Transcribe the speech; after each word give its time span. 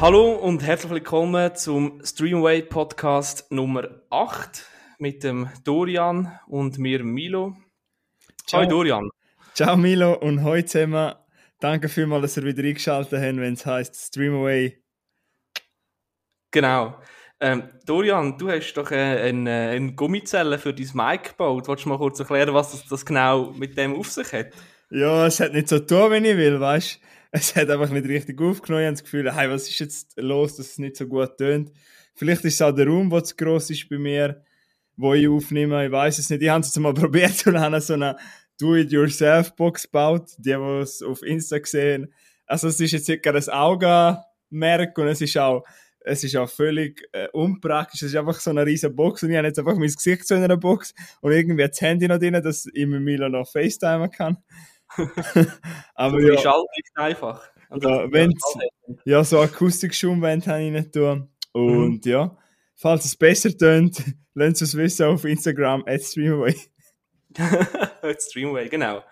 Hallo 0.00 0.32
und 0.32 0.62
herzlich 0.62 0.92
willkommen 0.92 1.54
zum 1.56 2.00
Streamway 2.02 2.62
Podcast 2.62 3.52
Nummer 3.52 3.86
8 4.08 4.64
mit 4.98 5.22
dem 5.22 5.50
Dorian 5.62 6.32
und 6.46 6.78
mir 6.78 7.04
Milo. 7.04 7.54
Ciao 8.46 8.64
Dorian. 8.64 9.10
Ciao 9.52 9.76
Milo 9.76 10.14
und 10.14 10.42
heute 10.42 10.64
zusammen. 10.64 11.12
Danke 11.58 11.90
vielmals, 11.90 12.22
dass 12.22 12.38
ihr 12.38 12.44
wieder 12.44 12.66
eingeschaltet 12.66 13.12
habt, 13.12 13.36
wenn 13.36 13.52
es 13.52 13.66
heisst 13.66 14.06
Streamaway. 14.06 14.82
Genau. 16.50 16.96
Ähm, 17.38 17.64
Dorian, 17.84 18.38
du 18.38 18.50
hast 18.50 18.72
doch 18.72 18.90
äh, 18.92 19.28
eine, 19.28 19.68
eine 19.68 19.92
Gummizelle 19.92 20.58
für 20.58 20.72
dein 20.72 20.88
Mic 20.94 21.28
gebaut. 21.28 21.68
Wolltest 21.68 21.84
du 21.84 21.90
mal 21.90 21.98
kurz 21.98 22.18
erklären, 22.18 22.54
was 22.54 22.70
das, 22.72 22.86
das 22.88 23.04
genau 23.04 23.50
mit 23.50 23.76
dem 23.76 23.94
auf 23.94 24.08
sich 24.08 24.32
hat? 24.32 24.46
Ja, 24.88 25.26
es 25.26 25.40
hat 25.40 25.52
nicht 25.52 25.68
so 25.68 25.78
tun, 25.78 26.10
wenn 26.10 26.24
ich 26.24 26.38
will, 26.38 26.58
weißt 26.58 26.94
du? 27.02 27.09
Es 27.32 27.54
hat 27.54 27.70
einfach 27.70 27.90
nicht 27.90 28.06
richtig 28.06 28.40
aufgenommen. 28.40 28.82
Ich 28.82 28.86
habe 28.86 28.94
das 28.94 29.04
Gefühl, 29.04 29.34
hey, 29.34 29.48
was 29.48 29.68
ist 29.68 29.78
jetzt 29.78 30.14
los, 30.16 30.56
dass 30.56 30.70
es 30.72 30.78
nicht 30.78 30.96
so 30.96 31.06
gut 31.06 31.36
tönt. 31.38 31.70
Vielleicht 32.14 32.44
ist 32.44 32.54
es 32.54 32.62
auch 32.62 32.72
der 32.72 32.88
Raum, 32.88 33.08
der 33.08 33.24
zu 33.24 33.36
gross 33.36 33.70
ist 33.70 33.88
bei 33.88 33.98
mir, 33.98 34.42
wo 34.96 35.14
ich 35.14 35.28
aufnehme. 35.28 35.86
Ich 35.86 35.92
weiß 35.92 36.18
es 36.18 36.28
nicht. 36.28 36.42
Ich 36.42 36.48
habe 36.48 36.60
es 36.60 36.68
jetzt 36.68 36.78
mal 36.78 36.94
probiert 36.94 37.46
und 37.46 37.58
habe 37.60 37.80
so 37.80 37.94
eine 37.94 38.16
Do-it-yourself-Box 38.60 39.84
gebaut, 39.84 40.32
die, 40.38 40.50
die 40.50 40.80
es 40.82 41.02
auf 41.02 41.22
Insta 41.22 41.58
gesehen 41.58 42.12
Also, 42.46 42.68
es 42.68 42.80
ist 42.80 42.92
jetzt 42.92 43.06
circa 43.06 43.30
ein 43.30 43.48
Augenmerk 43.48 44.98
und 44.98 45.06
es 45.06 45.20
ist 45.20 45.38
auch 45.38 45.64
es 46.02 46.24
ist 46.24 46.34
auch 46.36 46.48
völlig 46.48 47.06
äh, 47.12 47.28
unpraktisch. 47.32 48.02
Es 48.02 48.08
ist 48.08 48.16
einfach 48.16 48.40
so 48.40 48.50
eine 48.50 48.64
riesige 48.64 48.92
Box 48.92 49.22
und 49.22 49.30
ich 49.30 49.36
habe 49.36 49.46
jetzt 49.46 49.58
einfach 49.58 49.76
mein 49.76 49.92
Gesicht 49.92 50.26
so 50.26 50.34
in 50.34 50.42
einer 50.42 50.56
Box 50.56 50.94
und 51.20 51.32
irgendwie 51.32 51.66
das 51.66 51.80
Handy 51.80 52.08
noch 52.08 52.18
drin, 52.18 52.40
dass 52.42 52.66
ich 52.72 52.86
mit 52.86 53.02
Milo 53.02 53.28
noch 53.28 53.46
FaceTime 53.46 54.08
kann. 54.08 54.38
Aber 55.94 56.20
ja, 56.20 56.38
schaltet 56.38 56.86
einfach. 56.94 57.48
Ja, 57.70 58.10
wenn's, 58.10 58.42
ja, 59.04 59.22
so 59.22 59.40
Akustik-Schumwand 59.40 60.46
habe 60.46 60.62
ich 60.62 60.72
nicht 60.72 60.92
tun. 60.92 61.28
Und 61.52 62.04
mhm. 62.04 62.10
ja, 62.10 62.36
falls 62.74 63.04
es 63.04 63.16
besser 63.16 63.56
tönt, 63.56 64.02
lasst 64.34 64.62
es 64.62 64.76
wissen 64.76 65.06
auf 65.06 65.24
Instagram 65.24 65.84
at 65.86 66.02
Streamaway. 66.02 66.56
at 68.02 68.22
Streamaway, 68.22 68.68
genau. 68.68 69.02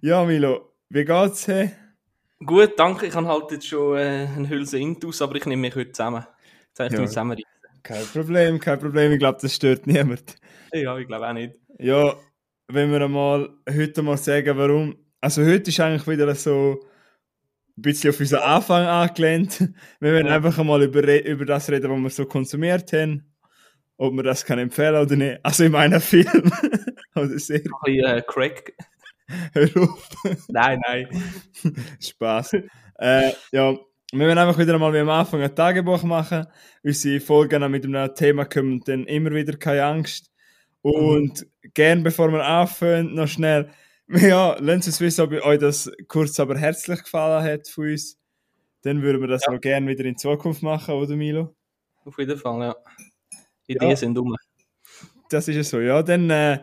Ja, 0.00 0.24
Milo, 0.24 0.72
wie 0.90 1.04
geht's? 1.04 1.48
Hey? 1.48 1.72
Gut, 2.44 2.78
danke. 2.78 3.06
Ich 3.06 3.14
habe 3.14 3.26
halt 3.26 3.50
jetzt 3.50 3.66
schon 3.66 3.96
äh, 3.96 4.28
eine 4.36 4.48
Hülse 4.48 4.78
Intus, 4.78 5.22
aber 5.22 5.36
ich 5.36 5.46
nehme 5.46 5.62
mich 5.62 5.74
heute 5.74 5.92
zusammen. 5.92 6.26
Jetzt 6.78 6.92
ja. 6.92 7.06
zusammen 7.06 7.40
Kein 7.82 8.04
Problem, 8.06 8.58
kein 8.60 8.78
Problem. 8.78 9.12
Ich 9.12 9.18
glaube, 9.18 9.38
das 9.40 9.54
stört 9.54 9.86
niemand. 9.86 10.36
Ja, 10.72 10.98
ich 10.98 11.06
glaube 11.06 11.28
auch 11.28 11.32
nicht. 11.32 11.54
Ja, 11.78 12.14
wenn 12.68 12.90
wir 12.90 13.00
einmal 13.02 13.50
heute 13.68 14.02
mal 14.02 14.16
sagen, 14.16 14.56
warum. 14.56 14.96
Also 15.20 15.42
heute 15.42 15.70
ist 15.70 15.80
eigentlich 15.80 16.06
wieder 16.06 16.34
so 16.34 16.80
ein 17.76 17.82
bisschen 17.82 18.10
auf 18.10 18.20
unseren 18.20 18.42
Anfang 18.42 18.86
angelehnt. 18.86 19.60
Wir 20.00 20.12
werden 20.12 20.28
ja. 20.28 20.36
einfach 20.36 20.58
einmal 20.58 20.82
über, 20.82 21.24
über 21.24 21.44
das 21.44 21.70
reden, 21.70 21.90
was 21.90 22.02
wir 22.02 22.10
so 22.10 22.26
konsumiert 22.26 22.92
haben. 22.92 23.34
Ob 23.96 24.12
man 24.12 24.24
das 24.24 24.44
kann 24.44 24.58
empfehlen 24.58 24.96
oder 24.96 25.16
nicht. 25.16 25.40
Also 25.42 25.64
in 25.64 25.72
meinem 25.72 26.00
Film. 26.00 26.52
oder 27.14 27.38
Serie. 27.38 27.64
Ein 27.64 27.94
bisschen 27.94 28.04
äh, 28.04 28.22
Crack. 28.26 28.72
Hör 29.54 29.82
auf. 29.82 30.08
nein, 30.48 30.80
nein. 30.86 31.08
Spaß. 32.00 32.54
äh, 32.98 33.32
ja, 33.52 33.74
wir 34.12 34.26
werden 34.26 34.38
einfach 34.38 34.58
wieder 34.58 34.74
einmal 34.74 34.92
wie 34.92 34.98
am 34.98 35.08
Anfang 35.08 35.42
ein 35.42 35.54
Tagebuch 35.54 36.02
machen. 36.02 36.46
Unsere 36.82 37.20
Folgen 37.20 37.70
mit 37.70 37.84
einem 37.84 38.14
Thema 38.14 38.44
kommen 38.44 38.80
dann 38.84 39.04
immer 39.06 39.30
wieder 39.32 39.56
keine 39.56 39.84
Angst. 39.84 40.33
Und 40.84 41.40
mhm. 41.40 41.70
gern, 41.72 42.02
bevor 42.02 42.30
wir 42.30 42.44
anfangen, 42.44 43.14
noch 43.14 43.26
schnell, 43.26 43.70
ja, 44.08 44.54
lasst 44.60 44.86
uns 44.86 45.00
wissen, 45.00 45.22
ob 45.22 45.32
euch 45.32 45.58
das 45.58 45.90
kurz 46.08 46.38
aber 46.38 46.58
herzlich 46.58 47.02
gefallen 47.02 47.42
hat 47.42 47.68
von 47.68 47.90
uns. 47.90 48.18
Dann 48.82 49.00
würden 49.00 49.22
wir 49.22 49.28
das 49.28 49.44
ja. 49.46 49.54
auch 49.54 49.60
gerne 49.60 49.86
wieder 49.86 50.04
in 50.04 50.18
Zukunft 50.18 50.62
machen, 50.62 50.94
oder 50.94 51.16
Milo? 51.16 51.56
Auf 52.04 52.18
jeden 52.18 52.36
Fall, 52.36 52.60
ja. 52.60 52.76
Ideen 53.66 53.90
ja. 53.90 53.96
sind 53.96 54.14
dumm. 54.14 54.36
Das 55.30 55.48
ist 55.48 55.56
es 55.56 55.70
so, 55.70 55.80
ja. 55.80 56.02
Dann 56.02 56.28
äh, 56.28 56.58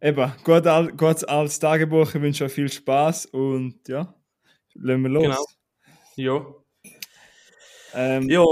eben, 0.00 0.32
gut, 0.44 0.64
all, 0.68 0.92
gut 0.92 1.28
als 1.28 1.58
Tagebuch, 1.58 2.14
ich 2.14 2.22
wünsche 2.22 2.44
euch 2.44 2.52
viel 2.52 2.70
Spaß 2.70 3.26
und 3.26 3.88
ja, 3.88 4.14
lassen 4.74 5.02
wir 5.02 5.10
los. 5.10 5.56
Genau. 6.14 6.64
Ja. 6.84 6.90
Ähm, 7.94 8.28
ja, 8.30 8.44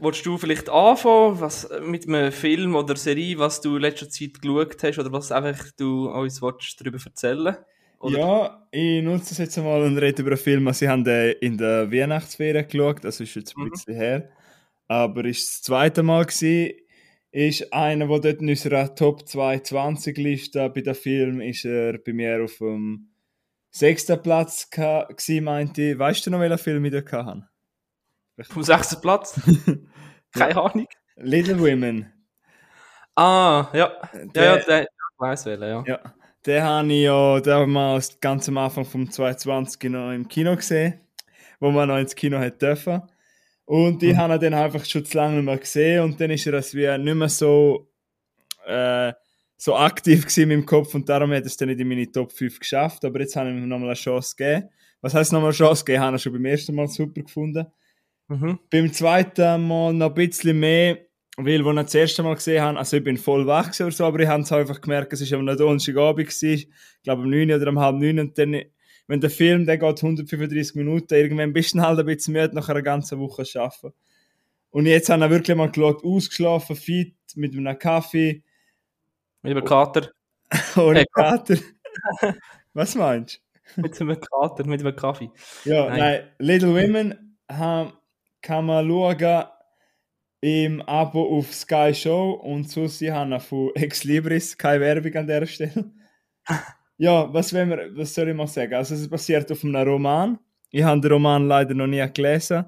willst 0.00 0.26
du 0.26 0.38
vielleicht 0.38 0.68
anfangen, 0.68 1.40
was, 1.40 1.68
mit 1.82 2.08
einem 2.08 2.32
Film 2.32 2.74
oder 2.74 2.96
Serie, 2.96 3.38
was 3.38 3.60
du 3.60 3.76
in 3.76 3.82
letzter 3.82 4.08
Zeit 4.08 4.40
geschaut 4.40 4.82
hast 4.82 4.98
oder 4.98 5.12
was 5.12 5.32
einfach 5.32 5.70
du 5.76 6.08
uns 6.08 6.42
willst, 6.42 6.80
darüber 6.80 6.98
erzählen 7.04 7.56
oder? 8.04 8.18
Ja, 8.18 8.66
ich 8.70 9.02
nutze 9.02 9.32
es 9.32 9.38
jetzt 9.38 9.56
mal 9.56 9.82
und 9.82 9.96
rede 9.96 10.22
über 10.22 10.32
einen 10.32 10.38
Film. 10.38 10.68
Also, 10.68 10.84
ich 10.84 10.90
habe 10.90 11.36
in 11.40 11.56
der 11.56 11.90
Weihnachtsferien 11.90 12.68
geschaut, 12.68 13.02
das 13.02 13.20
ist 13.20 13.34
jetzt 13.34 13.56
ein 13.56 13.64
mhm. 13.64 13.70
bisschen 13.70 13.94
her. 13.94 14.30
Aber 14.88 15.24
ist 15.24 15.48
das 15.48 15.62
zweite 15.62 16.02
Mal 16.02 16.26
gewesen, 16.26 16.74
ist 17.32 17.72
einer, 17.72 18.06
der 18.06 18.20
dort 18.20 18.42
in 18.42 18.50
unserer 18.50 18.94
Top 18.94 19.26
220 19.26 20.18
Liste 20.18 20.68
bei 20.68 20.82
dem 20.82 20.94
Film 20.94 21.40
ist 21.40 21.64
er 21.64 21.98
bei 21.98 22.12
mir 22.12 22.44
auf 22.44 22.58
dem 22.58 23.08
sechsten 23.70 24.22
Platz 24.22 24.70
gewesen, 24.70 25.44
meinte 25.44 25.82
ich. 25.82 25.98
Weißt 25.98 26.26
du 26.26 26.30
noch, 26.30 26.40
welchen 26.40 26.58
Film 26.58 26.84
ich 26.84 26.92
da 26.92 27.24
hatte? 27.24 27.48
Vom 28.42 28.62
sechsten 28.62 29.00
Platz? 29.00 29.40
Keine 30.32 30.56
Ahnung. 30.60 30.86
Little 31.16 31.60
Women. 31.60 32.12
Ah, 33.14 33.68
ja. 33.72 33.92
Der, 34.34 34.44
ja, 34.44 34.56
ja, 34.56 34.64
der, 34.64 34.82
ich 34.82 34.88
weiß 35.18 35.46
welchen, 35.46 35.62
ja. 35.62 35.84
Ja, 35.86 36.14
den 36.44 36.62
habe 36.62 36.92
ich 36.92 37.02
ja 37.04 37.40
den 37.40 37.70
mal 37.70 38.02
ganz 38.20 38.48
am 38.48 38.58
Anfang 38.58 38.84
vom 38.84 39.10
2020 39.10 39.90
noch 39.90 40.10
im 40.10 40.26
Kino 40.26 40.56
gesehen, 40.56 41.00
wo 41.60 41.70
man 41.70 41.88
noch 41.88 41.98
ins 41.98 42.16
Kino 42.16 42.38
hat 42.38 42.60
dürfen. 42.60 43.02
Und 43.66 44.02
ich 44.02 44.14
mhm. 44.14 44.18
habe 44.18 44.34
ihn 44.34 44.40
dann 44.40 44.54
einfach 44.54 44.84
schon 44.84 45.04
zu 45.04 45.16
lange 45.16 45.36
nicht 45.36 45.44
mehr 45.44 45.58
gesehen 45.58 46.02
und 46.02 46.20
dann 46.20 46.30
ist 46.30 46.46
er 46.46 46.54
als 46.54 46.74
wie 46.74 46.98
nicht 46.98 47.14
mehr 47.14 47.28
so, 47.28 47.88
äh, 48.66 49.12
so 49.56 49.76
aktiv 49.76 50.22
gewesen 50.22 50.42
in 50.42 50.48
meinem 50.48 50.66
Kopf 50.66 50.94
und 50.94 51.08
darum 51.08 51.32
hat 51.32 51.46
es 51.46 51.56
dann 51.56 51.68
nicht 51.68 51.80
in 51.80 51.88
meine 51.88 52.10
Top 52.10 52.32
5 52.32 52.58
geschafft. 52.58 53.04
Aber 53.04 53.20
jetzt 53.20 53.36
habe 53.36 53.50
ich 53.50 53.56
ihm 53.56 53.68
nochmal 53.68 53.90
eine 53.90 53.94
Chance 53.94 54.34
gegeben. 54.36 54.68
Was 55.00 55.14
heißt 55.14 55.32
nochmal 55.32 55.50
eine 55.50 55.56
Chance 55.56 55.84
gegeben? 55.84 56.02
Habe 56.02 56.16
ich 56.16 56.22
schon 56.22 56.32
beim 56.32 56.44
ersten 56.44 56.74
Mal 56.74 56.88
super 56.88 57.22
gefunden. 57.22 57.66
Mhm. 58.28 58.58
Beim 58.70 58.92
zweiten 58.92 59.66
Mal 59.66 59.92
noch 59.92 60.08
ein 60.08 60.14
bisschen 60.14 60.58
mehr, 60.58 60.98
weil, 61.36 61.66
als 61.66 61.78
ich 61.78 61.84
das 61.84 61.94
erste 61.94 62.22
Mal 62.22 62.34
gesehen 62.34 62.62
habe, 62.62 62.78
also 62.78 62.96
ich 62.96 63.04
bin 63.04 63.16
voll 63.16 63.46
wach 63.46 63.68
oder 63.80 63.90
so, 63.90 64.04
aber 64.04 64.20
ich 64.20 64.28
habe 64.28 64.42
es 64.42 64.52
einfach 64.52 64.80
gemerkt, 64.80 65.12
es 65.12 65.30
war 65.30 65.38
am 65.38 65.46
Donnerstagabend, 65.46 66.42
ich 66.42 66.68
glaube 67.02 67.22
um 67.22 67.30
9 67.30 67.52
oder 67.52 67.68
um 67.70 67.78
halb 67.78 67.96
9 67.96 68.18
und 68.20 68.38
dann, 68.38 68.62
wenn 69.06 69.20
der 69.20 69.30
Film, 69.30 69.66
der 69.66 69.78
geht 69.78 70.02
135 70.02 70.76
Minuten, 70.76 71.12
irgendwann 71.12 71.52
bist 71.52 71.74
du 71.74 71.80
halt 71.80 71.98
ein 71.98 72.06
bisschen 72.06 72.32
müde 72.32 72.54
nach 72.54 72.68
einer 72.68 72.82
ganzen 72.82 73.18
Woche 73.18 73.44
arbeiten. 73.60 73.92
Und 74.70 74.86
jetzt 74.86 75.08
habe 75.08 75.24
ich 75.24 75.30
wirklich 75.30 75.56
mal 75.56 75.70
geschaut, 75.70 76.04
ausgeschlafen, 76.04 76.76
fit, 76.76 77.14
mit 77.36 77.54
einem 77.54 77.78
Kaffee. 77.78 78.42
Mit 79.42 79.52
einem 79.52 79.64
Kater. 79.64 80.10
Ohne 80.76 81.00
hey, 81.00 81.06
Kater. 81.12 81.56
Was 82.72 82.94
meinst 82.94 83.40
du? 83.76 83.82
mit 83.82 84.00
einem 84.00 84.18
Kater, 84.20 84.66
mit 84.66 84.80
einem 84.80 84.96
Kaffee. 84.96 85.30
Ja, 85.64 85.88
nein, 85.88 85.98
nein 85.98 86.22
Little 86.38 86.74
Women 86.74 87.36
haben 87.48 87.92
man 88.48 88.88
schauen 88.88 89.44
im 90.40 90.82
Abo 90.82 91.38
auf 91.38 91.54
Sky 91.54 91.94
Show 91.94 92.32
und 92.32 92.76
ich 92.76 93.10
habe 93.10 93.40
von 93.40 93.70
Ex 93.74 94.04
Libris 94.04 94.58
keine 94.58 94.80
Werbung 94.80 95.14
an 95.14 95.26
der 95.26 95.46
Stelle. 95.46 95.90
ja, 96.98 97.32
was, 97.32 97.54
wir, 97.54 97.90
was 97.94 98.14
soll 98.14 98.28
ich 98.28 98.34
mal 98.34 98.46
sagen? 98.46 98.74
Also 98.74 98.94
es 98.94 99.08
basiert 99.08 99.50
auf 99.50 99.64
einem 99.64 99.88
Roman. 99.88 100.38
Ich 100.70 100.82
habe 100.82 101.00
den 101.00 101.12
Roman 101.12 101.48
leider 101.48 101.72
noch 101.72 101.86
nie 101.86 102.06
gelesen, 102.12 102.66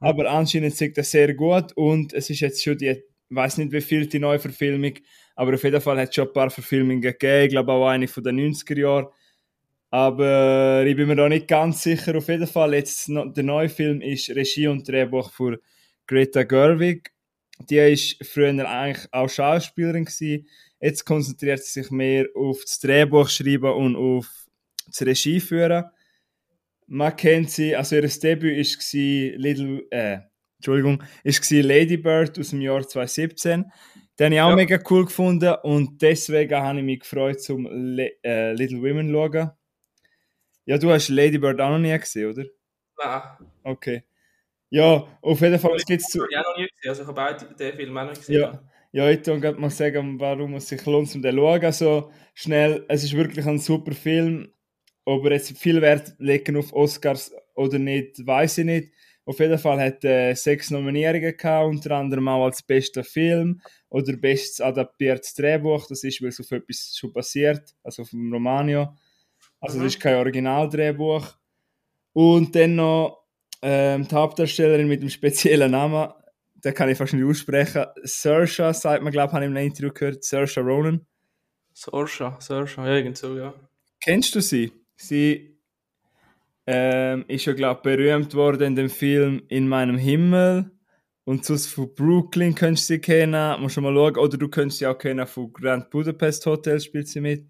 aber 0.00 0.30
anscheinend 0.30 0.74
sieht 0.76 0.96
er 0.96 1.04
sehr 1.04 1.34
gut 1.34 1.72
und 1.76 2.14
es 2.14 2.30
ist 2.30 2.40
jetzt 2.40 2.62
schon 2.62 2.78
die, 2.78 2.88
ich 2.88 3.02
weiß 3.28 3.58
nicht 3.58 3.72
wie 3.72 3.80
viel 3.80 4.06
die 4.06 4.18
neue 4.18 4.38
Verfilmung, 4.38 4.94
aber 5.34 5.54
auf 5.54 5.64
jeden 5.64 5.80
Fall 5.80 5.98
hat 5.98 6.08
es 6.08 6.14
schon 6.14 6.28
ein 6.28 6.32
paar 6.32 6.48
Verfilmungen 6.48 7.02
gegeben, 7.02 7.44
ich 7.44 7.50
glaube 7.50 7.72
auch 7.72 7.88
eine 7.88 8.08
von 8.08 8.22
den 8.22 8.38
90er 8.38 8.78
Jahren 8.78 9.06
aber 9.94 10.84
ich 10.84 10.96
bin 10.96 11.06
mir 11.06 11.14
da 11.14 11.28
nicht 11.28 11.46
ganz 11.46 11.84
sicher. 11.84 12.16
Auf 12.16 12.26
jeden 12.26 12.48
Fall, 12.48 12.74
jetzt 12.74 13.06
der 13.06 13.44
neue 13.44 13.68
Film 13.68 14.00
ist 14.00 14.28
Regie 14.28 14.66
und 14.66 14.88
Drehbuch 14.88 15.30
von 15.30 15.56
Greta 16.08 16.42
Gerwig. 16.42 17.12
Die 17.70 17.76
ist 17.76 18.16
früher 18.26 18.68
eigentlich 18.68 19.06
auch 19.12 19.28
Schauspielerin 19.28 20.04
gewesen. 20.04 20.48
Jetzt 20.80 21.04
konzentriert 21.04 21.62
sie 21.62 21.80
sich 21.80 21.92
mehr 21.92 22.26
auf 22.34 22.60
das 22.62 22.80
Drehbuch 22.80 23.28
schreiben 23.28 23.72
und 23.72 23.94
auf 23.94 24.48
das 24.88 25.02
Regie 25.02 25.38
führen. 25.38 25.84
Man 26.88 27.14
kennt 27.14 27.52
sie, 27.52 27.76
also 27.76 27.94
ihr 27.94 28.08
Debüt 28.08 28.58
ist 28.58 28.92
Little, 28.92 29.86
äh, 29.92 30.18
Entschuldigung, 30.56 31.04
ist 31.22 31.48
Lady 31.52 31.98
Bird 31.98 32.36
aus 32.36 32.50
dem 32.50 32.62
Jahr 32.62 32.82
2017. 32.82 33.64
Den 34.18 34.24
habe 34.24 34.34
ich 34.34 34.40
auch 34.40 34.48
ja. 34.50 34.56
mega 34.56 34.80
cool 34.90 35.04
gefunden 35.04 35.54
und 35.62 36.02
deswegen 36.02 36.56
habe 36.56 36.80
ich 36.80 36.84
mich 36.84 36.98
gefreut, 36.98 37.40
zum 37.40 37.68
Le 37.70 38.10
äh, 38.24 38.54
Little 38.54 38.82
Women 38.82 39.06
zu 39.06 39.12
schauen. 39.32 39.52
Ja, 40.66 40.78
du 40.78 40.90
hast 40.90 41.08
Lady 41.08 41.38
Bird 41.38 41.60
auch 41.60 41.70
noch 41.70 41.78
nie 41.78 41.96
gesehen, 41.98 42.30
oder? 42.30 42.44
Nein. 43.02 43.22
Okay. 43.62 44.04
Ja, 44.70 45.06
auf 45.20 45.40
jeden 45.40 45.58
Fall 45.58 45.76
gibt 45.86 46.02
es 46.02 46.08
zu. 46.08 46.26
Ich 46.28 46.36
habe 46.36 46.48
noch 46.48 46.56
nie 46.56 46.68
gesehen, 46.68 46.88
also 46.88 47.02
ich 47.02 47.08
habe 47.08 47.54
den 47.54 47.76
Film 47.76 47.96
auch 47.96 48.04
noch 48.06 48.14
gesehen. 48.14 48.34
Ja, 48.34 48.62
ja 48.92 49.10
ich 49.10 49.22
kann 49.22 49.60
mal 49.60 49.70
sagen, 49.70 50.18
warum 50.18 50.54
es 50.54 50.68
sich 50.68 50.84
lohnt, 50.86 51.14
um 51.14 51.22
den 51.22 51.32
zu 51.32 51.38
schauen. 51.38 51.64
Also 51.64 52.10
schnell, 52.34 52.84
es 52.88 53.04
ist 53.04 53.14
wirklich 53.14 53.46
ein 53.46 53.58
super 53.58 53.92
Film. 53.92 54.48
Ob 55.04 55.24
er 55.26 55.32
jetzt 55.32 55.56
viel 55.58 55.82
Wert 55.82 56.14
legen 56.18 56.56
auf 56.56 56.72
Oscars 56.72 57.32
oder 57.54 57.78
nicht, 57.78 58.26
weiß 58.26 58.58
ich 58.58 58.64
nicht. 58.64 58.92
Auf 59.26 59.38
jeden 59.38 59.58
Fall 59.58 59.80
hat 59.80 60.04
er 60.04 60.30
äh, 60.30 60.34
sechs 60.34 60.70
Nominierungen 60.70 61.36
gehabt, 61.36 61.66
unter 61.66 61.92
anderem 61.92 62.28
auch 62.28 62.44
als 62.44 62.62
bester 62.62 63.04
Film 63.04 63.60
oder 63.88 64.16
bestes 64.16 64.60
adaptiertes 64.60 65.34
Drehbuch. 65.34 65.86
Das 65.86 66.04
ist, 66.04 66.20
weil 66.20 66.28
es 66.28 66.40
auf 66.40 66.50
etwas 66.50 66.96
schon 66.98 67.12
passiert, 67.12 67.74
also 67.82 68.02
auf 68.02 68.10
dem 68.10 68.32
Romanio. 68.32 68.94
Also, 69.64 69.78
das 69.78 69.94
ist 69.94 70.00
kein 70.00 70.16
Originaldrehbuch. 70.16 71.26
Und 72.12 72.54
dann 72.54 72.76
noch 72.76 73.24
ähm, 73.62 74.06
die 74.06 74.14
Hauptdarstellerin 74.14 74.86
mit 74.86 75.02
dem 75.02 75.08
speziellen 75.08 75.70
Namen, 75.70 76.12
den 76.54 76.74
kann 76.74 76.90
ich 76.90 76.98
fast 76.98 77.14
nicht 77.14 77.24
aussprechen. 77.24 77.86
Saoirse, 78.02 78.74
sagt 78.74 79.02
man, 79.02 79.10
glaube 79.10 79.30
ich, 79.30 79.34
habe 79.34 79.44
ich 79.44 79.50
im 79.50 79.56
Interview 79.56 79.90
gehört. 79.90 80.22
Saoirse 80.22 80.60
Ronan. 80.60 81.06
Saoirse, 81.72 82.36
Saoirse, 82.40 82.82
ja, 82.82 82.96
irgend 82.96 83.16
so, 83.16 83.36
ja. 83.36 83.54
Kennst 84.02 84.34
du 84.34 84.40
sie? 84.40 84.70
Sie 84.96 85.58
ähm, 86.66 87.24
ist 87.26 87.46
ja, 87.46 87.54
glaube 87.54 87.78
ich, 87.78 87.96
berühmt 87.96 88.34
worden 88.34 88.68
in 88.68 88.76
dem 88.76 88.90
Film 88.90 89.42
In 89.48 89.66
meinem 89.66 89.96
Himmel. 89.96 90.70
Und 91.24 91.46
sonst 91.46 91.68
von 91.68 91.94
Brooklyn 91.94 92.54
könntest 92.54 92.90
du 92.90 92.94
sie 92.94 93.00
kennen. 93.00 93.60
Musst 93.62 93.78
du 93.78 93.80
mal 93.80 93.94
schauen. 93.94 94.18
Oder 94.18 94.36
du 94.36 94.48
könntest 94.48 94.80
sie 94.80 94.86
auch 94.86 94.98
kennen 94.98 95.26
von 95.26 95.50
Grand 95.52 95.88
Budapest 95.88 96.44
Hotel, 96.44 96.80
spielt 96.80 97.08
sie 97.08 97.22
mit. 97.22 97.46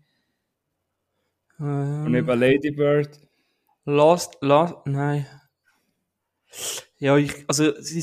Ähm, 1.61 2.05
Und 2.06 2.15
eben 2.15 2.39
Lady 2.39 2.71
Bird. 2.71 3.21
Lost, 3.85 4.39
Lost, 4.41 4.75
nein. 4.87 5.27
Ja, 6.99 7.17
ich, 7.17 7.33
also, 7.49 7.73
sie, 7.81 8.03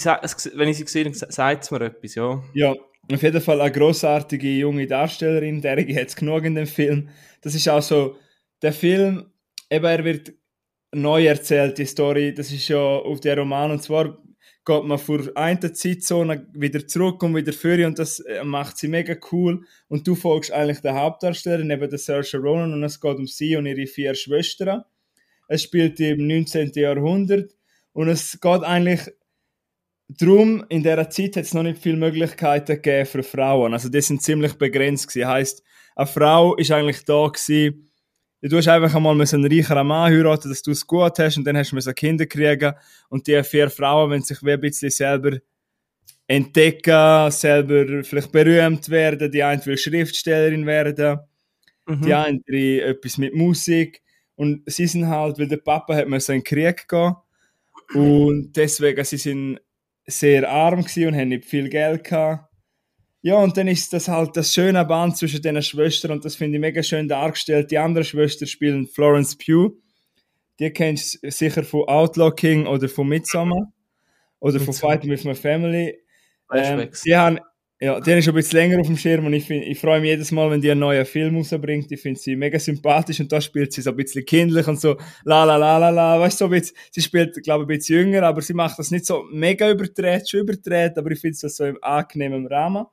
wenn 0.55 0.69
ich 0.69 0.77
sie 0.77 0.85
gesehen 0.85 1.07
habe, 1.07 1.31
sagt 1.31 1.63
es 1.63 1.71
mir 1.71 1.81
etwas, 1.81 2.15
ja. 2.15 2.43
Ja, 2.53 2.75
auf 3.11 3.21
jeden 3.23 3.41
Fall 3.41 3.61
eine 3.61 3.71
großartige 3.71 4.47
junge 4.47 4.87
Darstellerin, 4.87 5.61
der 5.61 5.77
hat 5.77 6.07
es 6.07 6.15
genug 6.15 6.43
in 6.43 6.55
dem 6.55 6.67
Film. 6.67 7.09
Das 7.41 7.55
ist 7.55 7.67
auch 7.67 7.81
so, 7.81 8.17
der 8.61 8.73
Film, 8.73 9.31
eben 9.69 9.85
er 9.85 10.03
wird 10.03 10.33
neu 10.93 11.25
erzählt, 11.25 11.77
die 11.77 11.85
Story, 11.85 12.33
das 12.33 12.51
ist 12.51 12.67
ja 12.67 12.77
auf 12.77 13.19
der 13.21 13.37
Roman 13.37 13.71
und 13.71 13.81
zwar 13.81 14.17
geht 14.65 14.83
man 14.83 14.99
vor 14.99 15.21
einer 15.35 15.73
Zeitzone 15.73 16.47
wieder 16.53 16.87
zurück 16.87 17.23
und 17.23 17.35
wieder 17.35 17.53
vor 17.53 17.85
und 17.85 17.97
das 17.97 18.19
äh, 18.19 18.43
macht 18.43 18.77
sie 18.77 18.87
mega 18.87 19.15
cool 19.31 19.65
und 19.87 20.07
du 20.07 20.15
folgst 20.15 20.51
eigentlich 20.51 20.81
der 20.81 20.95
Hauptdarstellerin, 20.95 21.71
eben 21.71 21.89
der 21.89 21.99
Saoirse 21.99 22.37
Ronan 22.37 22.73
und 22.73 22.83
es 22.83 22.99
geht 22.99 23.17
um 23.17 23.27
sie 23.27 23.55
und 23.55 23.65
ihre 23.65 23.87
vier 23.87 24.13
Schwestern. 24.13 24.83
Es 25.47 25.63
spielt 25.63 25.99
im 25.99 26.27
19. 26.27 26.71
Jahrhundert 26.75 27.51
und 27.93 28.07
es 28.07 28.39
geht 28.39 28.63
eigentlich 28.63 29.11
Drum, 30.17 30.65
in 30.67 30.83
dieser 30.83 31.09
Zeit 31.09 31.37
hat 31.37 31.45
es 31.45 31.53
noch 31.53 31.63
nicht 31.63 31.81
viele 31.81 31.95
Möglichkeiten 31.95 32.75
gegeben 32.75 33.05
für 33.05 33.23
Frauen. 33.23 33.73
Also 33.73 33.87
die 33.87 34.01
sind 34.01 34.21
ziemlich 34.21 34.55
begrenzt 34.55 35.07
gewesen. 35.07 35.27
Heißt, 35.27 35.63
eine 35.95 36.07
Frau 36.07 36.55
ist 36.55 36.71
eigentlich 36.71 37.05
da 37.05 37.27
gewesen, 37.27 37.90
du 38.49 38.57
hast 38.57 38.67
einfach 38.67 38.95
einmal 38.95 39.13
einen 39.13 39.45
reicheren 39.45 39.87
Mann 39.87 40.11
heiraten, 40.11 40.49
dass 40.49 40.61
du 40.61 40.71
es 40.71 40.85
gut 40.85 41.19
hast 41.19 41.37
und 41.37 41.43
dann 41.45 41.57
hast 41.57 41.71
du 41.71 41.93
Kinder 41.93 42.25
kriegen. 42.25 42.73
Und 43.09 43.27
die 43.27 43.43
vier 43.43 43.69
Frauen, 43.69 44.11
wenn 44.11 44.21
sich 44.21 44.41
wie 44.43 44.51
ein 44.53 44.59
bisschen 44.59 44.89
selber 44.89 45.37
entdecken, 46.27 47.29
selber 47.31 48.03
vielleicht 48.03 48.31
berühmt 48.31 48.89
werden, 48.89 49.31
die 49.31 49.43
eine 49.43 49.65
will 49.65 49.77
Schriftstellerin 49.77 50.65
werden, 50.65 51.19
Mhm. 51.87 52.01
die 52.03 52.13
andere 52.13 52.81
etwas 52.89 53.17
mit 53.17 53.33
Musik. 53.35 54.01
Und 54.35 54.63
sie 54.65 54.87
sind 54.87 55.07
halt, 55.07 55.37
weil 55.39 55.47
der 55.47 55.57
Papa 55.57 55.95
hat 55.95 56.07
müssen 56.07 56.35
in 56.35 56.39
den 56.39 56.43
Krieg 56.43 56.87
gehen. 56.87 57.15
Und 57.93 58.53
deswegen 58.55 59.03
sie 59.03 59.17
sind 59.17 59.59
sehr 60.05 60.49
arm 60.49 60.79
und 60.79 61.15
haben 61.15 61.29
nicht 61.29 61.45
viel 61.45 61.69
Geld 61.69 62.03
gehabt. 62.05 62.50
Ja, 63.23 63.35
und 63.35 63.55
dann 63.55 63.67
ist 63.67 63.93
das 63.93 64.07
halt 64.07 64.35
das 64.35 64.51
schöne 64.51 64.83
Band 64.83 65.15
zwischen 65.15 65.41
den 65.43 65.61
Schwestern 65.61 66.11
und 66.11 66.25
das 66.25 66.35
finde 66.35 66.57
ich 66.57 66.61
mega 66.61 66.81
schön 66.81 67.07
dargestellt. 67.07 67.69
Die 67.69 67.77
andere 67.77 68.03
Schwester 68.03 68.47
spielen 68.47 68.87
Florence 68.87 69.37
Pugh. 69.37 69.77
Die 70.59 70.71
kennst 70.71 71.23
du 71.23 71.29
sicher 71.29 71.63
von 71.63 71.87
Outlaw 71.87 72.31
King 72.31 72.65
oder 72.65 72.89
von 72.89 73.07
Midsommar 73.07 73.71
oder 74.39 74.59
von. 74.59 74.73
Fighting 74.73 75.11
with 75.11 75.23
My 75.23 75.35
Family. 75.35 75.99
Ähm, 76.51 76.89
die 77.05 77.15
haben, 77.15 77.39
ja, 77.79 77.99
die 77.99 78.11
haben 78.11 78.21
schon 78.23 78.33
ein 78.33 78.37
bisschen 78.37 78.57
länger 78.57 78.79
auf 78.79 78.87
dem 78.87 78.97
Schirm 78.97 79.25
und 79.25 79.33
ich, 79.33 79.45
find, 79.45 79.65
ich 79.65 79.79
freue 79.79 80.01
mich 80.01 80.09
jedes 80.09 80.31
Mal, 80.31 80.49
wenn 80.49 80.61
die 80.61 80.71
einen 80.71 80.79
neuen 80.81 81.05
Film 81.05 81.37
rausbringt. 81.37 81.91
Ich 81.91 82.01
finde 82.01 82.19
sie 82.19 82.35
mega 82.35 82.57
sympathisch 82.59 83.19
und 83.19 83.31
da 83.31 83.39
spielt 83.39 83.71
sie 83.71 83.83
so 83.83 83.91
ein 83.91 83.95
bisschen 83.95 84.25
kindlich 84.25 84.67
und 84.67 84.81
so 84.81 84.97
la 85.25 85.43
la 85.43 85.57
la 85.57 85.77
la 85.77 85.89
la. 85.89 86.19
Weißt 86.19 86.41
du, 86.41 86.45
so 86.45 86.51
ein 86.51 86.59
bisschen, 86.59 86.75
sie 86.89 87.01
spielt, 87.01 87.41
glaube 87.43 87.63
ich, 87.63 87.69
ein 87.69 87.77
bisschen 87.77 87.97
jünger, 87.97 88.23
aber 88.23 88.41
sie 88.41 88.55
macht 88.55 88.79
das 88.79 88.89
nicht 88.89 89.05
so 89.05 89.23
mega 89.31 89.69
überdreht, 89.69 90.27
schon 90.27 90.41
überdreht, 90.41 90.97
aber 90.97 91.11
ich 91.11 91.19
finde 91.19 91.37
das 91.39 91.55
so 91.55 91.65
im 91.65 91.77
angenehmen 91.83 92.47
Rahmen. 92.47 92.87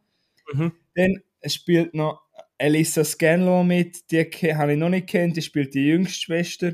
Mhm. 0.53 0.73
Dann 0.95 1.23
spielt 1.47 1.95
noch 1.95 2.23
Elisa 2.59 3.05
Scanlon 3.05 3.67
mit, 3.67 4.11
die 4.11 4.25
habe 4.55 4.73
ich 4.73 4.79
noch 4.79 4.89
nicht 4.89 5.07
kennt, 5.07 5.37
die 5.37 5.43
spielt 5.43 5.75
die 5.75 5.87
jüngste 5.87 6.21
Schwester, 6.21 6.73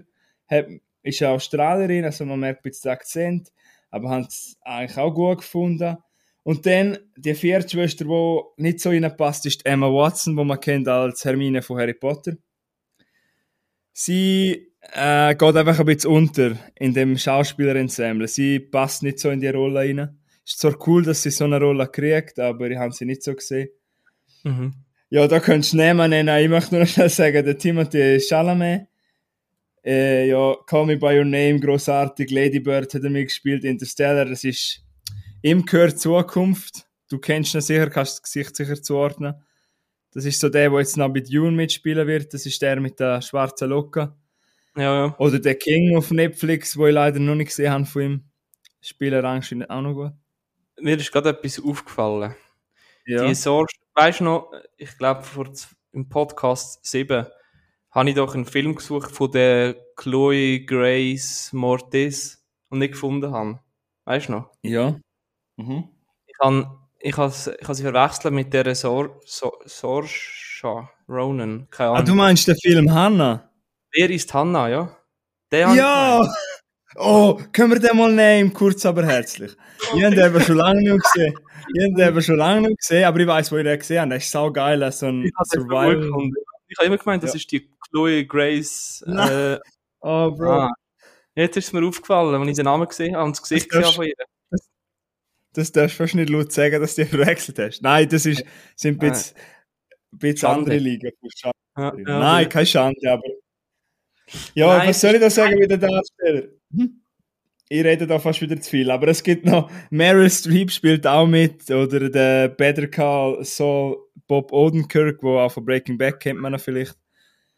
hat, 0.48 0.66
ist 1.02 1.22
eine 1.22 1.32
Australierin, 1.32 2.04
also 2.04 2.24
man 2.24 2.40
merkt 2.40 2.60
ein 2.60 2.70
bisschen 2.70 2.88
den 2.88 2.92
Akzent, 2.92 3.52
aber 3.90 4.08
hat 4.10 4.28
es 4.28 4.56
eigentlich 4.62 4.96
auch 4.96 5.12
gut 5.12 5.38
gefunden. 5.38 5.98
Und 6.42 6.66
dann 6.66 6.98
die 7.16 7.34
vierte 7.34 7.70
Schwester, 7.70 8.04
die 8.04 8.62
nicht 8.62 8.80
so 8.80 8.90
reinpasst, 8.90 9.46
ist 9.46 9.64
Emma 9.64 9.86
Watson, 9.86 10.36
die 10.36 10.44
man 10.44 10.60
kennt 10.60 10.88
als 10.88 11.24
Hermine 11.24 11.62
von 11.62 11.78
Harry 11.78 11.94
Potter. 11.94 12.36
Sie 13.92 14.72
äh, 14.92 15.34
geht 15.34 15.56
einfach 15.56 15.78
ein 15.80 15.86
bisschen 15.86 16.10
unter 16.10 16.56
in 16.74 16.92
dem 16.92 17.16
Schauspielerensemble. 17.16 18.28
Sie 18.28 18.60
passt 18.60 19.02
nicht 19.02 19.20
so 19.20 19.30
in 19.30 19.40
die 19.40 19.48
Rolle 19.48 19.80
rein. 19.80 20.18
Ist 20.46 20.58
zwar 20.58 20.76
cool, 20.86 21.02
dass 21.02 21.22
sie 21.22 21.30
so 21.30 21.44
eine 21.44 21.58
Rolle 21.58 21.86
kriegt, 21.88 22.38
aber 22.38 22.70
ich 22.70 22.78
habe 22.78 22.92
sie 22.92 23.06
nicht 23.06 23.22
so 23.22 23.34
gesehen. 23.34 23.68
Mhm. 24.42 24.74
Ja, 25.10 25.26
da 25.26 25.40
könntest 25.40 25.72
du 25.72 25.78
Namen 25.78 26.10
nennen. 26.10 26.42
Ich 26.42 26.48
möchte 26.48 26.74
nur 26.74 26.82
noch 26.82 26.88
schnell 26.88 27.08
sagen, 27.08 27.44
der 27.44 27.56
Timothy 27.56 28.20
Chalamet. 28.20 28.88
Äh, 29.84 30.28
ja, 30.28 30.54
Call 30.66 30.86
Me 30.86 30.96
By 30.96 31.18
Your 31.18 31.24
Name, 31.24 31.60
großartig. 31.60 32.30
Lady 32.30 32.60
Bird 32.60 32.92
hat 32.92 33.04
er 33.04 33.10
mitgespielt. 33.10 33.64
Interstellar, 33.64 34.24
das 34.24 34.44
ist 34.44 34.82
ihm 35.42 35.64
gehört 35.64 35.98
Zukunft. 35.98 36.86
Du 37.08 37.18
kennst 37.18 37.54
ihn 37.54 37.60
sicher, 37.60 37.88
kannst 37.90 38.14
das 38.14 38.22
Gesicht 38.22 38.56
sicher 38.56 38.82
zuordnen. 38.82 39.34
Das 40.12 40.24
ist 40.24 40.40
so 40.40 40.48
der, 40.48 40.70
der 40.70 40.78
jetzt 40.78 40.96
noch 40.96 41.12
bei 41.12 41.20
Dune 41.20 41.52
mitspielen 41.52 42.06
wird. 42.06 42.32
Das 42.32 42.46
ist 42.46 42.60
der 42.62 42.80
mit 42.80 42.98
der 42.98 43.20
schwarzen 43.20 43.68
Locke. 43.68 44.14
Ja, 44.76 45.06
ja. 45.06 45.18
Oder 45.18 45.38
der 45.38 45.54
King 45.54 45.96
auf 45.96 46.10
Netflix, 46.10 46.76
wo 46.76 46.86
ich 46.86 46.94
leider 46.94 47.20
noch 47.20 47.34
nicht 47.34 47.48
gesehen 47.48 47.70
habe 47.70 47.84
von 47.84 48.02
ihm. 48.02 48.24
Spieler 48.80 49.22
anscheinend 49.24 49.70
auch 49.70 49.80
noch 49.80 49.94
gut. 49.94 50.12
Mir 50.80 50.98
ist 50.98 51.12
gerade 51.12 51.30
etwas 51.30 51.62
aufgefallen. 51.62 52.34
Ja. 53.06 53.26
Die 53.26 53.34
Sorge, 53.34 53.72
weißt 53.94 54.20
du 54.20 54.24
noch, 54.24 54.52
ich 54.76 54.96
glaube, 54.98 55.22
im 55.92 56.08
Podcast 56.08 56.84
7 56.84 57.26
habe 57.90 58.08
ich 58.08 58.16
doch 58.16 58.34
einen 58.34 58.44
Film 58.46 58.74
gesucht 58.74 59.12
von 59.12 59.30
der 59.30 59.76
Chloe 59.96 60.60
Grace 60.64 61.52
Mortis 61.52 62.44
und 62.70 62.80
nicht 62.80 62.92
gefunden 62.92 63.30
habe. 63.32 63.60
Weißt 64.04 64.28
du 64.28 64.32
noch? 64.32 64.50
Ja. 64.62 64.98
Mhm. 65.56 65.88
Ich 66.26 66.34
habe 66.40 66.78
ich 66.98 67.16
has 67.16 67.44
sie 67.44 67.82
verwechselt 67.82 68.32
mit 68.34 68.52
der 68.52 68.74
Sor, 68.74 69.20
Sor, 69.26 69.52
Sorsha 69.66 70.90
Ronan. 71.08 71.68
Keine 71.70 71.90
Ah, 71.90 71.92
Ahnung. 71.94 72.06
du 72.06 72.14
meinst 72.14 72.48
den 72.48 72.56
Film 72.56 72.92
Hannah? 72.92 73.50
Wer 73.92 74.10
ist 74.10 74.32
Hannah, 74.34 74.68
ja? 74.68 74.96
Der 75.52 75.68
Ja! 75.74 76.26
Oh, 76.96 77.40
können 77.52 77.72
wir 77.72 77.80
den 77.80 77.96
mal 77.96 78.12
nehmen, 78.12 78.52
kurz 78.52 78.86
aber 78.86 79.04
herzlich. 79.04 79.52
Ich 79.96 80.04
habe 80.04 80.14
den 80.14 80.26
eben 80.26 80.40
schon 80.40 80.56
lange 80.56 80.80
nicht 80.80 81.02
gesehen. 81.04 81.34
Ich 81.74 81.82
habe 81.84 81.94
den 81.94 82.08
eben 82.08 82.22
schon 82.22 82.36
lange 82.36 82.68
nicht 82.68 82.78
gesehen, 82.78 83.04
aber 83.04 83.20
ich 83.20 83.26
weiß, 83.26 83.52
wo 83.52 83.56
ich 83.56 83.64
den 83.64 83.78
gesehen 83.78 84.00
habe. 84.00 84.08
Der 84.10 84.18
ist 84.18 84.30
sau 84.30 84.50
geil, 84.52 84.92
so 84.92 85.06
ein 85.06 85.30
Survival. 85.44 86.30
Ich 86.68 86.78
habe 86.78 86.86
immer 86.86 86.98
gemeint, 86.98 87.22
das 87.22 87.34
ist 87.34 87.50
die 87.50 87.68
Chloe 87.90 88.24
Grace. 88.26 89.04
Äh, 89.06 89.58
Oh, 90.06 90.30
Bro. 90.32 90.50
ah. 90.50 90.70
Jetzt 91.34 91.56
ist 91.56 91.68
es 91.68 91.72
mir 91.72 91.84
aufgefallen, 91.86 92.34
als 92.34 92.48
ich 92.50 92.56
den 92.56 92.64
Namen 92.66 92.86
gesehen 92.86 93.16
habe 93.16 93.24
und 93.24 93.32
das 93.36 93.42
Gesicht 93.42 93.72
Das 93.72 93.80
darfst- 93.82 93.96
von 93.96 94.04
ihr. 94.06 94.14
Das 95.54 95.72
darfst 95.72 95.98
du 95.98 96.02
fast 96.02 96.14
nicht 96.14 96.28
laut 96.30 96.52
sagen, 96.52 96.80
dass 96.80 96.94
du 96.94 97.04
die 97.04 97.08
verwechselt 97.16 97.58
hast. 97.58 97.80
Nein, 97.82 98.08
das 98.08 98.26
ist, 98.26 98.44
sind 98.76 99.02
ein 99.02 99.10
bisschen, 99.10 99.36
ein 100.12 100.18
bisschen 100.18 100.48
andere 100.48 100.76
Ligen. 100.76 101.10
Ja, 101.42 101.52
ja, 101.76 101.92
Nein, 101.96 102.48
keine 102.50 102.66
Schande, 102.66 103.10
aber. 103.10 103.22
Ja, 104.54 104.78
Nein, 104.78 104.88
was 104.88 105.00
soll 105.00 105.14
ich 105.14 105.20
da 105.20 105.30
sagen 105.30 105.58
mit 105.58 105.70
den 105.70 105.80
Darsteller? 105.80 106.48
Hm? 106.74 107.00
Ich 107.68 107.82
rede 107.84 108.06
da 108.06 108.18
fast 108.18 108.40
wieder 108.42 108.60
zu 108.60 108.70
viel, 108.70 108.90
aber 108.90 109.08
es 109.08 109.22
gibt 109.22 109.46
noch, 109.46 109.70
Meryl 109.90 110.30
Streep 110.30 110.70
spielt 110.70 111.06
auch 111.06 111.26
mit, 111.26 111.70
oder 111.70 112.10
der 112.10 112.48
Better 112.48 112.86
Call 112.86 113.42
Saul 113.42 113.96
Bob 114.26 114.52
Odenkirk, 114.52 115.22
wo 115.22 115.38
auch 115.38 115.50
von 115.50 115.64
Breaking 115.64 115.98
Bad 115.98 116.20
kennt 116.20 116.40
man 116.40 116.52
ihn 116.52 116.58
vielleicht. 116.58 116.96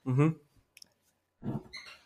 Mhm. 0.05 0.37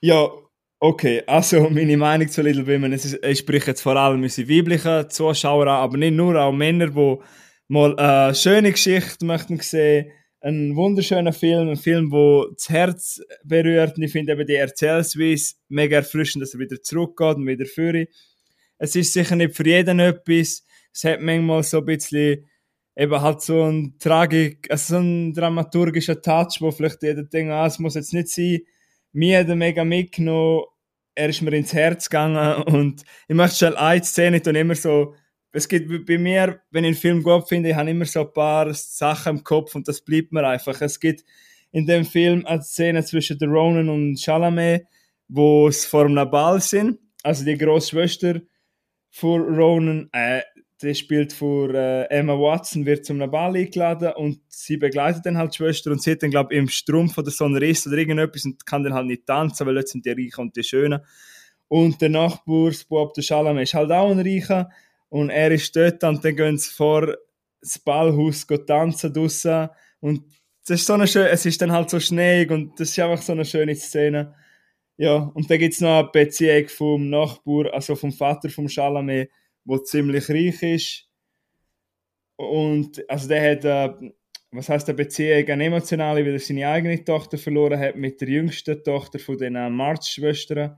Ja, 0.01 0.31
okay, 0.79 1.23
also 1.27 1.61
meine 1.71 1.97
Meinung 1.97 2.29
zu 2.29 2.43
Little 2.43 2.67
Women, 2.67 2.93
es 2.93 3.05
ist, 3.05 3.25
ich 3.25 3.39
spreche 3.39 3.69
jetzt 3.69 3.83
vor 3.83 3.97
allem 3.97 4.23
unsere 4.23 4.49
weiblichen 4.49 5.11
Zuschauer 5.11 5.67
an, 5.67 5.83
aber 5.85 5.99
nicht 5.99 6.15
nur, 6.15 6.41
auch 6.41 6.53
Männer, 6.53 6.89
die 6.89 7.17
mal 7.69 7.97
eine 7.97 8.35
schöne 8.35 8.73
Geschichte 8.73 9.25
möchten 9.25 9.59
sehen, 9.61 10.11
einen 10.41 10.75
wunderschönen 10.75 11.33
Film, 11.33 11.69
ein 11.69 11.77
Film, 11.77 12.11
wo 12.11 12.47
das 12.55 12.69
Herz 12.69 13.21
berührt. 13.45 13.97
Und 13.97 14.03
ich 14.03 14.13
finde 14.13 14.33
eben 14.33 14.47
die 14.47 14.55
Erzählweise 14.55 15.55
mega 15.69 15.97
erfrischend, 15.97 16.43
dass 16.43 16.55
er 16.55 16.61
wieder 16.61 16.81
zurückgeht 16.83 17.37
und 17.37 17.47
wieder 17.47 17.67
führt. 17.67 18.09
Es 18.79 18.97
ist 18.97 19.13
sicher 19.13 19.37
nicht 19.37 19.55
für 19.55 19.67
jeden 19.67 20.01
etwas, 20.01 20.65
es 20.93 21.05
hat 21.05 21.21
manchmal 21.21 21.63
so 21.63 21.79
ein 21.79 21.85
bisschen 21.85 22.47
eben 22.97 23.21
halt 23.21 23.43
so 23.43 23.65
ein 23.65 23.97
Tragik, 23.99 24.71
also 24.71 24.95
so 24.95 25.01
ein 25.01 25.33
dramaturgischer 25.35 26.21
Touch, 26.21 26.61
wo 26.61 26.71
vielleicht 26.71 27.03
jeder 27.03 27.23
denkt, 27.23 27.53
ah, 27.53 27.67
es 27.67 27.79
muss 27.79 27.95
jetzt 27.95 28.15
nicht 28.15 28.29
sein, 28.29 28.61
mir 29.13 29.41
hat 29.41 29.49
er 29.49 29.57
mega 29.57 29.85
mitgenommen, 29.85 30.65
er 31.15 31.29
ist 31.29 31.43
mir 31.43 31.53
ins 31.53 31.73
Herz 31.73 32.09
gegangen. 32.09 32.63
Und 32.65 33.03
ich 33.29 33.35
möchte 33.35 33.59
schon 33.59 33.75
eine 33.75 34.03
Szene 34.03 34.41
und 34.45 34.57
immer 34.57 34.75
so, 34.75 35.15
es 35.53 35.69
gibt 35.69 36.07
bei 36.07 36.19
mir, 36.19 36.61
wenn 36.71 36.85
ich 36.85 36.89
einen 36.89 36.97
Film 36.97 37.23
gut 37.23 37.49
finde, 37.49 37.71
ich 37.71 37.75
habe 37.75 37.91
immer 37.91 38.05
so 38.05 38.21
ein 38.21 38.33
paar 38.33 38.73
Sachen 38.75 39.39
im 39.39 39.45
Kopf 39.45 39.75
und 39.75 39.89
das 39.89 40.01
bleibt 40.01 40.33
mir 40.33 40.47
einfach. 40.47 40.81
Es 40.81 41.01
gibt 41.01 41.25
in 41.73 41.87
dem 41.87 42.05
Film 42.05 42.47
eine 42.47 42.63
Szene 42.63 43.05
zwischen 43.05 43.39
der 43.39 43.49
Ronan 43.49 43.89
und 43.89 44.19
Chalamet, 44.19 44.87
wo 45.29 45.69
es 45.69 45.85
vor 45.85 46.07
einem 46.07 46.31
Ball 46.31 46.61
sind, 46.61 46.99
also 47.23 47.45
die 47.45 47.57
Großschwester 47.57 48.41
von 49.11 49.43
Ronan, 49.43 50.09
äh, 50.13 50.43
die 50.83 50.95
spielt 50.95 51.33
vor 51.33 51.75
äh, 51.75 52.05
Emma 52.05 52.33
Watson, 52.33 52.87
wird 52.87 53.05
zum 53.05 53.19
Ball 53.19 53.55
eingeladen 53.55 54.13
und 54.15 54.41
sie 54.49 54.77
begleitet 54.77 55.27
dann 55.27 55.37
halt 55.37 55.53
die 55.53 55.59
Schwester 55.59 55.91
und 55.91 56.01
sie 56.01 56.13
hat 56.13 56.23
dann, 56.23 56.31
glaube 56.31 56.55
ich, 56.55 56.59
im 56.59 56.69
Strumpf 56.69 57.19
oder 57.19 57.31
so 57.31 57.45
einen 57.45 57.57
Riss 57.57 57.87
oder 57.87 57.99
irgendetwas 57.99 58.45
und 58.47 58.65
kann 58.65 58.83
dann 58.83 58.95
halt 58.95 59.07
nicht 59.07 59.27
tanzen, 59.27 59.67
weil 59.67 59.77
jetzt 59.77 59.93
sind 59.93 60.07
die 60.07 60.11
Reichen 60.11 60.41
und 60.41 60.57
die 60.57 60.65
Schönen. 60.65 61.01
Und 61.69 62.01
der 62.01 62.09
Nachbarsbub, 62.09 63.15
der 63.15 63.23
Chalamet, 63.23 63.65
ist 63.65 63.75
halt 63.75 63.93
auch 63.93 64.11
ein 64.11 64.21
Reicher 64.21 64.71
und 65.11 65.29
er 65.29 65.51
ist 65.51 65.77
dort 65.77 66.03
und 66.05 66.25
dann 66.25 66.37
gehen 66.37 66.57
sie 66.57 66.71
vor 66.71 67.15
das 67.61 67.79
Ballhaus 67.79 68.47
tanzen 68.67 69.13
draussen 69.13 69.69
und 70.01 70.25
das 70.67 70.81
ist 70.81 70.87
so 70.87 70.95
eine 70.95 71.07
schöne, 71.07 71.29
es 71.29 71.45
ist 71.45 71.61
dann 71.61 71.73
halt 71.73 71.91
so 71.91 72.01
schneeig 72.01 72.51
und 72.51 72.79
das 72.79 72.91
ist 72.91 72.99
einfach 72.99 73.23
so 73.23 73.33
eine 73.33 73.45
schöne 73.45 73.75
Szene. 73.75 74.35
Ja, 74.97 75.17
und 75.17 75.51
dann 75.51 75.59
gibt 75.59 75.75
es 75.75 75.81
noch 75.81 75.99
eine 75.99 76.11
Beziehung 76.13 76.69
vom 76.69 77.11
Nachbar, 77.11 77.73
also 77.73 77.97
vom 77.97 78.13
Vater 78.13 78.51
vom 78.51 78.69
Chalamet, 78.69 79.31
wo 79.65 79.79
ziemlich 79.79 80.29
reich 80.29 80.63
ist. 80.63 81.09
Und 82.37 83.03
also 83.09 83.29
der 83.29 83.53
hat, 83.53 83.65
äh, 83.65 84.13
was 84.51 84.69
heißt 84.69 84.89
der 84.89 84.93
Beziehung, 84.93 85.49
eine 85.49 85.65
emotionale, 85.65 86.25
weil 86.25 86.35
er 86.35 86.39
seine 86.39 86.69
eigene 86.69 87.03
Tochter 87.05 87.39
verloren 87.39 87.81
hat 87.81 87.97
mit 87.97 88.21
der 88.21 88.29
jüngsten 88.29 88.83
Tochter 88.85 89.19
von 89.19 89.39
den 89.39 89.55
March-Schwestern. 89.75 90.77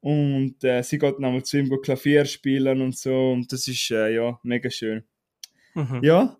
Und 0.00 0.64
äh, 0.64 0.82
sie 0.82 0.98
geht 0.98 1.18
nochmal 1.18 1.42
zu 1.42 1.58
ihm 1.58 1.80
Klavier 1.82 2.24
spielen 2.24 2.80
und 2.80 2.96
so. 2.96 3.32
Und 3.32 3.52
das 3.52 3.68
ist 3.68 3.90
äh, 3.90 4.14
ja 4.14 4.38
mega 4.42 4.70
schön. 4.70 5.04
Mhm. 5.74 6.00
Ja, 6.02 6.36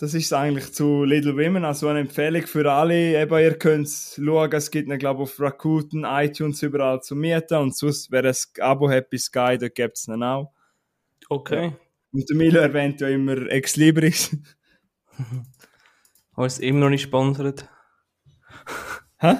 das 0.00 0.14
ist 0.14 0.32
eigentlich 0.32 0.72
zu 0.72 1.04
Little 1.04 1.36
Women. 1.36 1.64
Also 1.64 1.88
eine 1.88 2.00
Empfehlung 2.00 2.46
für 2.46 2.70
alle. 2.72 3.20
Eben, 3.20 3.38
ihr 3.38 3.58
könnt 3.58 3.88
schauen, 3.88 4.52
es 4.52 4.70
gibt 4.70 4.98
glaube 4.98 5.22
auf 5.22 5.38
Rakuten, 5.38 6.04
iTunes 6.04 6.62
überall 6.62 7.02
zu 7.02 7.14
mieten. 7.14 7.58
Und 7.58 7.76
sonst, 7.76 8.10
wer 8.10 8.24
ein 8.24 8.34
Abo 8.60 8.88
bei 8.88 9.18
Sky, 9.18 9.58
da 9.58 9.68
gibt 9.68 9.98
es 9.98 10.08
ihn 10.08 10.22
auch. 10.22 10.52
Okay. 11.28 11.66
Ja. 11.66 11.76
Und 12.12 12.28
der 12.28 12.36
Milo 12.36 12.58
erwähnt 12.58 13.00
ja 13.00 13.08
immer 13.08 13.46
Ex 13.50 13.76
Libris. 13.76 14.36
Wo 16.34 16.44
ist 16.44 16.60
immer 16.60 16.80
noch 16.80 16.90
nicht 16.90 17.02
sponsert. 17.02 17.68
Hä? 19.18 19.36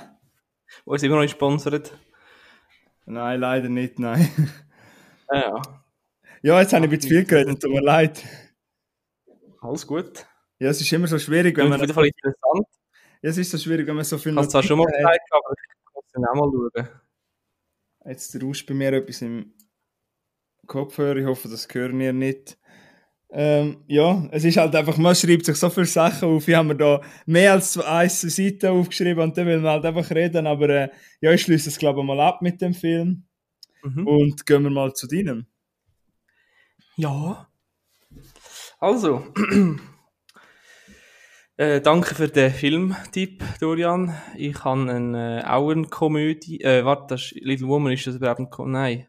Wo 0.84 0.94
ist 0.94 1.02
immer 1.02 1.16
noch 1.16 1.22
nicht 1.22 1.32
sponsert. 1.32 1.98
Nein, 3.10 3.40
leider 3.40 3.68
nicht, 3.68 3.98
nein. 3.98 4.28
Ah, 5.26 5.38
ja. 5.38 5.62
Ja, 6.42 6.60
jetzt 6.60 6.72
habe 6.72 6.86
ich 6.86 6.92
ein 6.92 6.96
bisschen 6.96 7.10
viel 7.10 7.24
geredet, 7.24 7.60
tut 7.60 7.70
mir 7.70 7.82
leid. 7.82 8.24
Alles 9.60 9.86
gut. 9.86 10.26
Ja, 10.58 10.68
es 10.70 10.80
ist 10.80 10.92
immer 10.92 11.06
so 11.08 11.18
schwierig, 11.18 11.56
wenn 11.56 11.68
man. 11.68 11.78
Fall 11.88 12.06
interessant. 12.06 12.66
Ja, 13.20 13.30
es 13.30 13.36
ist 13.36 13.50
so 13.50 13.58
schwierig, 13.58 13.86
wenn 13.86 13.96
man 13.96 14.04
so 14.04 14.16
viel. 14.16 14.34
Hast 14.36 14.46
du 14.46 14.50
zwar 14.52 14.62
schon 14.62 14.78
mal 14.78 14.86
gezeigt, 14.86 15.28
aber 15.30 15.52
ich 15.52 15.94
muss 15.94 16.04
dann 16.12 16.24
auch 16.24 16.34
mal 16.34 16.70
schauen. 16.72 16.88
Jetzt 18.06 18.42
rauscht 18.42 18.66
bei 18.68 18.74
mir 18.74 18.92
etwas 18.92 19.22
im 19.22 19.54
Kopfhörer. 20.66 21.16
Ich 21.16 21.26
hoffe, 21.26 21.48
das 21.48 21.68
hören 21.72 22.00
ihr 22.00 22.12
nicht. 22.12 22.58
Ähm, 23.32 23.84
ja, 23.86 24.26
es 24.32 24.44
ist 24.44 24.56
halt 24.56 24.74
einfach, 24.74 24.96
man 24.96 25.14
schreibt 25.14 25.46
sich 25.46 25.56
so 25.56 25.70
viele 25.70 25.86
Sachen 25.86 26.28
auf. 26.28 26.48
Ich 26.48 26.54
habe 26.54 26.68
mir 26.68 26.76
da 26.76 27.00
mehr 27.26 27.52
als 27.52 27.78
eine 27.78 28.08
Seite 28.08 28.72
aufgeschrieben 28.72 29.22
und 29.22 29.38
dann 29.38 29.46
will 29.46 29.60
man 29.60 29.72
halt 29.72 29.84
einfach 29.84 30.10
reden. 30.10 30.46
Aber 30.48 30.68
äh, 30.68 30.88
ja, 31.20 31.32
ich 31.32 31.42
schließe 31.42 31.68
es, 31.68 31.78
glaube 31.78 32.00
ich, 32.00 32.06
mal 32.06 32.20
ab 32.20 32.42
mit 32.42 32.60
dem 32.60 32.74
Film. 32.74 33.24
Mhm. 33.82 34.06
Und 34.06 34.46
gehen 34.46 34.64
wir 34.64 34.70
mal 34.70 34.92
zu 34.94 35.06
deinem. 35.06 35.46
Ja. 36.96 37.48
Also, 38.80 39.24
äh, 41.56 41.80
danke 41.80 42.14
für 42.14 42.28
den 42.28 42.52
Filmtipp, 42.52 43.44
Dorian. 43.60 44.14
Ich 44.36 44.64
habe 44.64 44.90
eine, 44.90 45.42
äh, 45.42 45.46
auch 45.46 45.70
eine 45.70 45.86
Komödie. 45.86 46.60
Äh, 46.62 46.84
warte, 46.84 47.14
das 47.14 47.32
ist, 47.32 47.40
Little 47.40 47.68
Woman 47.68 47.92
ist 47.92 48.06
das 48.06 48.16
überhaupt 48.16 48.40
ein 48.40 48.72
Nein. 48.72 49.06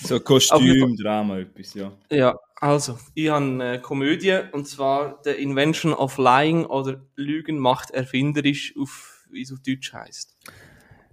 So 0.00 0.20
Kostüm, 0.20 0.96
Drama, 0.96 1.38
etwas, 1.38 1.74
ja. 1.74 1.92
Ja, 2.10 2.36
also, 2.56 2.98
ich 3.14 3.28
habe 3.28 3.44
eine 3.44 3.80
Komödie, 3.80 4.40
und 4.52 4.66
zwar 4.66 5.20
The 5.24 5.30
Invention 5.30 5.92
of 5.92 6.18
Lying 6.18 6.64
oder 6.66 7.04
Lügen 7.16 7.58
macht 7.58 7.90
erfinderisch, 7.90 8.74
auf, 8.78 9.26
wie 9.30 9.42
es 9.42 9.52
auf 9.52 9.60
Deutsch 9.60 9.92
heisst. 9.92 10.36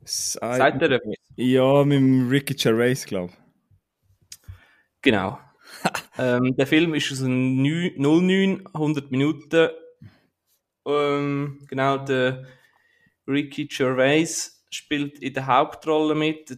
Seid 0.03 0.81
ihr 0.81 0.91
etwas? 0.91 1.15
Ja, 1.35 1.83
mit 1.83 1.97
dem 1.97 2.29
Ricky 2.29 2.53
Gervais, 2.53 3.05
glaube 3.05 3.31
ich. 3.31 3.41
Genau. 5.01 5.39
ähm, 6.17 6.55
der 6.55 6.67
Film 6.67 6.93
ist 6.93 7.11
aus 7.11 7.21
09, 7.21 8.67
100 8.73 9.11
Minuten. 9.11 9.69
Ähm, 10.85 11.65
genau, 11.67 11.97
der 11.97 12.45
Ricky 13.27 13.65
Gervais 13.67 14.63
spielt 14.69 15.19
in 15.19 15.33
der 15.33 15.47
Hauptrolle 15.47 16.15
mit. 16.15 16.57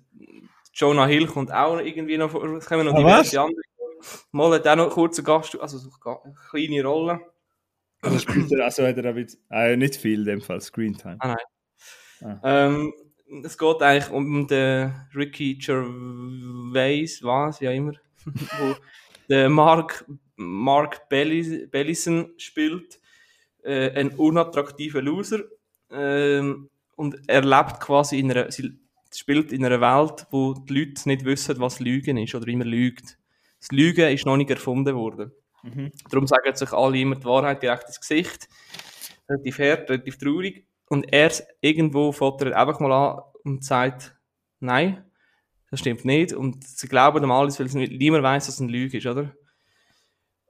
Jonah 0.74 1.06
Hill 1.06 1.28
kommt 1.28 1.52
auch 1.52 1.80
irgendwie 1.80 2.18
noch 2.18 2.32
vor. 2.32 2.44
Es 2.56 2.66
kommen 2.66 2.86
noch 2.86 2.96
ah, 2.96 2.98
diverse 2.98 3.38
was? 3.38 3.46
andere. 3.46 3.62
Mal 4.32 4.54
hat 4.54 4.68
auch 4.68 4.76
noch 4.76 4.90
kurze 4.90 5.24
Gast, 5.24 5.60
also 5.60 5.78
so 5.78 5.90
eine 6.06 6.36
kleine 6.50 6.84
Rolle. 6.84 7.20
Also 8.02 8.20
spielt 8.20 8.52
er, 8.52 8.66
also 8.66 8.86
hat 8.86 8.98
er 8.98 9.06
ein 9.06 9.16
bisschen, 9.16 9.40
äh, 9.50 9.78
nicht 9.78 9.96
viel 9.96 10.20
in 10.20 10.26
dem 10.26 10.42
Fall, 10.42 10.60
Screentime. 10.62 11.18
Ah, 11.20 11.36
nein. 12.20 12.40
Ah. 12.42 12.68
Ähm, 12.68 12.94
es 13.44 13.58
geht 13.58 13.82
eigentlich 13.82 14.12
um 14.12 14.48
den 14.48 14.94
Ricky 15.16 15.56
Gervais, 15.56 17.20
was 17.22 17.60
ja 17.60 17.72
immer, 17.72 17.94
wo 18.26 18.76
der 19.30 19.50
Mark, 19.50 20.06
Mark 20.36 21.10
Bellis, 21.10 21.70
Bellison 21.70 22.34
spielt, 22.38 23.00
äh, 23.64 23.92
ein 23.92 24.10
unattraktiver 24.10 25.02
Loser. 25.02 25.44
Ähm, 25.90 26.70
und 26.96 27.18
er 27.28 27.42
lebt 27.42 27.80
quasi 27.80 28.20
in 28.20 28.32
einer, 28.32 28.52
sie 28.52 28.78
spielt 29.14 29.52
in 29.52 29.66
einer 29.66 29.82
Welt, 29.82 30.28
wo 30.32 30.54
die 30.54 30.74
Leute 30.74 31.08
nicht 31.08 31.26
wissen, 31.26 31.60
was 31.60 31.80
Lügen 31.80 32.18
ist 32.18 32.36
oder 32.36 32.48
immer 32.48 32.66
lügt. 32.66 33.18
Das 33.64 33.72
Lügen 33.72 34.10
ist 34.10 34.26
noch 34.26 34.36
nicht 34.36 34.50
erfunden 34.50 34.94
worden. 34.94 35.32
Mhm. 35.64 35.92
Darum 36.10 36.28
sagen 36.28 36.54
sich 36.54 36.74
alle 36.74 37.00
immer 37.00 37.16
die 37.16 37.24
Wahrheit 37.24 37.64
direkt 37.64 37.88
ins 37.88 38.02
Gesicht. 38.02 38.50
Relativ 39.30 39.60
hart, 39.60 39.90
relativ 39.90 40.18
traurig. 40.18 40.68
Und 40.90 41.14
er 41.14 41.32
irgendwo 41.62 42.12
fährt 42.12 42.42
er 42.42 42.60
einfach 42.60 42.82
mal 42.82 42.92
an 42.92 43.22
und 43.46 43.64
sagt, 43.64 44.16
nein, 44.60 45.06
das 45.72 45.80
stimmt 45.80 46.04
nicht. 46.04 46.34
Und 46.34 46.68
sie 46.68 46.90
glauben 46.90 47.22
dem 47.22 47.32
alles, 47.32 47.58
weil 47.58 47.68
niemand 47.68 48.24
weiß, 48.24 48.48
dass 48.48 48.56
es 48.56 48.62
eine 48.62 48.72
Lüge 48.72 48.98
ist, 48.98 49.08
oder? 49.08 49.34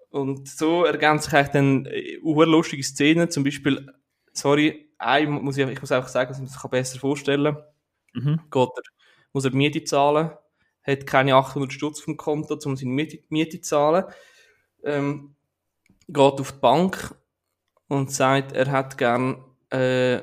Und 0.09 0.49
so 0.49 0.83
ergänzen 0.83 1.25
sich 1.25 1.33
eigentlich 1.33 1.51
dann 1.51 1.85
äh, 1.85 2.45
lustige 2.45 2.83
Szenen, 2.83 3.29
zum 3.29 3.43
Beispiel, 3.43 3.91
sorry, 4.31 4.91
ein, 4.97 5.29
muss 5.29 5.57
ich, 5.57 5.67
ich 5.67 5.81
muss 5.81 5.91
einfach 5.91 6.09
sagen, 6.09 6.29
dass 6.29 6.39
man 6.39 6.47
sich 6.47 6.61
besser 6.63 6.99
vorstellen 6.99 7.53
kann 7.55 7.63
Mhm. 8.13 8.39
Geht 8.51 8.69
er, 8.75 8.83
muss 9.33 9.45
er 9.45 9.51
die 9.51 9.57
Miete 9.57 9.83
zahlen, 9.83 10.31
hat 10.83 11.07
keine 11.07 11.35
800 11.35 11.71
Stutz 11.71 12.01
vom 12.01 12.17
Konto, 12.17 12.57
um 12.65 12.75
seine 12.75 12.91
Miete, 12.91 13.19
Miete 13.29 13.61
zu 13.61 13.69
zahlen. 13.69 14.05
Ähm, 14.83 15.35
geht 16.07 16.17
auf 16.17 16.51
die 16.51 16.59
Bank 16.59 17.15
und 17.87 18.11
sagt, 18.11 18.51
er 18.53 18.69
hat 18.71 18.97
gern 18.97 19.43
äh, 19.69 20.21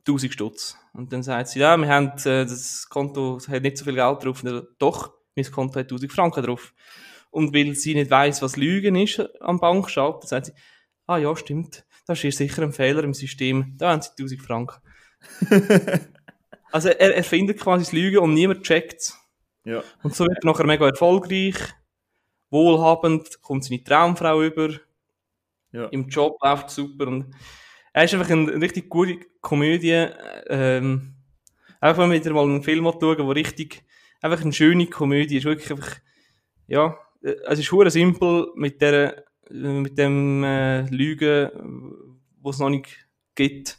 1000 0.00 0.32
Stutz. 0.32 0.76
Und 0.92 1.12
dann 1.12 1.22
sagt 1.22 1.48
sie, 1.48 1.60
ja, 1.60 1.76
wir 1.76 1.88
haben, 1.88 2.08
äh, 2.24 2.44
das 2.44 2.88
Konto 2.88 3.38
hat 3.48 3.62
nicht 3.62 3.78
so 3.78 3.84
viel 3.84 3.94
Geld 3.94 4.24
drauf. 4.24 4.42
Und 4.42 4.66
Doch, 4.78 5.12
mein 5.34 5.50
Konto 5.50 5.78
hat 5.78 5.86
1000 5.86 6.12
Franken 6.12 6.44
drauf. 6.44 6.74
Und 7.30 7.54
weil 7.54 7.74
sie 7.74 7.94
nicht 7.94 8.10
weiß, 8.10 8.40
was 8.42 8.56
Lügen 8.56 8.96
ist 8.96 9.20
am 9.40 9.60
Bankschalter, 9.60 10.26
sagt 10.26 10.46
sie, 10.46 10.52
ah 11.06 11.18
ja, 11.18 11.34
stimmt, 11.36 11.84
das 12.06 12.22
ist 12.22 12.38
sicher 12.38 12.62
ein 12.62 12.72
Fehler 12.72 13.04
im 13.04 13.14
System, 13.14 13.74
da 13.76 13.92
haben 13.92 14.02
sie 14.02 14.10
1000 14.10 14.42
Franken. 14.42 14.80
Also 16.72 16.88
er 16.88 17.16
erfindet 17.16 17.60
quasi 17.60 17.84
das 17.84 17.92
Lügen 17.92 18.18
und 18.18 18.34
niemand 18.34 18.64
checkt 18.64 19.00
es. 19.00 19.18
Ja. 19.66 19.82
Und 20.04 20.14
so 20.14 20.24
wird 20.24 20.44
er 20.44 20.46
nachher 20.46 20.64
mega 20.64 20.86
erfolgreich, 20.86 21.56
wohlhabend, 22.50 23.42
kommt 23.42 23.64
seine 23.64 23.82
Traumfrau 23.82 24.40
über, 24.42 24.70
ja. 25.72 25.86
im 25.86 26.08
Job 26.08 26.38
läuft 26.40 26.70
super 26.70 27.08
und 27.08 27.34
er 27.92 28.04
ist 28.04 28.14
einfach 28.14 28.30
eine, 28.30 28.60
richtig 28.60 28.88
gute 28.88 29.18
Komödie. 29.40 30.06
Ähm, 30.48 31.16
einfach 31.80 32.06
mal 32.06 32.12
wieder 32.12 32.32
mal 32.32 32.44
einen 32.44 32.62
Film 32.62 32.84
schauen, 32.84 33.16
der 33.16 33.34
richtig, 33.34 33.82
einfach 34.20 34.40
eine 34.40 34.52
schöne 34.52 34.86
Komödie 34.86 35.38
ist, 35.38 35.46
wirklich 35.46 35.70
einfach, 35.72 35.96
ja, 36.68 36.96
es 37.22 37.58
ist 37.58 37.72
hure 37.72 37.90
simpel 37.90 38.52
mit 38.54 38.80
der, 38.80 39.24
mit 39.50 39.98
dem 39.98 40.44
äh, 40.44 40.82
Lügen, 40.90 41.96
wo 42.40 42.50
es 42.50 42.60
noch 42.60 42.70
nicht 42.70 43.08
gibt. 43.34 43.78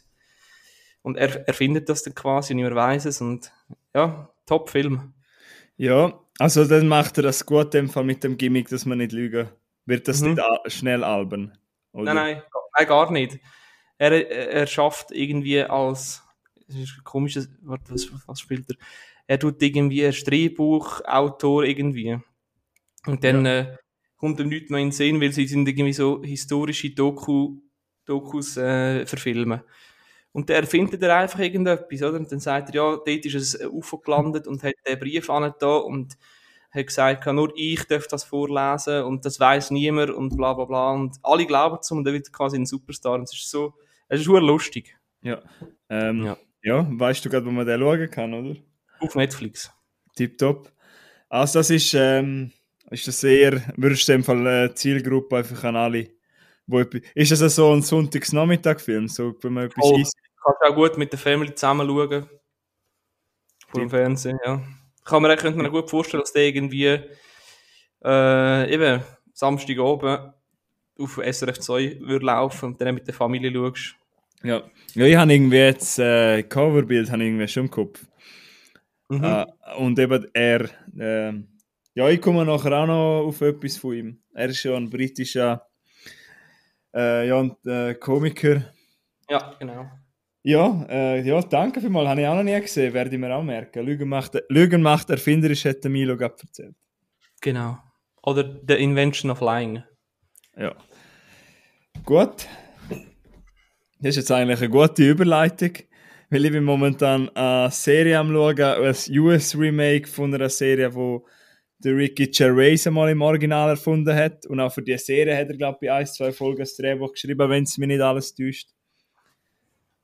Und 1.00 1.16
er 1.16 1.48
erfindet 1.48 1.88
das 1.88 2.02
dann 2.02 2.14
quasi, 2.14 2.54
niemand 2.54 2.74
weiß 2.74 3.06
es. 3.06 3.22
Und 3.22 3.52
ja, 3.94 4.28
Top-Film. 4.44 5.14
Ja, 5.78 6.20
also 6.38 6.64
dann 6.66 6.86
macht 6.86 7.16
er 7.16 7.22
das 7.22 7.46
gut 7.46 7.74
im 7.74 7.88
Fall 7.88 8.04
mit 8.04 8.22
dem 8.22 8.36
Gimmick, 8.36 8.68
dass 8.68 8.84
man 8.84 8.98
nicht 8.98 9.12
lügen. 9.12 9.48
Wird 9.86 10.06
das 10.06 10.20
mhm. 10.20 10.34
nicht 10.34 10.42
schnell 10.66 11.02
alben? 11.02 11.56
Oder? 11.92 12.12
Nein, 12.12 12.16
nein, 12.16 12.42
nein, 12.76 12.86
gar 12.86 13.10
nicht. 13.10 13.38
Er, 13.96 14.30
er 14.30 14.66
schafft 14.66 15.10
irgendwie 15.12 15.62
als 15.62 16.22
es 16.68 16.76
ist 16.76 16.98
ein 16.98 17.04
komisches, 17.04 17.48
was, 17.62 18.10
was 18.26 18.40
spielt 18.40 18.68
er? 18.68 18.76
Er 19.26 19.38
tut 19.38 19.62
irgendwie 19.62 20.06
ein 20.06 20.12
Drehbuchautor 20.12 21.64
irgendwie. 21.64 22.18
Und 23.06 23.24
dann 23.24 23.46
äh, 23.46 23.76
kommt 24.16 24.40
ihm 24.40 24.48
nichts 24.48 24.70
mehr 24.70 24.80
in 24.80 24.88
den 24.88 24.92
Sinn, 24.92 25.20
weil 25.20 25.32
sie 25.32 25.46
sind 25.46 25.66
irgendwie 25.68 25.92
so 25.92 26.22
historische 26.22 26.90
Doku, 26.90 27.60
Dokus 28.04 28.56
äh, 28.56 29.06
verfilmen. 29.06 29.60
Und 30.32 30.48
der 30.48 30.66
findet 30.66 31.02
er 31.02 31.16
einfach 31.16 31.38
irgendetwas, 31.38 32.02
oder? 32.02 32.18
Und 32.18 32.30
dann 32.30 32.40
sagt 32.40 32.68
er, 32.70 32.74
ja, 32.74 32.96
dort 32.96 33.08
ist 33.08 33.60
ein 33.60 33.68
UFO 33.68 33.98
gelandet 33.98 34.46
und 34.46 34.62
hat 34.62 34.74
den 34.86 34.98
Brief 34.98 35.30
an 35.30 35.52
da 35.58 35.76
und 35.76 36.16
hat 36.70 36.86
gesagt, 36.86 37.26
nur 37.26 37.52
ich 37.56 37.84
darf 37.84 38.06
das 38.08 38.24
vorlesen 38.24 39.02
und 39.04 39.24
das 39.24 39.40
weiß 39.40 39.70
niemand 39.70 40.10
und 40.10 40.36
bla 40.36 40.52
bla 40.52 40.64
bla. 40.66 40.92
Und 40.92 41.16
alle 41.22 41.46
glauben 41.46 41.78
es 41.80 41.90
und 41.90 42.04
dann 42.04 42.14
wird 42.14 42.28
er 42.28 42.32
quasi 42.32 42.56
ein 42.56 42.66
Superstar. 42.66 43.14
Und 43.14 43.22
es 43.22 43.32
ist 43.32 43.50
so, 43.50 43.74
es 44.08 44.20
ist 44.20 44.26
schon 44.26 44.44
lustig. 44.44 44.96
Ja. 45.22 45.40
Ähm, 45.88 46.24
Ja. 46.24 46.36
ja. 46.62 46.86
weißt 46.90 47.24
du 47.24 47.30
gerade, 47.30 47.46
wo 47.46 47.50
man 47.50 47.66
den 47.66 47.80
schauen 47.80 48.10
kann, 48.10 48.34
oder? 48.34 48.56
Auf 49.00 49.14
Netflix. 49.14 49.72
Tipptopp. 50.14 50.70
Also 51.28 51.60
das 51.60 51.70
ist, 51.70 51.94
ähm, 51.94 52.52
ist 52.90 53.06
das 53.06 53.20
sehr, 53.20 53.62
würdest 53.76 54.08
du 54.08 54.12
in 54.12 54.18
dem 54.18 54.24
Fall 54.24 54.46
äh, 54.46 54.74
Zielgruppe 54.74 55.38
einfach 55.38 55.64
an 55.64 55.76
alle, 55.76 56.08
wo 56.68 56.80
ist 57.14 57.32
das 57.32 57.54
so 57.56 57.72
ein 57.72 57.82
Sonntagsnachmittag-Film, 57.82 59.08
so, 59.08 59.34
wenn 59.40 59.54
man 59.54 59.64
etwas 59.66 59.90
isst? 59.98 60.16
Kannst 60.42 60.62
auch 60.62 60.74
gut 60.74 60.98
mit 60.98 61.10
der 61.10 61.18
Family 61.18 61.54
zusammen 61.54 61.88
schauen. 61.88 62.28
Vor 63.68 63.80
dem 63.80 63.90
Fernsehen, 63.90 64.38
ja. 64.44 64.62
Kann 65.04 65.22
man, 65.22 65.36
könnte 65.36 65.58
man 65.58 65.72
gut 65.72 65.88
vorstellen, 65.88 66.22
dass 66.22 66.32
der 66.32 66.44
irgendwie 66.44 67.00
äh, 68.04 68.74
eben 68.74 69.02
Samstag 69.32 69.78
oben 69.78 70.32
auf 70.98 71.20
SRF 71.22 71.58
2 71.58 72.00
würde 72.00 72.26
laufen 72.26 72.66
und 72.66 72.80
dann 72.80 72.94
mit 72.94 73.06
der 73.06 73.14
Familie 73.14 73.52
schaust. 73.52 73.94
Ja. 74.42 74.62
ja, 74.94 75.04
ich 75.06 75.16
habe 75.16 75.32
irgendwie 75.32 75.56
jetzt, 75.56 75.98
äh, 75.98 76.42
Coverbild 76.42 77.10
habe 77.10 77.24
irgendwie 77.24 77.48
schon 77.48 77.64
im 77.64 77.70
Kopf. 77.70 78.04
Mhm. 79.08 79.24
Äh, 79.24 79.46
und 79.78 79.98
eben 79.98 80.28
er, 80.34 80.68
ähm, 80.98 81.48
ja, 81.94 82.08
ich 82.08 82.20
komme 82.20 82.44
nachher 82.44 82.72
auch 82.72 82.86
noch 82.86 83.26
auf 83.26 83.40
etwas 83.40 83.78
von 83.78 83.94
ihm. 83.94 84.22
Er 84.34 84.50
ist 84.50 84.62
ja 84.62 84.76
ein 84.76 84.90
britischer 84.90 85.67
äh, 86.98 87.28
ja, 87.28 87.36
und, 87.36 87.64
äh, 87.64 87.94
Komiker. 87.94 88.62
Ja, 89.30 89.54
genau. 89.58 89.88
Ja, 90.42 90.86
äh, 90.88 91.20
ja, 91.22 91.40
danke 91.42 91.80
vielmals. 91.80 92.08
Habe 92.08 92.22
ich 92.22 92.26
auch 92.26 92.34
noch 92.34 92.42
nie 92.42 92.60
gesehen, 92.60 92.92
werde 92.94 93.14
ich 93.14 93.20
mir 93.20 93.34
auch 93.34 93.42
merken. 93.42 93.84
Lügen 93.84 94.08
macht, 94.08 94.36
Lügen 94.48 94.82
macht 94.82 95.10
erfinderisch, 95.10 95.64
hat 95.64 95.84
der 95.84 95.90
Milo 95.90 96.16
gerade 96.16 96.36
erzählt. 96.40 96.74
Genau. 97.40 97.78
Oder 98.22 98.60
The 98.66 98.74
Invention 98.74 99.30
of 99.30 99.40
Lying. 99.40 99.82
Ja. 100.56 100.74
Gut. 102.04 102.46
Das 104.00 104.10
ist 104.10 104.16
jetzt 104.16 104.32
eigentlich 104.32 104.60
eine 104.60 104.70
gute 104.70 105.08
Überleitung, 105.08 105.72
weil 106.30 106.44
ich 106.44 106.52
bin 106.52 106.64
momentan 106.64 107.28
eine 107.30 107.70
Serie 107.70 108.18
am 108.18 108.32
schauen, 108.32 108.60
ein 108.60 109.18
US-Remake 109.18 110.06
von 110.08 110.34
einer 110.34 110.48
Serie, 110.48 110.94
wo 110.94 111.26
der 111.78 111.96
Ricky 111.96 112.26
Gervais 112.28 112.86
einmal 112.86 113.10
im 113.10 113.22
Original 113.22 113.70
erfunden 113.70 114.14
hat. 114.14 114.46
Und 114.46 114.60
auch 114.60 114.72
für 114.72 114.82
die 114.82 114.96
Serie 114.98 115.36
hat 115.36 115.48
er, 115.48 115.56
glaube 115.56 115.78
ich, 115.82 115.90
ein, 115.90 116.06
zwei 116.06 116.32
Folgen 116.32 116.58
das 116.60 116.76
Drehbuch 116.76 117.12
geschrieben, 117.12 117.48
wenn 117.48 117.62
es 117.64 117.78
mir 117.78 117.86
nicht 117.86 118.00
alles 118.00 118.34
täuscht. 118.34 118.68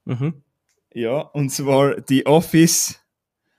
Mhm. 0.05 0.43
Ja, 0.93 1.19
und 1.21 1.51
zwar 1.51 1.97
The 2.07 2.25
Office. 2.27 3.01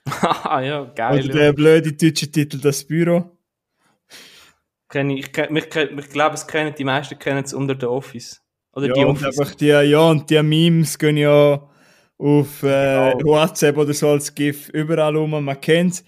Haha, 0.08 0.62
ja, 0.62 0.84
geil. 0.96 1.20
Oder 1.26 1.28
Ja. 1.28 1.34
der 1.42 1.54
blöde 1.54 1.94
deutsche 1.94 2.32
Titel 2.32 2.60
Das 2.60 2.84
Büro. 2.86 3.32
Kenn 4.90 5.10
ich, 5.10 5.28
ich, 5.38 5.50
mich, 5.50 5.66
ich 5.76 6.10
glaube, 6.10 6.36
es 6.36 6.46
kennen 6.48 6.74
die 6.78 6.84
meisten 6.84 7.18
kennen 7.20 7.44
es 7.44 7.54
unter 7.54 7.76
The 7.78 7.88
Office. 7.88 8.42
Oder 8.74 8.88
Ja, 8.88 8.94
die 8.94 9.04
und 9.04 9.12
Office. 9.18 9.40
einfach 9.40 9.56
die, 9.56 9.66
ja, 9.68 10.00
und 10.10 10.30
die 10.30 10.42
Memes 10.44 10.98
gehen 10.98 11.18
ja 11.18 11.68
auf 12.18 12.64
äh, 12.64 13.12
Genau. 13.18 13.24
WhatsApp 13.26 13.78
oder 13.78 13.94
so 13.94 14.10
als 14.10 14.34
GIF 14.34 14.70
überall 14.70 15.16
rum, 15.18 15.32
man 15.44 15.60
kennt 15.60 16.04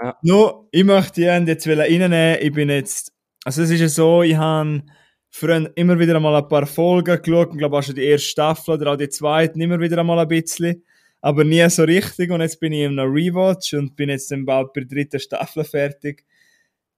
Ja. 0.00 0.18
Nur, 0.22 0.68
ich 0.72 0.84
möchte 0.84 1.20
die 1.20 1.50
jetzt 1.50 1.66
reinnehmen. 1.68 2.38
Ich 2.40 2.52
bin 2.52 2.68
jetzt, 2.68 3.12
also 3.44 3.62
es 3.62 3.70
ist 3.70 3.80
ja 3.80 3.88
so, 3.88 4.22
ich 4.22 4.36
habe 4.36 4.82
früher 5.30 5.70
immer 5.76 5.98
wieder 5.98 6.16
einmal 6.16 6.36
ein 6.36 6.48
paar 6.48 6.66
Folgen 6.66 7.20
geschaut, 7.20 7.50
ich 7.52 7.58
glaube 7.58 7.76
auch 7.76 7.82
schon 7.82 7.96
die 7.96 8.04
erste 8.04 8.28
Staffel 8.28 8.74
oder 8.74 8.92
auch 8.92 8.96
die 8.96 9.08
zweite, 9.08 9.58
immer 9.60 9.80
wieder 9.80 9.98
einmal 9.98 10.20
ein 10.20 10.28
bisschen, 10.28 10.84
aber 11.20 11.42
nie 11.42 11.68
so 11.70 11.82
richtig 11.82 12.30
und 12.30 12.40
jetzt 12.40 12.60
bin 12.60 12.72
ich 12.72 12.82
in 12.82 12.98
einem 12.98 13.12
Rewatch 13.12 13.74
und 13.74 13.96
bin 13.96 14.10
jetzt 14.10 14.30
dann 14.30 14.44
bald 14.44 14.72
bei 14.72 14.82
der 14.82 14.88
dritten 14.88 15.18
Staffel 15.18 15.64
fertig. 15.64 16.24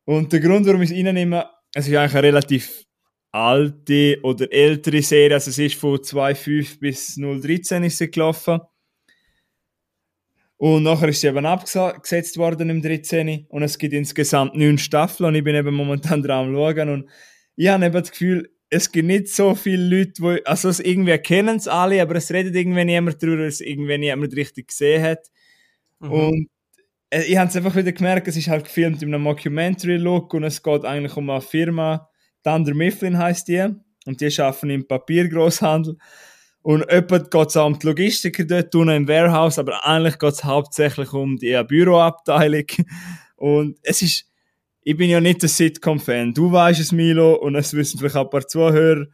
Und 0.04 0.32
der 0.32 0.40
Grund, 0.40 0.66
warum 0.66 0.82
ich 0.82 0.90
es 0.90 0.96
reinnehme, 0.96 1.46
es 1.74 1.88
ist 1.88 1.96
eigentlich 1.96 2.14
eine 2.14 2.22
relativ 2.22 2.84
alte 3.32 4.18
oder 4.22 4.52
ältere 4.52 5.02
Serie, 5.02 5.34
also 5.34 5.50
es 5.50 5.58
ist 5.58 5.76
von 5.76 6.02
2005 6.02 6.78
bis 6.78 7.14
013 7.16 7.84
ist 7.84 7.98
sie 7.98 8.10
gelaufen. 8.10 8.60
Und 10.58 10.84
nachher 10.84 11.08
ist 11.08 11.20
sie 11.20 11.26
eben 11.26 11.44
abgesetzt 11.44 12.38
worden 12.38 12.70
im 12.70 12.80
13. 12.80 13.46
Und 13.48 13.62
es 13.62 13.78
gibt 13.78 13.92
insgesamt 13.92 14.54
neun 14.54 14.78
Staffeln 14.78 15.28
und 15.28 15.34
ich 15.34 15.44
bin 15.44 15.54
eben 15.54 15.74
momentan 15.74 16.22
dran 16.22 16.48
am 16.48 16.54
schauen. 16.54 16.88
Und 16.88 17.10
ich 17.56 17.68
habe 17.68 17.84
eben 17.84 17.92
das 17.92 18.10
Gefühl, 18.10 18.50
es 18.70 18.90
gibt 18.90 19.06
nicht 19.06 19.28
so 19.28 19.54
viele 19.54 19.98
Leute, 19.98 20.12
die, 20.20 20.46
also 20.46 20.68
es 20.68 20.80
irgendwie 20.80 21.16
kennen 21.18 21.56
es 21.56 21.68
alle, 21.68 22.00
aber 22.02 22.16
es 22.16 22.32
redet 22.32 22.54
irgendwie 22.54 22.84
niemand 22.84 23.22
darüber, 23.22 23.44
dass 23.44 23.54
es 23.54 23.60
irgendwie 23.60 23.98
niemand 23.98 24.34
richtig 24.34 24.68
gesehen 24.68 25.02
hat. 25.02 25.30
Mhm. 26.00 26.10
Und 26.10 26.48
äh, 27.10 27.22
ich 27.24 27.36
habe 27.36 27.48
es 27.48 27.56
einfach 27.56 27.76
wieder 27.76 27.92
gemerkt, 27.92 28.28
es 28.28 28.36
ist 28.36 28.48
halt 28.48 28.64
gefilmt 28.64 29.02
in 29.02 29.14
einem 29.14 29.22
Mockumentary-Look 29.22 30.34
und 30.34 30.44
es 30.44 30.62
geht 30.62 30.84
eigentlich 30.84 31.16
um 31.16 31.30
eine 31.30 31.40
Firma, 31.40 32.08
Thunder 32.42 32.74
Mifflin 32.74 33.18
heißt 33.18 33.48
die, 33.48 33.68
und 34.06 34.20
die 34.20 34.40
arbeiten 34.40 34.70
im 34.70 34.86
Papiergroßhandel. 34.86 35.96
Und 36.66 36.84
jemand 36.90 37.30
geht 37.30 37.46
es 37.46 37.52
die 37.52 37.86
Logistiker 37.86 38.42
dort 38.42 38.74
unten 38.74 38.96
im 38.96 39.06
Warehouse, 39.06 39.56
aber 39.60 39.86
eigentlich 39.86 40.18
geht 40.18 40.32
es 40.32 40.42
hauptsächlich 40.42 41.12
um 41.12 41.36
die 41.36 41.62
Büroabteilung. 41.62 42.64
Und 43.36 43.78
es 43.82 44.02
ist, 44.02 44.28
ich 44.82 44.96
bin 44.96 45.08
ja 45.08 45.20
nicht 45.20 45.44
ein 45.44 45.48
Sitcom-Fan. 45.48 46.34
Du 46.34 46.50
weißt 46.50 46.80
es, 46.80 46.90
Milo, 46.90 47.34
und 47.34 47.54
es 47.54 47.72
wissen 47.72 47.98
vielleicht 47.98 48.16
auch 48.16 48.24
ein 48.24 48.30
paar 48.30 48.48
Zuhörer. 48.48 49.06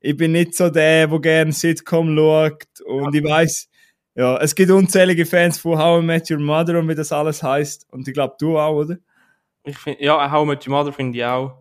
Ich 0.00 0.18
bin 0.18 0.32
nicht 0.32 0.54
so 0.54 0.68
der, 0.68 1.06
der 1.06 1.20
gerne 1.20 1.52
Sitcom 1.52 2.14
schaut. 2.14 2.66
Und 2.84 3.14
ich 3.14 3.24
weiß, 3.24 3.70
ja, 4.14 4.36
es 4.36 4.54
gibt 4.54 4.70
unzählige 4.70 5.24
Fans 5.24 5.58
von 5.58 5.78
How 5.78 6.02
I 6.02 6.04
Met 6.04 6.30
Your 6.30 6.40
Mother 6.40 6.78
und 6.78 6.88
wie 6.90 6.94
das 6.94 7.10
alles 7.10 7.42
heißt. 7.42 7.86
Und 7.90 8.06
ich 8.06 8.12
glaube, 8.12 8.34
du 8.38 8.58
auch, 8.58 8.74
oder? 8.74 8.98
Ich 9.64 9.78
find, 9.78 9.98
ja, 10.00 10.30
How 10.30 10.44
I 10.44 10.48
Met 10.48 10.66
Your 10.68 10.74
Mother 10.74 10.92
finde 10.92 11.16
ich 11.16 11.24
auch. 11.24 11.56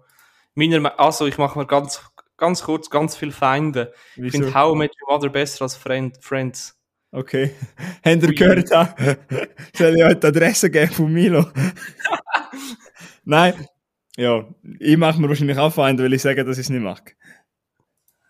Meiner, 0.55 0.81
Me- 0.81 0.99
also 0.99 1.25
ich 1.25 1.37
mache 1.37 1.57
mir 1.57 1.65
ganz, 1.65 2.01
ganz 2.37 2.63
kurz 2.63 2.89
ganz 2.89 3.15
viele 3.15 3.31
Feinde. 3.31 3.93
Ich 4.15 4.23
Wieso? 4.23 4.37
finde 4.39 4.53
How 4.53 4.73
I 4.75 4.77
Met 4.77 4.91
Your 5.01 5.13
Mother 5.15 5.29
besser 5.29 5.63
als 5.63 5.75
Friend, 5.75 6.15
Friends. 6.21 6.77
Okay. 7.11 7.51
Habt 8.05 8.23
ihr 8.23 8.33
gehört? 8.33 8.71
ha? 8.71 8.93
Soll 9.73 9.95
ich 9.95 10.03
euch 10.03 10.19
die 10.19 10.27
Adresse 10.27 10.69
geben 10.69 10.91
von 10.91 11.13
Milo? 11.13 11.45
Nein. 13.23 13.67
Ja, 14.17 14.47
ich 14.79 14.97
mache 14.97 15.19
mir 15.19 15.27
wahrscheinlich 15.27 15.57
auch 15.57 15.73
Feinde, 15.73 16.03
weil 16.03 16.13
ich 16.13 16.21
sage, 16.21 16.43
dass 16.45 16.57
ich 16.57 16.65
es 16.65 16.69
nicht 16.69 16.81
mag. 16.81 17.15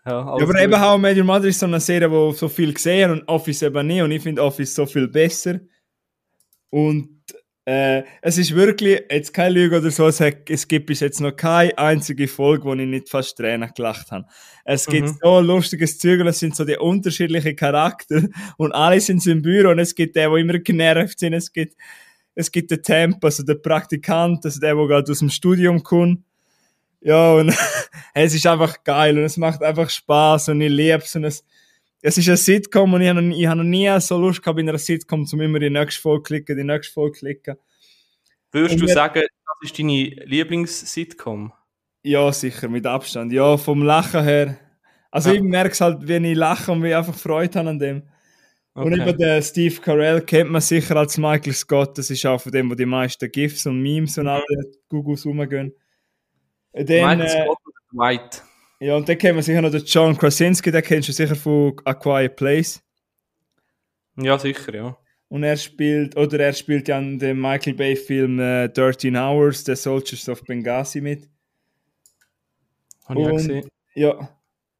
Ja, 0.04 0.12
Ja, 0.12 0.18
aber 0.20 0.46
gut. 0.46 0.58
eben 0.60 0.80
How 0.80 0.96
I 0.98 1.00
Met 1.00 1.16
Your 1.16 1.24
Mother 1.24 1.46
ist 1.46 1.58
so 1.60 1.66
eine 1.66 1.80
Serie, 1.80 2.10
wo 2.10 2.32
so 2.32 2.48
viel 2.48 2.72
gesehen 2.72 3.10
und 3.10 3.28
Office 3.28 3.62
eben 3.62 3.86
nicht. 3.86 4.02
Und 4.02 4.10
ich 4.10 4.22
finde 4.22 4.42
Office 4.42 4.74
so 4.74 4.86
viel 4.86 5.06
besser. 5.08 5.60
Und 6.70 7.15
äh, 7.66 8.04
es 8.22 8.38
ist 8.38 8.54
wirklich, 8.54 9.02
jetzt 9.10 9.34
keine 9.34 9.50
Lüge 9.50 9.78
oder 9.78 9.90
so, 9.90 10.06
es, 10.06 10.20
hat, 10.20 10.48
es 10.48 10.68
gibt 10.68 10.86
bis 10.86 11.00
jetzt 11.00 11.20
noch 11.20 11.32
keine 11.32 11.76
einzige 11.76 12.28
Folge, 12.28 12.64
wo 12.64 12.74
ich 12.74 12.86
nicht 12.86 13.08
fast 13.08 13.36
Tränen 13.36 13.68
gelacht 13.74 14.12
habe. 14.12 14.24
Es 14.64 14.86
gibt 14.86 15.08
Mhm. 15.08 15.18
so 15.20 15.40
lustiges 15.40 15.98
Zeug 15.98 16.20
und 16.20 16.28
es 16.28 16.38
sind 16.38 16.54
so 16.54 16.64
die 16.64 16.76
unterschiedlichen 16.76 17.56
Charakter 17.56 18.22
und 18.56 18.72
alle 18.72 19.00
sind 19.00 19.20
so 19.20 19.32
im 19.32 19.42
Büro 19.42 19.70
und 19.70 19.80
es 19.80 19.96
gibt 19.96 20.14
den, 20.14 20.30
wo 20.30 20.36
immer 20.36 20.60
genervt 20.60 21.18
sind, 21.18 21.32
es 21.32 21.52
gibt, 21.52 21.76
es 22.36 22.52
gibt 22.52 22.70
den 22.70 22.82
Temp, 22.84 23.24
also 23.24 23.42
den 23.42 23.60
Praktikant, 23.60 24.44
also 24.44 24.60
der, 24.60 24.76
der 24.76 24.86
gerade 24.86 25.10
aus 25.10 25.18
dem 25.18 25.30
Studium 25.30 25.82
kommt. 25.82 26.20
Ja, 27.00 27.32
und 27.32 27.48
es 28.14 28.32
ist 28.32 28.46
einfach 28.46 28.84
geil 28.84 29.18
und 29.18 29.24
es 29.24 29.36
macht 29.38 29.62
einfach 29.62 29.90
Spaß 29.90 30.50
und 30.50 30.60
ich 30.60 30.70
liebe 30.70 30.98
es 30.98 31.16
und 31.16 31.24
es, 31.24 31.44
es 32.06 32.16
ist 32.18 32.28
ein 32.28 32.36
Sitcom 32.36 32.94
und 32.94 33.00
ich 33.00 33.08
habe 33.08 33.20
noch, 33.20 33.36
habe 33.36 33.56
noch 33.56 33.64
nie 33.64 33.90
so 34.00 34.16
Lust 34.16 34.40
gehabt 34.40 34.60
in 34.60 34.68
einer 34.68 34.78
Sitcom, 34.78 35.26
zum 35.26 35.40
immer 35.40 35.58
die 35.58 35.70
nächste 35.70 36.00
Folge 36.00 36.22
klicken, 36.22 36.56
die 36.56 36.62
nächste 36.62 36.92
Folge 36.92 37.18
klicken. 37.18 37.56
Würdest 38.52 38.74
Und 38.80 38.82
du 38.82 38.94
sagen, 38.94 39.22
das 39.22 39.56
ist 39.70 39.76
deine 39.78 40.04
Lieblings-Sitcom? 40.24 41.52
Ja, 42.04 42.30
sicher, 42.32 42.68
mit 42.68 42.86
Abstand. 42.86 43.32
Ja, 43.32 43.56
vom 43.56 43.82
Lachen 43.82 44.22
her. 44.22 44.56
Also 45.10 45.30
Ja. 45.30 45.34
ich 45.36 45.42
merke 45.42 45.72
es 45.72 45.80
halt, 45.80 46.06
wenn 46.06 46.24
ich 46.24 46.36
lache 46.36 46.70
und 46.70 46.84
wie 46.84 46.90
ich 46.90 46.96
einfach 46.96 47.14
Freude 47.14 47.58
habe 47.58 47.70
an 47.70 47.78
dem. 47.80 48.02
Und 48.74 48.92
Okay. 48.92 49.08
eben 49.08 49.18
den 49.18 49.42
Steve 49.42 49.74
Carell 49.80 50.20
kennt 50.20 50.50
man 50.50 50.60
sicher 50.60 50.94
als 50.96 51.18
Michael 51.18 51.54
Scott. 51.54 51.98
Das 51.98 52.10
ist 52.10 52.24
auch 52.24 52.40
von 52.40 52.52
dem, 52.52 52.70
wo 52.70 52.74
die 52.76 52.86
meisten 52.86 53.28
GIFs 53.32 53.66
und 53.66 53.82
Memes 53.82 54.16
und 54.18 54.28
alle 54.28 54.44
Googles 54.88 55.26
rumgehen. 55.26 55.74
Dann, 56.72 56.84
Michael 56.86 57.20
äh, 57.22 57.28
Scott 57.28 57.58
und 57.64 57.98
White. 57.98 58.42
Ja, 58.80 58.96
und 58.96 59.08
dann 59.08 59.18
kennt 59.18 59.34
man 59.36 59.42
sicher 59.44 59.62
noch 59.62 59.70
den 59.70 59.84
John 59.84 60.16
Krasinski, 60.16 60.70
den 60.70 60.82
kennst 60.82 61.08
du 61.08 61.12
sicher 61.12 61.34
von 61.36 61.74
A 61.84 61.94
Quiet 61.94 62.36
Place. 62.36 62.82
Ja, 64.18 64.38
sicher, 64.38 64.74
ja. 64.74 64.96
Und 65.28 65.42
er 65.42 65.56
spielt, 65.56 66.16
oder 66.16 66.38
er 66.38 66.52
spielt 66.52 66.86
ja 66.88 66.98
in 66.98 67.18
dem 67.18 67.40
Michael 67.40 67.74
Bay-Film 67.74 68.38
äh, 68.38 68.68
13 68.68 69.16
Hours, 69.16 69.64
The 69.64 69.74
Soldiers 69.74 70.28
of 70.28 70.42
Benghazi 70.44 71.00
mit. 71.00 71.28
Habe 73.06 73.20
ich 73.20 73.26
auch 73.26 73.30
Und- 73.32 73.36
gesehen. 73.38 73.68
Ja, 73.94 74.28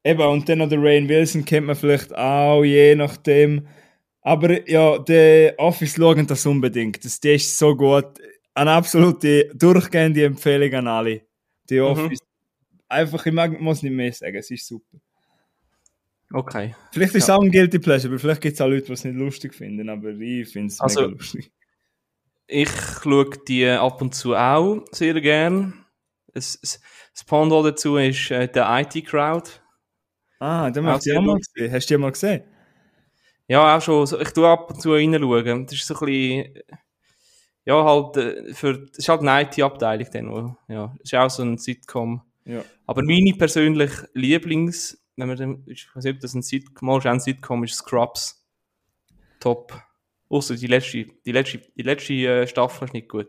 eben, 0.03 0.21
und 0.21 0.47
dann 0.47 0.59
noch 0.59 0.69
der 0.69 0.81
Rain 0.81 1.09
Wilson 1.09 1.43
kennt 1.43 1.67
man 1.67 1.75
vielleicht 1.75 2.15
auch, 2.15 2.63
je 2.63 2.95
nachdem. 2.95 3.67
Aber 4.21 4.69
ja, 4.69 4.99
der 4.99 5.55
Office 5.57 5.95
schauen 5.95 6.27
das 6.27 6.45
unbedingt. 6.45 7.03
Das, 7.03 7.19
der 7.19 7.35
ist 7.35 7.57
so 7.57 7.75
gut. 7.75 8.05
Eine 8.53 8.71
absolute 8.71 9.49
durchgehende 9.55 10.23
Empfehlung 10.25 10.73
an 10.73 10.87
alle. 10.87 11.21
Die 11.69 11.79
Office. 11.79 12.19
Einfach, 12.89 13.25
ich 13.25 13.33
mag, 13.33 13.59
muss 13.59 13.83
nicht 13.83 13.91
mehr 13.91 14.11
sagen, 14.13 14.35
es 14.35 14.49
ist 14.51 14.67
super. 14.67 14.97
Okay. 16.33 16.75
Vielleicht 16.91 17.15
ist 17.15 17.23
es 17.23 17.29
auch 17.29 17.41
ein 17.41 17.51
Guilty 17.51 17.79
Pleasure, 17.79 18.11
aber 18.11 18.19
vielleicht 18.19 18.41
gibt 18.41 18.55
es 18.55 18.61
auch 18.61 18.67
Leute, 18.67 18.87
die 18.87 18.93
es 18.93 19.03
nicht 19.03 19.15
lustig 19.15 19.53
finden, 19.53 19.89
aber 19.89 20.09
ich 20.09 20.49
finde 20.49 20.67
es 20.67 20.79
also, 20.81 21.01
mega 21.01 21.13
lustig. 21.13 21.51
Ich 22.47 22.69
schaue 22.69 23.29
die 23.47 23.67
ab 23.67 24.01
und 24.01 24.13
zu 24.15 24.35
auch 24.35 24.85
sehr 24.91 25.19
gern. 25.19 25.85
Das, 26.33 26.59
das 26.61 27.23
Pendant 27.25 27.65
dazu 27.65 27.97
ist 27.97 28.31
äh, 28.31 28.47
der 28.47 28.67
IT-Crowd. 28.79 29.49
Ah, 30.39 30.69
den 30.69 30.85
habe 30.85 30.99
ich 31.03 31.17
auch 31.17 31.21
mal 31.21 31.37
gesehen. 31.37 31.71
Hast 31.71 31.89
du 31.89 31.93
die 31.95 31.97
mal 31.97 32.11
gesehen? 32.11 32.43
Ja, 33.47 33.75
auch 33.77 33.81
schon. 33.81 34.03
Ich 34.21 34.31
tue 34.31 34.47
ab 34.47 34.69
und 34.69 34.81
zu 34.81 34.93
reinschauen. 34.93 35.65
Das 35.65 35.73
ist 35.73 35.87
so 35.87 35.95
ein 35.95 36.05
bisschen, 36.05 36.53
ja, 37.65 37.83
halt, 37.83 38.17
äh, 38.17 38.53
für, 38.53 38.79
das 38.79 38.97
ist 38.97 39.09
halt 39.09 39.21
eine 39.21 39.41
IT-Abteilung 39.43 40.07
dann, 40.11 40.57
ja. 40.67 40.93
Das 40.99 41.11
ist 41.11 41.15
auch 41.15 41.29
so 41.29 41.43
ein 41.43 41.57
Sitcom. 41.57 42.21
Ja. 42.47 42.63
Aber 42.85 43.03
meine 43.03 43.33
persönlich 43.37 43.91
Lieblings, 44.13 44.97
wenn 45.17 45.27
man 45.27 45.63
ich 45.67 45.87
weiß 45.93 46.05
nicht, 46.05 46.15
ob 46.15 46.21
das 46.21 46.33
ein 46.33 46.41
Sitcom, 46.41 46.87
mal 46.87 47.05
ein 47.05 47.19
Sitcom 47.19 47.63
ist, 47.63 47.75
Scrubs. 47.75 48.45
Top. 49.39 49.79
Außer 50.29 50.55
die 50.55 50.67
letzte, 50.67 51.05
die 51.25 51.31
letzte, 51.31 51.61
die 51.75 51.83
letzte 51.83 52.13
äh, 52.13 52.47
Staffel 52.47 52.85
ist 52.85 52.93
nicht 52.93 53.09
gut. 53.09 53.27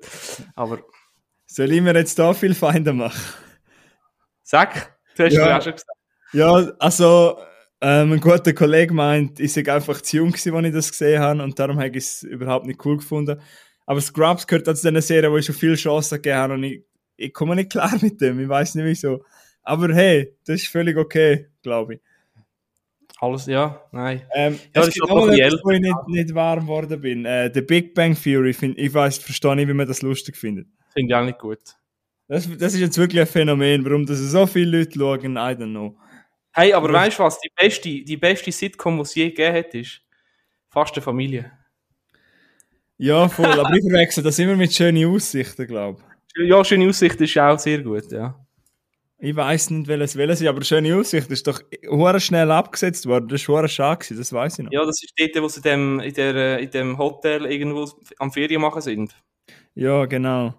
Aber. 0.54 0.80
Soll 1.46 1.72
ich 1.72 1.80
mir 1.80 1.94
jetzt 1.94 2.18
da 2.18 2.34
viel 2.34 2.54
Feinde 2.54 2.92
machen? 2.92 3.20
Sag, 4.42 4.98
du 5.16 5.24
hast 5.24 5.32
ja. 5.32 5.58
auch 5.58 5.62
schon 5.62 5.72
gesagt. 5.72 5.98
Ja, 6.32 6.52
also, 6.78 7.38
ähm, 7.80 8.12
ein 8.12 8.20
guter 8.20 8.52
Kollege 8.52 8.92
meint, 8.92 9.40
ich 9.40 9.52
sei 9.52 9.64
einfach 9.72 10.00
zu 10.00 10.18
jung 10.18 10.30
gewesen, 10.32 10.54
als 10.54 10.66
ich 10.66 10.74
das 10.74 10.90
gesehen 10.90 11.22
habe 11.22 11.42
und 11.42 11.58
darum 11.58 11.78
habe 11.78 11.88
ich 11.88 11.96
es 11.96 12.22
überhaupt 12.22 12.66
nicht 12.66 12.84
cool 12.84 12.98
gefunden. 12.98 13.40
Aber 13.86 14.00
Scrubs 14.00 14.46
gehört 14.46 14.66
zu 14.66 14.74
dieser 14.74 15.00
Serie, 15.00 15.30
wo 15.30 15.38
ich 15.38 15.46
schon 15.46 15.54
viele 15.54 15.76
Chancen 15.76 16.16
gegeben 16.16 16.36
habe 16.36 16.54
und 16.54 16.64
ich, 16.64 16.84
ich 17.18 17.32
komme 17.34 17.56
nicht 17.56 17.70
klar 17.70 17.92
mit 18.00 18.20
dem, 18.20 18.40
ich 18.40 18.48
weiß 18.48 18.76
nicht 18.76 18.84
wieso. 18.84 19.24
Aber 19.62 19.92
hey, 19.94 20.34
das 20.46 20.62
ist 20.62 20.68
völlig 20.68 20.96
okay, 20.96 21.48
glaube 21.62 21.96
ich. 21.96 22.00
Alles, 23.20 23.46
ja, 23.46 23.82
nein. 23.90 24.22
Ähm, 24.32 24.58
ja, 24.74 24.82
es 24.82 24.94
gibt 24.94 25.08
noch 25.08 25.26
etwas, 25.26 25.60
wo 25.64 25.70
ich 25.70 25.80
nicht, 25.80 26.08
nicht 26.08 26.34
warm 26.34 26.60
geworden 26.60 27.00
bin. 27.00 27.24
Äh, 27.24 27.50
The 27.52 27.62
Big 27.62 27.92
Bang 27.92 28.14
Theory, 28.14 28.52
find, 28.52 28.78
ich 28.78 28.94
weiß, 28.94 29.18
verstehe 29.18 29.56
nicht, 29.56 29.68
wie 29.68 29.74
man 29.74 29.88
das 29.88 30.02
lustig 30.02 30.36
findet. 30.36 30.68
Finde 30.94 31.12
ich 31.12 31.14
auch 31.16 31.24
nicht 31.24 31.38
gut. 31.38 31.58
Das, 32.28 32.48
das 32.58 32.74
ist 32.74 32.80
jetzt 32.80 32.96
wirklich 32.96 33.20
ein 33.20 33.26
Phänomen, 33.26 33.84
warum 33.84 34.06
das 34.06 34.18
so 34.18 34.46
viele 34.46 34.78
Leute 34.78 34.98
schauen, 34.98 35.32
I 35.32 35.54
don't 35.56 35.70
know. 35.70 35.98
Hey, 36.52 36.72
aber 36.72 36.92
weißt 36.92 37.18
du 37.18 37.24
was? 37.24 37.40
Die 37.40 37.50
beste, 37.54 37.88
die 37.88 38.16
beste 38.16 38.52
Sitcom, 38.52 38.96
die 38.96 39.02
es 39.02 39.14
je 39.14 39.28
gegeben 39.30 39.56
hat, 39.56 39.74
ist 39.74 40.00
fast 40.68 40.94
eine 40.94 41.02
Familie. 41.02 41.50
Ja, 42.98 43.28
voll. 43.28 43.46
aber 43.46 43.74
ich 43.74 43.82
verwechsel 43.82 44.22
das 44.22 44.38
immer 44.38 44.56
mit 44.56 44.72
schönen 44.72 45.06
Aussichten, 45.06 45.66
glaube 45.66 46.00
ich. 46.00 46.07
Ja, 46.46 46.64
schöne 46.64 46.88
Aussichten 46.88 47.24
ist 47.24 47.38
auch 47.38 47.58
sehr 47.58 47.82
gut, 47.82 48.10
ja. 48.12 48.38
Ich 49.20 49.34
weiß 49.34 49.70
nicht, 49.70 49.88
welches 49.88 50.16
welches 50.16 50.40
ist, 50.40 50.46
aber 50.46 50.62
schöne 50.62 50.94
Aussicht 50.94 51.28
ist 51.30 51.46
doch 51.46 51.60
hure 51.88 52.20
schnell 52.20 52.52
abgesetzt 52.52 53.06
worden. 53.06 53.26
Das 53.28 53.48
war 53.48 53.56
hure 53.56 53.68
schade, 53.68 54.14
das 54.14 54.32
weiß 54.32 54.60
ich 54.60 54.64
noch. 54.64 54.72
Ja, 54.72 54.84
das 54.84 55.02
ist 55.02 55.12
dort, 55.18 55.42
wo 55.42 55.48
sie 55.48 55.60
dem, 55.60 55.98
in, 55.98 56.14
der, 56.14 56.60
in 56.60 56.70
dem 56.70 56.98
Hotel 56.98 57.46
irgendwo 57.46 57.90
am 58.18 58.30
Ferien 58.30 58.60
machen 58.60 58.80
sind. 58.80 59.16
Ja, 59.74 60.06
genau. 60.06 60.54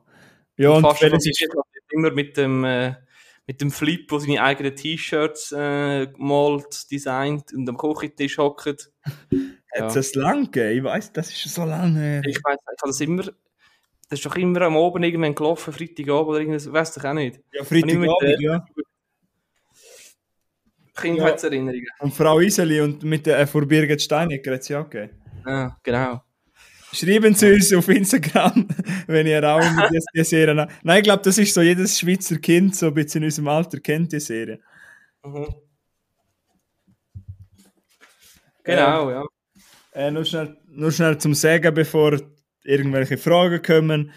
Ja, 0.57 0.71
und, 0.71 0.77
und 0.77 0.81
fast 0.81 1.01
welches 1.01 1.25
ist 1.25 1.47
immer 1.91 2.11
mit 2.11 2.35
dem, 2.35 2.65
äh, 2.65 2.95
mit 3.47 3.61
dem 3.61 3.71
Flip, 3.71 4.11
wo 4.11 4.19
seine 4.19 4.43
eigenen 4.43 4.75
T-Shirts 4.75 5.53
äh, 5.57 6.07
malt, 6.17 6.91
designt 6.91 7.53
und 7.53 7.67
am 7.69 7.77
Kochentisch 7.77 8.37
hockt. 8.37 8.91
Hat 9.73 9.87
es 9.87 9.93
das 9.93 10.15
lang 10.15 10.51
gegeben? 10.51 10.77
Ich 10.77 10.83
weiß, 10.83 11.13
das 11.13 11.29
ist 11.29 11.53
so 11.53 11.63
lange. 11.63 12.21
Ich 12.25 12.37
weiß, 12.43 12.57
ich 12.59 12.81
habe 12.81 12.89
das 12.89 13.01
immer. 13.01 13.23
Das 14.09 14.19
ist 14.19 14.25
doch 14.25 14.35
immer 14.35 14.61
am 14.61 14.75
Oben 14.75 15.03
irgendwann 15.03 15.35
gelaufen, 15.35 15.71
Freitagabend 15.71 16.29
oder 16.29 16.39
irgendwas, 16.39 16.71
weißt 16.71 16.97
du 16.97 17.07
auch 17.07 17.13
nicht. 17.13 17.39
Ja, 17.53 17.63
Freitagabend, 17.63 18.39
ja. 18.39 18.65
Kindheitserinnerungen. 20.95 21.85
Ja. 21.85 22.03
Und 22.03 22.13
Frau 22.13 22.39
Iseli 22.39 22.81
und 22.81 23.03
mit 23.03 23.25
der 23.25 23.39
äh, 23.39 23.47
vor 23.47 23.65
Birgit 23.65 24.01
Steinecker 24.01 24.53
hat 24.53 24.63
sie 24.63 24.75
auch 24.75 24.89
gegeben. 24.89 25.13
Ja, 25.45 25.77
genau. 25.83 26.23
Schreiben 26.91 27.35
Sie 27.35 27.53
uns 27.53 27.71
auf 27.71 27.87
Instagram, 27.87 28.67
wenn 29.07 29.27
ihr 29.27 29.43
auch 29.43 29.61
die, 29.61 29.99
die 30.15 30.23
Serie. 30.23 30.67
Nein, 30.83 30.97
ich 30.97 31.03
glaube, 31.03 31.21
das 31.23 31.37
ist 31.37 31.53
so, 31.53 31.61
jedes 31.61 31.99
Schweizer 31.99 32.37
Kind, 32.37 32.75
so 32.75 32.87
ein 32.87 32.93
bisschen 32.95 33.21
in 33.21 33.27
unserem 33.27 33.47
Alter, 33.47 33.79
kennt 33.79 34.11
die 34.11 34.19
Serie. 34.19 34.59
Mhm. 35.23 35.53
Genau, 38.63 39.09
ähm, 39.09 39.15
ja. 39.15 39.25
Äh, 39.93 40.11
nur, 40.11 40.25
schnell, 40.25 40.57
nur 40.67 40.91
schnell 40.91 41.17
zum 41.19 41.35
Sagen, 41.35 41.73
bevor 41.73 42.19
irgendwelche 42.69 43.17
Fragen 43.17 43.61
kommen. 43.61 44.11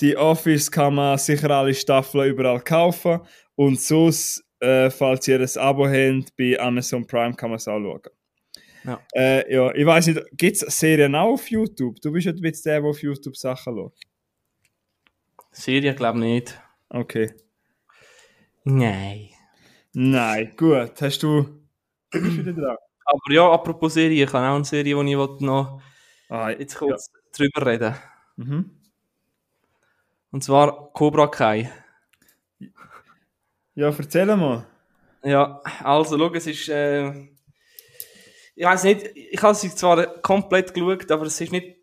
Die 0.00 0.16
Office 0.16 0.70
kann 0.70 0.94
man 0.94 1.18
sicher 1.18 1.50
alle 1.50 1.74
Staffeln 1.74 2.30
überall 2.30 2.60
kaufen. 2.60 3.20
Und 3.54 3.80
sonst, 3.80 4.44
äh, 4.60 4.90
falls 4.90 5.26
ihr 5.28 5.40
ein 5.40 5.58
Abo 5.58 5.86
habt, 5.88 6.36
bei 6.36 6.58
Amazon 6.58 7.06
Prime 7.06 7.34
kann 7.34 7.50
man 7.50 7.56
es 7.56 7.68
auch 7.68 7.80
schauen. 7.80 8.02
Ja. 8.84 9.00
Äh, 9.14 9.52
ja, 9.52 9.74
ich 9.74 9.84
weiß 9.84 10.06
nicht, 10.08 10.20
gibt 10.32 10.62
es 10.62 10.78
Serien 10.78 11.14
auch 11.14 11.32
auf 11.32 11.50
YouTube? 11.50 12.00
Du 12.00 12.12
bist 12.12 12.26
ja 12.26 12.32
jetzt 12.32 12.64
der, 12.64 12.80
der 12.80 12.88
auf 12.88 13.02
YouTube 13.02 13.36
Sachen 13.36 13.74
schaut. 13.74 13.94
Serien 15.50 15.96
glaube 15.96 16.18
ich 16.18 16.24
nicht. 16.24 16.60
Okay. 16.90 17.32
Nein. 18.64 19.30
Nein, 19.92 20.52
gut. 20.56 21.00
Hast 21.00 21.22
du. 21.22 21.42
Du 22.10 22.22
bist 22.22 22.38
wieder 22.38 22.52
dran. 22.52 22.76
Aber 23.06 23.32
ja, 23.32 23.50
apropos 23.50 23.94
Serie, 23.94 24.24
ich 24.24 24.32
habe 24.32 24.46
auch 24.46 24.56
eine 24.56 24.64
Serie, 24.64 24.94
die 24.94 25.10
ich 25.10 25.40
noch 25.40 25.80
ah, 26.28 26.50
jetzt 26.50 26.76
kurz. 26.76 27.10
Drüber 27.38 27.66
reden 27.66 27.94
mhm. 28.36 28.70
Und 30.30 30.44
zwar 30.44 30.92
Cobra 30.92 31.28
Kai. 31.28 31.70
Ja, 33.74 33.88
erzähl 33.88 34.26
mal. 34.36 34.66
Ja, 35.22 35.60
also, 35.82 36.18
schau, 36.18 36.34
es 36.34 36.46
ist. 36.46 36.68
Äh, 36.68 37.28
ich 38.54 38.64
weiß 38.64 38.84
nicht, 38.84 39.06
ich 39.14 39.42
habe 39.42 39.54
sie 39.54 39.74
zwar 39.74 40.06
komplett 40.22 40.72
geschaut, 40.72 41.10
aber 41.10 41.26
es 41.26 41.40
ist 41.40 41.52
nicht 41.52 41.76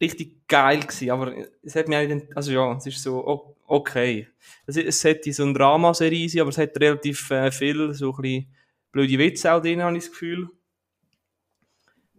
richtig 0.00 0.48
geil 0.48 0.80
gewesen, 0.80 1.10
aber 1.10 1.34
es 1.62 1.76
hat 1.76 1.88
mir 1.88 1.98
eigentlich, 1.98 2.34
also 2.36 2.52
ja, 2.52 2.76
es 2.76 2.86
ist 2.86 3.02
so 3.02 3.56
okay. 3.66 4.28
Es, 4.66 4.76
es 4.76 5.04
hat 5.04 5.24
so 5.24 5.42
eine 5.42 5.52
Dramaserie, 5.52 6.40
aber 6.40 6.50
es 6.50 6.58
hat 6.58 6.78
relativ 6.80 7.30
äh, 7.30 7.50
viel 7.50 7.92
so 7.94 8.12
ein 8.12 8.22
bisschen 8.22 8.54
blöde 8.92 9.18
Witze 9.18 9.52
auch 9.52 9.60
drin, 9.60 9.82
habe 9.82 9.96
ich 9.96 10.04
das 10.04 10.12
Gefühl. 10.12 10.48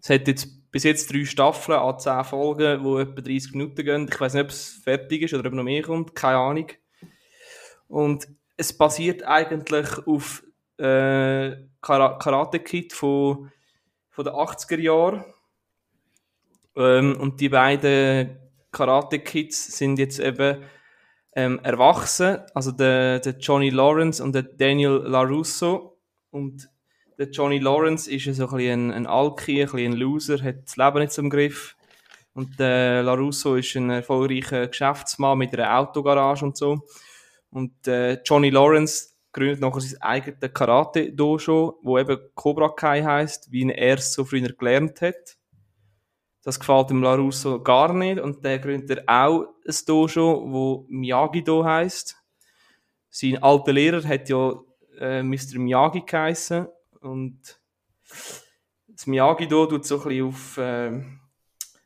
Es 0.01 0.09
hat 0.09 0.27
jetzt 0.27 0.64
bis 0.75 0.83
jetzt 0.83 1.13
drei 1.13 1.23
Staffeln 1.23 1.79
an 1.79 1.97
zehn 1.99 2.25
Folgen, 2.25 2.83
die 2.83 3.01
etwa 3.01 3.21
30 3.21 3.53
Minuten 3.53 3.85
gehen. 3.85 4.09
Ich 4.11 4.19
weiß 4.19 4.33
nicht, 4.33 4.43
ob 4.43 4.49
es 4.49 4.73
fertig 4.83 5.21
ist 5.21 5.33
oder 5.33 5.47
ob 5.47 5.53
noch 5.53 5.63
mehr 5.63 5.81
kommt, 5.81 6.13
keine 6.13 6.37
Ahnung. 6.37 6.67
Und 7.87 8.27
es 8.57 8.77
basiert 8.77 9.23
eigentlich 9.23 9.87
auf 10.05 10.43
äh, 10.75 11.55
Karate 11.79 12.59
Kid 12.59 12.91
von 12.91 13.49
von 14.09 14.25
den 14.25 14.33
80er 14.33 14.79
Jahren. 14.81 15.23
Ähm, 16.75 17.21
und 17.21 17.39
die 17.39 17.47
beiden 17.47 18.37
Karate 18.69 19.19
Kids 19.19 19.77
sind 19.77 19.97
jetzt 19.97 20.19
eben 20.19 20.61
ähm, 21.37 21.57
erwachsen, 21.63 22.39
also 22.53 22.73
der, 22.73 23.21
der 23.21 23.37
Johnny 23.37 23.69
Lawrence 23.69 24.21
und 24.21 24.35
der 24.35 24.43
Daniel 24.43 25.03
LaRusso. 25.05 25.97
Und 26.31 26.69
der 27.17 27.29
Johnny 27.29 27.59
Lawrence 27.59 28.09
ist 28.09 28.25
so 28.35 28.47
ein, 28.47 28.57
bisschen 28.57 28.91
ein, 28.91 29.07
Alki, 29.07 29.61
ein, 29.61 29.69
bisschen 29.69 29.93
ein 29.93 29.97
Loser, 29.97 30.41
hat 30.43 30.65
das 30.65 30.77
Leben 30.77 30.99
nicht 30.99 31.13
zum 31.13 31.29
Griff. 31.29 31.75
Und 32.33 32.59
der 32.59 33.01
LaRusso 33.03 33.55
ist 33.55 33.75
ein 33.75 33.89
erfolgreicher 33.89 34.67
Geschäftsmann 34.67 35.37
mit 35.37 35.57
einer 35.57 35.79
Autogarage 35.79 36.43
und 36.43 36.57
so. 36.57 36.85
Und 37.49 37.87
äh, 37.87 38.21
Johnny 38.25 38.49
Lawrence 38.49 39.15
gründet 39.31 39.61
nachher 39.61 39.79
sein 39.79 40.01
eigenes 40.01 40.53
Karate-Dojo, 40.53 41.79
wo 41.81 41.97
eben 41.97 42.19
Cobra 42.35 42.69
Kai 42.69 43.03
heisst, 43.03 43.51
wie 43.51 43.69
er 43.69 43.97
es 43.97 44.13
so 44.13 44.25
früher 44.25 44.49
gelernt 44.49 45.01
hat. 45.01 45.37
Das 46.43 46.59
gefällt 46.59 46.89
dem 46.89 47.01
LaRusso 47.01 47.63
gar 47.63 47.93
nicht 47.93 48.19
und 48.19 48.43
dann 48.43 48.61
gründet 48.61 48.99
er 48.99 49.03
auch 49.07 49.47
ein 49.65 49.75
Dojo, 49.87 50.51
wo 50.51 50.85
Miyagi-Do 50.89 51.63
heisst. 51.63 52.17
Sein 53.09 53.41
alter 53.41 53.71
Lehrer 53.71 54.03
hat 54.05 54.27
ja 54.27 54.53
äh, 54.99 55.23
Mr. 55.23 55.57
Miyagi 55.57 56.03
geheissen 56.05 56.67
und 57.05 57.59
das 58.87 59.07
Miyagi-Do 59.07 59.65
tut 59.67 59.85
so 59.85 60.01
ein 60.01 60.07
bisschen 60.07 60.27
auf 60.27 60.57
äh, 60.57 61.03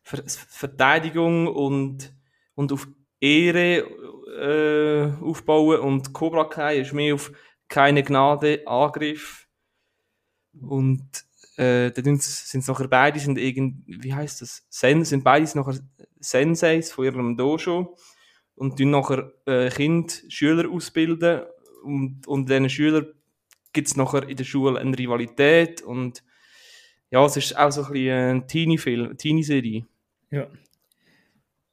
Ver 0.04 0.24
Verteidigung 0.28 1.48
und, 1.48 2.14
und 2.56 2.72
auf 2.72 2.88
Ehre 3.20 3.86
äh, 4.40 5.24
aufbauen. 5.24 5.80
Und 5.82 6.14
Cobra 6.14 6.46
Kai 6.46 6.80
ist 6.80 6.94
mehr 6.94 7.14
auf 7.14 7.32
keine 7.68 8.04
Gnade, 8.04 8.64
Angriff. 8.66 9.48
Und 10.60 11.08
äh, 11.58 11.92
dann 11.92 12.18
sind 12.20 12.62
es 12.62 12.68
nachher 12.68 12.88
beide 12.88 13.20
sind 13.20 13.38
irgend, 13.38 13.84
wie 13.86 14.14
heißt 14.14 14.42
das, 14.42 14.66
Sen, 14.70 15.06
sind 15.06 15.24
beide 15.24 15.46
nachher 15.58 15.80
Senseis 16.20 16.92
von 16.92 17.06
ihrem 17.06 17.38
Dojo 17.38 17.96
und 18.56 18.78
tun 18.78 18.90
nachher 18.90 19.32
äh, 19.46 19.70
Kind, 19.70 20.24
Schüler 20.30 20.70
ausbilden. 20.70 21.44
Und, 21.84 22.28
und 22.28 22.50
diesen 22.50 22.70
Schülern 22.70 23.14
gibt 23.74 23.88
es 23.88 23.96
nachher 23.96 24.28
in 24.28 24.38
der 24.38 24.44
Schule 24.44 24.80
eine 24.80 24.98
Rivalität 24.98 25.82
und 25.82 26.24
ja, 27.12 27.26
es 27.26 27.38
ist 27.38 27.58
auch 27.58 27.72
so 27.72 27.84
ein 27.86 27.92
bisschen 27.92 28.30
eine 28.30 28.48
Teenie-Film, 28.48 29.18
Teenie-Serie. 29.18 29.86
Ja. 30.32 30.48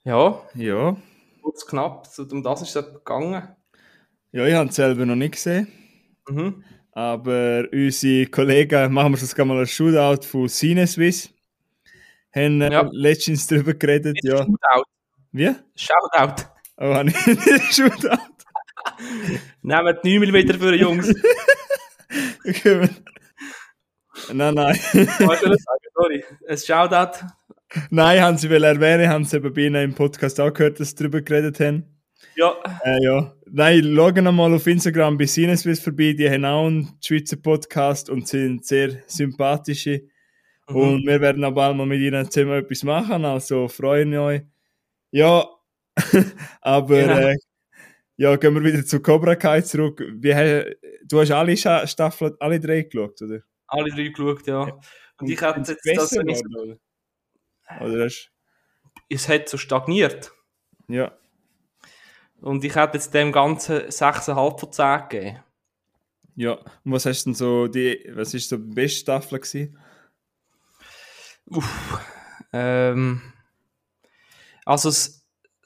Ja, 0.05 0.43
Ja. 0.55 0.97
kurz 1.43 1.67
knapp, 1.67 2.07
so, 2.07 2.23
um 2.25 2.43
das 2.43 2.63
ist 2.63 2.75
es 2.77 2.85
gegangen. 2.95 3.49
Ja, 4.33 4.47
ich 4.47 4.55
habe 4.55 4.69
es 4.69 4.77
selber 4.77 5.05
noch 5.07 5.15
nicht 5.17 5.33
gesehen. 5.33 5.69
Mhm. 6.29 6.65
Aber 6.93 7.65
unsere 7.73 8.27
Kollegen, 8.27 8.93
machen 8.93 9.13
wir 9.15 9.21
das 9.21 9.37
mal 9.37 9.59
ein 9.61 9.67
Shootout 9.67 10.27
von 10.27 10.49
CineSwiss, 10.49 11.31
haben 12.35 12.61
äh, 12.63 12.73
Ja. 12.73 12.89
letztens 12.93 13.47
darüber 13.47 13.75
geredet. 13.75 14.19
Ja. 14.23 14.39
Shootout. 14.39 14.85
Wie? 15.33 15.55
Shoutout. 15.75 16.45
Oh, 16.79 16.95
habe 16.95 17.11
ich 17.11 17.73
Shootout? 17.75 18.17
Nehmt 19.63 20.05
9 20.05 20.21
mm 20.21 20.59
für 20.59 20.73
die 20.73 20.79
Jungs. 20.79 21.09
Nein, 24.33 24.55
nein. 24.55 24.75
Sorry. 25.95 26.25
Ein 26.49 26.59
Shoutout. 26.59 27.19
nein, 27.91 28.21
haben 28.23 28.39
sie 28.39 28.49
will 28.51 28.65
erwähnen, 28.65 29.09
haben 29.09 29.25
sie 29.25 29.37
eben 29.37 29.53
bei 29.53 29.63
ihnen 29.63 29.83
im 29.91 29.95
Podcast 29.95 30.41
auch 30.41 30.53
gehört, 30.53 30.81
dass 30.81 30.91
sie 30.91 30.97
darüber 30.97 31.21
geredet 31.21 31.61
haben. 31.61 31.85
Ja. 32.35 32.55
Äh, 32.83 33.03
ja. 33.03 33.33
Nein, 33.51 33.95
schauen 33.95 34.35
mal 34.35 34.55
auf 34.55 34.67
Instagram 34.67 35.19
bei 35.19 35.27
CineSwiss 35.27 35.81
vorbei. 35.81 36.15
Die 36.19 36.29
haben 36.31 36.45
auch 36.45 36.67
einen 36.67 36.99
Schweizer 37.05 37.37
Podcast 37.37 38.11
und 38.11 38.27
sind 38.29 38.65
sehr 38.65 39.03
sympathische. 39.07 40.03
Mhm. 40.69 40.77
Und 40.77 41.07
wir 41.07 41.21
werden 41.21 41.45
auch 41.45 41.53
bald 41.55 41.77
mal 41.77 41.87
mit 41.87 42.01
ihnen 42.01 42.31
zusammen 42.31 42.59
etwas 42.63 42.83
machen. 42.85 43.25
Also 43.25 43.69
freuen 43.69 44.11
wir 44.13 44.23
euch. 44.23 44.43
Ja, 45.11 45.47
aber 46.61 47.01
Genau. 47.01 47.17
äh, 47.19 47.37
ja, 48.17 48.37
gehen 48.37 48.55
wir 48.55 48.65
wieder 48.65 48.85
zu 48.85 49.01
Cobra 49.01 49.37
Kai 49.37 49.61
zurück. 49.61 50.01
Wie, 50.01 50.77
du 51.05 51.21
hast 51.21 51.31
alle 51.31 51.57
Staffeln, 51.57 52.35
alle 52.41 52.61
drei 52.61 52.83
geschaut, 52.83 53.21
oder? 53.23 53.41
Alle 53.67 53.91
drei 53.91 54.09
geschaut, 54.09 54.47
ja. 54.47 54.79
Und 55.19 55.31
ich 55.31 55.41
hätte 55.41 55.61
jetzt 55.61 55.87
das, 55.97 56.13
ich, 56.13 56.43
oder? 56.47 56.77
Oder 57.81 58.05
hast, 58.05 58.31
es 59.09 59.29
hat 59.29 59.49
so 59.49 59.57
stagniert. 59.57 60.33
ja. 60.89 61.17
Und 62.41 62.63
ich 62.65 62.75
hätte 62.75 62.99
jetzt 62.99 63.15
dem 63.15 63.33
Ganzen 63.33 63.89
6,5 63.89 64.61
von 64.61 64.73
10 64.73 65.09
gegeben. 65.09 65.43
Ja, 66.35 66.53
und 66.53 66.93
was 66.93 67.07
hast 67.07 67.25
du 67.25 67.31
denn 67.31 67.35
so, 67.35 67.67
die, 67.67 68.11
was 68.13 68.35
ist 68.35 68.51
so 68.51 68.59
die 68.59 68.75
beste 68.75 69.01
Staffel 69.01 69.39
gewesen? 69.39 69.79
Uff. 71.47 72.05
Ähm, 72.53 73.23
also 74.67 74.91
das, 74.91 75.16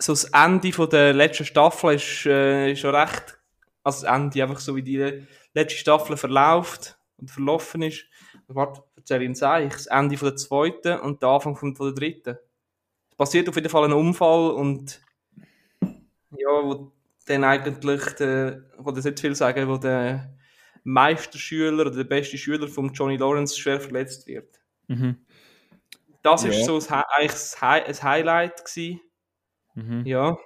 so 0.03 0.13
das 0.13 0.25
Ende 0.25 0.73
von 0.73 0.89
der 0.89 1.13
letzten 1.13 1.45
Staffel 1.45 1.95
ist, 1.95 2.27
äh, 2.27 2.73
ist 2.73 2.81
schon 2.81 2.95
recht, 2.95 3.39
also 3.85 4.05
das 4.07 4.15
Ende 4.15 4.43
einfach 4.43 4.59
so 4.61 4.75
wie 4.77 4.83
die 4.83 5.27
letzte 5.55 5.79
Staffel 5.79 6.17
verläuft 6.17 6.99
und 7.19 7.31
verlaufen 7.31 7.83
ist. 7.83 8.05
Warte, 8.49 8.83
erzähl 8.97 9.23
Ihnen 9.23 9.33
ich 9.33 9.73
das 9.73 9.87
Ende 9.87 10.17
von 10.17 10.29
der 10.29 10.37
zweiten 10.37 10.99
und 11.01 11.23
der 11.23 11.29
Anfang 11.29 11.57
von, 11.57 11.75
der 11.75 11.93
dritten. 11.93 12.37
Es 13.11 13.17
passiert 13.17 13.49
auf 13.49 13.57
jeden 13.57 13.69
Fall 13.69 13.85
ein 13.85 13.93
Unfall 13.93 14.51
und 14.53 15.01
ja, 15.83 16.49
wo 16.63 16.93
dann 17.27 17.45
eigentlich, 17.45 18.03
der, 18.15 18.63
ich 18.79 18.85
will 18.85 18.95
das 18.95 19.05
nicht 19.05 19.21
viel 19.21 19.35
sagen, 19.35 19.69
wo 19.69 19.77
der 19.77 20.33
Meisterschüler 20.85 21.83
oder 21.83 21.91
der 21.91 22.05
beste 22.05 22.39
Schüler 22.39 22.69
von 22.69 22.93
Johnny 22.93 23.17
Lawrence 23.17 23.59
schwer 23.59 23.81
verletzt 23.81 24.27
wird. 24.27 24.61
Mhm. 24.89 25.17
Das 26.23 26.45
Ja. 26.45 26.51
ist 26.51 26.65
so 26.65 26.81
Hi- 26.91 27.03
eigentlich 27.17 27.63
ein 27.63 28.03
Highlight 28.03 28.65
gewesen. 28.65 29.01
Mhm. 29.75 30.05
Ja. 30.07 30.39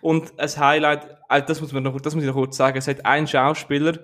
Und 0.00 0.38
ein 0.38 0.48
Highlight, 0.48 1.18
äh, 1.28 1.42
das 1.42 1.60
muss 1.60 1.72
man 1.72 1.82
noch, 1.82 2.00
das 2.00 2.14
muss 2.14 2.24
ich 2.24 2.28
noch 2.28 2.36
kurz 2.36 2.56
sagen. 2.56 2.78
Es 2.78 2.88
hat 2.88 3.04
einen 3.04 3.26
Schauspieler, 3.26 3.98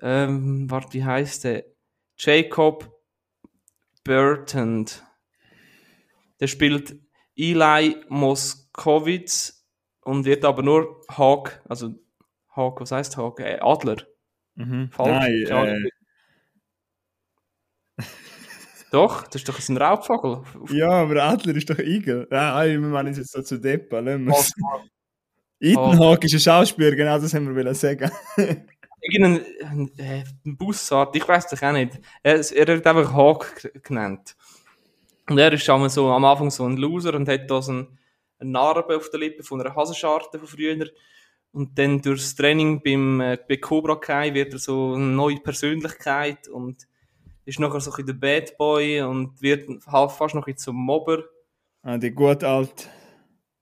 ähm, 0.00 0.70
warte, 0.70 0.92
wie 0.94 1.04
heißt 1.04 1.44
der? 1.44 1.64
Jacob 2.16 2.90
Burton. 4.04 4.86
Der 6.40 6.46
spielt 6.46 6.96
Eli 7.36 7.96
Moskowitz 8.08 9.66
und 10.02 10.24
wird 10.24 10.44
aber 10.44 10.62
nur 10.62 11.02
Hawk, 11.10 11.62
also 11.68 11.94
Hawk, 12.54 12.80
was 12.80 12.92
heißt 12.92 13.16
Hawk? 13.16 13.40
Äh, 13.40 13.58
Adler. 13.60 13.96
Mhm. 14.54 14.90
Falsch. 14.90 15.48
Nein, 15.48 15.84
äh, 15.84 15.90
Doch, 18.90 19.26
das 19.28 19.42
ist 19.42 19.48
doch 19.48 19.68
ein 19.68 19.76
Raubvogel. 19.76 20.42
ja, 20.72 20.90
aber 20.90 21.22
Adler 21.22 21.54
ist 21.54 21.70
doch 21.70 21.78
Igel. 21.78 22.26
Ja, 22.30 22.64
wir 22.64 22.78
meinen 22.80 23.08
es 23.08 23.18
jetzt 23.18 23.32
so 23.32 23.42
zu 23.42 23.58
Deppa. 23.58 24.00
lassen 24.00 24.24
wir 24.24 24.36
es. 24.36 24.52
Oh, 25.76 26.16
ist 26.20 26.34
ein 26.34 26.40
Schauspieler, 26.40 26.96
genau 26.96 27.18
das 27.18 27.34
haben 27.34 27.46
wir 27.46 27.54
wollen 27.54 27.74
sagen. 27.74 28.10
irgendein 29.00 29.90
äh, 29.98 30.24
ein 30.44 30.56
Bussard, 30.56 31.14
ich 31.16 31.26
weiß 31.26 31.48
doch 31.48 31.62
auch 31.62 31.72
nicht. 31.72 32.00
Er, 32.22 32.34
er 32.34 32.66
wird 32.66 32.86
einfach 32.86 33.12
Hawk 33.14 33.70
genannt. 33.82 34.36
Und 35.28 35.38
er 35.38 35.52
ist 35.52 35.68
einmal 35.70 35.90
so, 35.90 36.10
am 36.10 36.24
Anfang 36.24 36.50
so 36.50 36.64
ein 36.66 36.76
Loser 36.76 37.14
und 37.14 37.28
hat 37.28 37.50
da 37.50 37.62
so 37.62 37.72
ein, 37.72 37.98
eine 38.38 38.50
Narbe 38.50 38.96
auf 38.96 39.10
der 39.10 39.20
Lippe 39.20 39.42
von 39.42 39.60
einer 39.60 39.74
Hasenscharte 39.74 40.38
von 40.38 40.48
früher. 40.48 40.86
Und 41.52 41.78
dann 41.78 42.00
durchs 42.00 42.34
Training 42.34 42.82
beim, 42.82 43.20
äh, 43.20 43.38
bei 43.48 43.56
Cobra 43.56 43.96
Kai 43.96 44.34
wird 44.34 44.52
er 44.52 44.58
so 44.58 44.94
eine 44.94 45.04
neue 45.04 45.40
Persönlichkeit 45.40 46.48
und 46.48 46.86
ist 47.50 47.60
nachher 47.60 47.80
so 47.80 47.90
ein 47.90 47.96
bisschen 47.96 48.06
der 48.20 48.40
Bad 48.40 48.56
Boy 48.56 49.02
und 49.02 49.40
wird 49.42 49.68
halb 49.86 50.10
fast 50.12 50.34
noch 50.34 50.42
ein 50.46 50.52
bisschen 50.54 50.72
zum 50.72 50.76
Mobber. 50.76 51.24
ah, 51.82 51.98
die 51.98 52.10
gut 52.10 52.44
alt. 52.44 52.88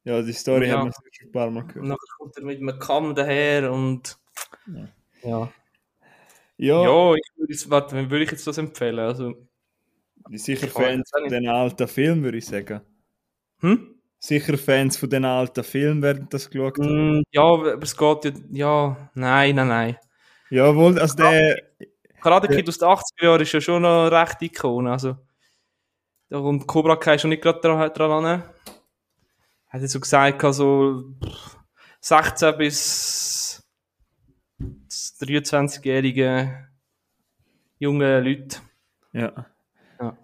Ja, 0.05 0.23
die 0.23 0.33
Story 0.33 0.69
Ja. 0.69 0.79
haben 0.79 0.87
wir 0.89 0.93
schon 0.93 1.29
ein 1.29 1.33
paar 1.33 1.51
Mal 1.51 1.61
Und 1.63 1.69
gehört. 1.69 1.87
nachher 1.89 2.17
kommt 2.19 2.37
er 2.37 2.45
mit 2.45 2.61
einem 2.61 2.79
Kamm 2.79 3.15
daher 3.15 3.73
und 3.73 4.19
Ja. 4.67 4.89
ja. 5.23 5.53
Ja, 6.61 6.83
Ja, 6.83 7.15
ich 7.15 7.31
würde 7.37 7.53
jetzt, 7.53 7.71
warte, 7.71 7.95
wem 7.97 8.11
würde 8.11 8.25
ich 8.25 8.31
jetzt 8.33 8.47
das 8.47 8.59
empfehlen? 8.59 8.99
Also, 8.99 9.35
sicher 10.33 10.67
Fans 10.69 11.09
von 11.11 11.29
den 11.29 11.49
alten 11.49 11.87
Filmen, 11.87 12.25
würde 12.25 12.39
ich 12.39 12.47
sagen. 12.47 12.81
hm? 13.61 13.95
Sicher 14.19 14.59
Fans 14.59 14.97
von 14.97 15.09
den 15.09 15.25
alten 15.25 15.63
Filmen 15.63 16.03
werden 16.03 16.27
das 16.31 16.51
geschaut 16.51 16.79
haben. 16.79 17.19
Mm, 17.21 17.23
ja, 17.31 17.43
aber 17.43 17.81
es 17.81 17.97
geht 17.97 18.25
ja, 18.25 18.33
ja, 18.51 19.11
nein, 19.15 19.55
nein, 19.55 19.69
nein. 19.69 19.97
Jawohl, 20.51 20.99
also 20.99 21.15
der, 21.15 21.63
Karate 22.21 22.49
Ja. 22.51 22.57
Kid 22.57 22.69
aus 22.69 22.79
den 22.79 22.89
80er 22.89 23.25
Jahren 23.25 23.41
ist 23.43 23.53
ja 23.53 23.61
schon 23.61 23.83
noch 23.83 24.09
recht 24.11 24.43
Ikone, 24.43 24.91
also. 24.93 25.17
Kommt 26.31 26.67
Cobra 26.67 26.97
Kai 26.97 27.17
schon 27.19 27.31
nicht 27.31 27.43
gerade 27.43 27.61
dran, 27.61 27.91
dran 27.95 28.25
an. 28.25 28.43
Hat 29.69 29.81
er 29.83 29.89
so 29.89 30.01
gesagt, 30.01 30.45
also 30.45 31.05
16 32.01 32.57
bis 32.59 33.63
23-jährige 35.21 36.69
junge 37.79 38.21
Leute. 38.21 38.59
ja. 39.13 39.47
Ja. 40.01 40.17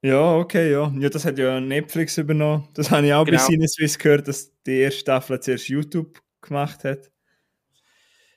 Ja, 0.00 0.34
okay, 0.36 0.70
ja. 0.70 0.92
Ja, 0.96 1.08
das 1.08 1.24
hat 1.24 1.38
ja 1.38 1.58
Netflix 1.60 2.18
übernommen. 2.18 2.68
Das 2.74 2.88
habe 2.92 3.04
ich 3.06 3.12
auch 3.12 3.24
Genau. 3.24 3.36
bei 3.36 3.42
Sinneswiss 3.42 3.98
gehört, 3.98 4.28
dass 4.28 4.52
die 4.62 4.78
erste 4.78 5.00
Staffel 5.00 5.40
zuerst 5.40 5.68
YouTube 5.68 6.20
gemacht 6.40 6.84
hat. 6.84 7.10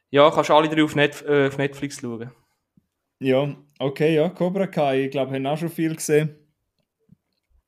Ja, 0.10 0.32
kannst 0.32 0.50
alle 0.50 0.70
drei 0.70 0.84
auf, 0.84 0.96
Net 0.96 1.22
äh, 1.22 1.48
auf 1.48 1.58
Netflix 1.60 2.00
schauen. 2.02 2.32
Ja, 3.22 3.56
okay, 3.80 4.16
ja, 4.16 4.30
Cobra 4.30 4.66
Kai, 4.68 5.06
ich 5.06 5.12
glaube, 5.12 5.36
haben 5.36 5.46
auch 5.46 5.58
schon 5.58 5.70
viel 5.70 5.96
gesehen. 5.96 6.36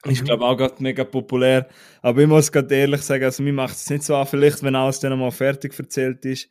Ist, 0.05 0.21
Mhm. 0.21 0.25
glaube 0.25 0.45
auch 0.45 0.57
gerade 0.57 0.81
mega 0.83 1.03
populär. 1.05 1.69
Aber 2.01 2.21
ich 2.21 2.27
muss 2.27 2.51
gerade 2.51 2.75
ehrlich 2.75 3.01
sagen, 3.03 3.23
also 3.23 3.41
mir 3.43 3.53
macht 3.53 3.75
es 3.75 3.89
nicht 3.89 4.03
so 4.03 4.15
an, 4.15 4.25
vielleicht, 4.27 4.63
wenn 4.63 4.75
alles 4.75 4.99
dann 4.99 5.17
mal 5.17 5.31
fertig 5.31 5.77
erzählt 5.79 6.25
ist. 6.25 6.49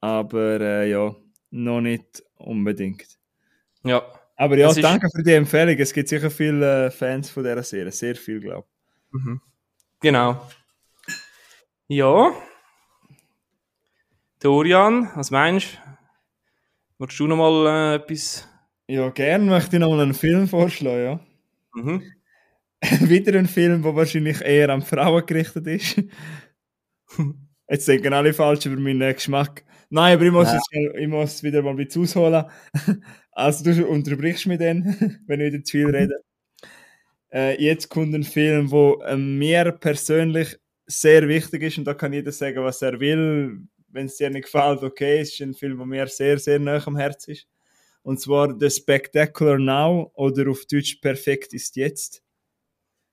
Aber 0.00 0.60
äh, 0.60 0.90
ja, 0.90 1.14
noch 1.50 1.80
nicht 1.80 2.22
unbedingt. 2.36 3.06
Ja. 3.84 4.02
Aber 4.36 4.56
ja, 4.58 4.72
danke 4.72 5.08
für 5.14 5.22
die 5.22 5.32
Empfehlung. 5.34 5.76
Es 5.78 5.92
gibt 5.92 6.08
sicher 6.08 6.30
viele 6.30 6.86
äh, 6.86 6.90
Fans 6.92 7.30
von 7.30 7.44
dieser 7.44 7.62
Serie. 7.64 7.92
Sehr 7.92 8.16
viel, 8.16 8.40
glaube 8.40 8.66
Mhm. 9.12 9.40
Genau. 10.00 10.48
Ja. 11.88 12.32
Dorian, 14.40 15.10
was 15.14 15.30
meinst 15.30 15.74
du? 15.74 15.78
Wolltest 17.02 17.18
du 17.18 17.26
noch 17.26 17.36
mal 17.36 17.66
äh, 17.66 17.96
etwas? 17.96 18.48
Ja, 18.86 19.10
gerne 19.10 19.44
möchte 19.46 19.74
ich 19.74 19.80
noch 19.80 19.90
mal 19.90 20.02
einen 20.02 20.14
Film 20.14 20.46
vorschlagen, 20.46 21.02
ja. 21.02 21.20
Mhm. 21.74 22.02
Wieder 23.08 23.36
ein 23.36 23.48
Film, 23.48 23.82
der 23.82 23.96
wahrscheinlich 23.96 24.40
eher 24.40 24.70
an 24.70 24.82
Frauen 24.82 25.26
gerichtet 25.26 25.66
ist. 25.66 26.00
Jetzt 27.68 27.88
denken 27.88 28.12
alle 28.12 28.32
falsch 28.32 28.66
über 28.66 28.80
meinen 28.80 29.12
Geschmack. 29.14 29.64
Nein, 29.90 30.14
aber 30.14 30.26
ich 30.26 30.30
muss, 30.30 30.46
Nein. 30.46 30.60
jetzt, 30.70 30.96
ich 30.96 31.08
muss 31.08 31.42
wieder 31.42 31.62
mal 31.62 31.70
ein 31.70 31.76
bisschen 31.76 32.02
ausholen. 32.02 32.44
Also 33.32 33.64
du 33.64 33.84
unterbrichst 33.84 34.46
mich 34.46 34.60
dann, 34.60 35.20
wenn 35.26 35.40
ich 35.40 35.52
wieder 35.52 35.64
zu 35.64 35.72
viel 35.72 35.90
rede. 35.90 36.14
Äh, 37.32 37.60
jetzt 37.60 37.88
kommt 37.88 38.14
ein 38.14 38.22
Film, 38.22 38.70
der 38.70 39.16
mir 39.16 39.72
persönlich 39.72 40.56
sehr 40.86 41.26
wichtig 41.26 41.62
ist 41.64 41.78
und 41.78 41.84
da 41.84 41.94
kann 41.94 42.12
jeder 42.12 42.30
sagen, 42.30 42.62
was 42.62 42.80
er 42.80 43.00
will. 43.00 43.66
Wenn 43.92 44.06
es 44.06 44.16
dir 44.16 44.30
nicht 44.30 44.44
gefällt, 44.44 44.82
okay, 44.82 45.20
es 45.20 45.32
ist 45.32 45.40
ein 45.40 45.54
Film, 45.54 45.76
der 45.78 45.86
mir 45.86 46.06
sehr, 46.06 46.38
sehr 46.38 46.58
nah 46.58 46.84
am 46.86 46.96
Herz 46.96 47.28
ist. 47.28 47.46
Und 48.02 48.20
zwar 48.20 48.58
The 48.58 48.70
Spectacular 48.70 49.58
Now 49.58 50.10
oder 50.14 50.50
auf 50.50 50.64
Deutsch 50.66 50.96
Perfekt 50.96 51.52
ist 51.52 51.76
jetzt. 51.76 52.22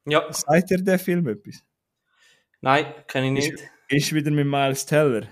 Ja, 0.06 0.32
Seid 0.32 0.72
ihr 0.72 0.82
der 0.82 0.98
Film 0.98 1.28
etwas? 1.28 1.63
nein, 2.62 2.94
kenne 3.08 3.28
ich 3.28 3.52
nicht. 3.52 3.70
Ist 3.89 4.13
wieder 4.13 4.32
mit 4.32 4.48
Miles 4.48 4.86
Teller. 4.86 5.28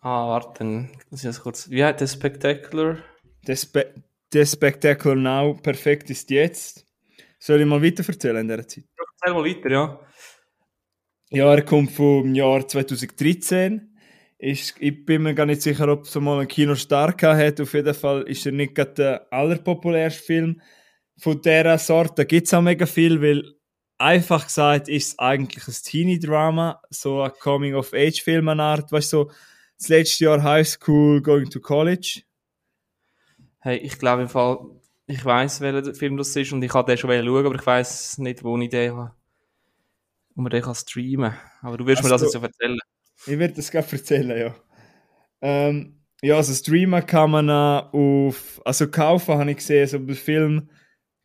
Ah, 0.00 0.28
warte, 0.28 0.88
ich 1.10 1.22
das 1.22 1.40
kurz. 1.40 1.68
Wie 1.70 1.82
heißt 1.84 2.00
der 2.00 2.06
Spectacular? 2.06 2.98
Der 3.46 3.56
Spe 3.56 3.94
The 4.32 4.44
Spectacular 4.44 5.16
Now, 5.16 5.54
perfekt 5.54 6.10
ist 6.10 6.30
jetzt. 6.30 6.86
Soll 7.38 7.60
ich 7.60 7.66
mal 7.66 7.82
weiter 7.82 8.06
erzählen 8.06 8.36
in 8.36 8.48
dieser 8.48 8.68
Zeit? 8.68 8.84
Erzähl 8.96 9.34
mal 9.34 9.44
weiter, 9.44 9.70
ja. 9.70 10.00
Ja, 11.30 11.52
er 11.52 11.62
kommt 11.62 11.92
vom 11.92 12.34
Jahr 12.34 12.66
2013. 12.66 13.94
Ist, 14.38 14.76
ich 14.78 15.04
bin 15.04 15.24
mir 15.24 15.34
gar 15.34 15.44
nicht 15.44 15.60
sicher, 15.60 15.88
ob 15.88 16.04
es 16.04 16.14
mal 16.14 16.38
einen 16.38 16.48
Kinostart 16.48 17.22
hat. 17.22 17.60
Auf 17.60 17.74
jeden 17.74 17.94
Fall 17.94 18.22
ist 18.22 18.46
er 18.46 18.52
nicht 18.52 18.74
gerade 18.74 18.94
der 18.94 19.32
allerpopulärste 19.32 20.22
Film 20.22 20.62
von 21.18 21.40
dieser 21.42 21.76
Sorte. 21.76 22.24
Gibt 22.24 22.46
es 22.46 22.54
auch 22.54 22.62
mega 22.62 22.86
viel, 22.86 23.20
weil 23.20 23.44
einfach 23.98 24.46
gesagt 24.46 24.88
ist 24.88 25.08
es 25.08 25.18
eigentlich 25.18 25.68
ein 25.68 25.74
Teenie-Drama, 25.74 26.80
so 26.88 27.20
ein 27.20 27.32
Coming-of-Age-Film 27.40 28.48
an 28.48 28.60
Art. 28.60 28.90
Weißt 28.90 29.12
du, 29.12 29.24
so 29.24 29.30
das 29.76 29.88
letzte 29.88 30.24
Jahr 30.24 30.42
High 30.42 30.66
School, 30.66 31.20
Going 31.20 31.50
to 31.50 31.60
College. 31.60 32.22
Hey, 33.58 33.76
ich 33.78 33.98
glaube 33.98 34.22
im 34.22 34.28
Fall, 34.28 34.58
ich 35.06 35.22
weiß, 35.22 35.60
welcher 35.60 35.94
Film 35.94 36.16
das 36.16 36.34
ist 36.34 36.52
und 36.52 36.62
ich 36.62 36.70
kann 36.70 36.86
den 36.86 36.96
schon 36.96 37.10
schauen, 37.10 37.46
aber 37.46 37.54
ich 37.54 37.66
weiß 37.66 38.18
nicht, 38.18 38.42
wo 38.44 38.56
ich 38.56 38.70
den 38.70 38.96
habe. 38.96 39.17
Wo 40.38 40.42
man 40.42 40.50
den 40.50 40.62
kann 40.62 40.76
streamen 40.76 41.34
Aber 41.62 41.76
du 41.78 41.84
wirst 41.84 42.04
also, 42.04 42.08
mir 42.08 42.12
das 42.12 42.22
jetzt 42.22 42.32
so 42.32 42.40
erzählen. 42.40 42.78
Ich 43.26 43.38
werde 43.40 43.54
das 43.54 43.72
gerade 43.72 43.90
erzählen, 43.90 44.38
ja. 44.38 44.54
Ähm, 45.40 46.00
ja, 46.22 46.36
also 46.36 46.54
streamen 46.54 47.04
kann 47.04 47.32
man 47.32 47.50
auf, 47.50 48.62
also 48.64 48.88
kaufen 48.88 49.34
habe 49.36 49.50
ich 49.50 49.56
gesehen, 49.56 49.88
so 49.88 49.98
bei 49.98 50.14
Film 50.14 50.70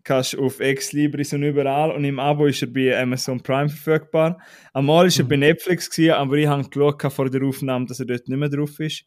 kannst 0.03 0.33
du 0.33 0.43
auf 0.43 0.59
Ex 0.59 0.93
Libris 0.93 1.31
und 1.31 1.43
überall 1.43 1.91
und 1.91 2.03
im 2.05 2.19
Abo 2.19 2.47
ist 2.47 2.63
er 2.63 2.69
bei 2.69 2.99
Amazon 2.99 3.39
Prime 3.39 3.69
verfügbar. 3.69 4.41
Einmal 4.73 5.05
ist 5.05 5.19
er 5.19 5.25
mhm. 5.25 5.29
bei 5.29 5.35
Netflix 5.35 5.91
gewesen, 5.91 6.13
aber 6.13 6.33
ich 6.37 6.47
habe 6.47 6.67
geschaut 6.67 7.13
vor 7.13 7.29
der 7.29 7.43
Aufnahme, 7.43 7.85
dass 7.85 7.99
er 7.99 8.07
dort 8.07 8.27
nicht 8.27 8.39
mehr 8.39 8.49
drauf 8.49 8.79
ist. 8.79 9.05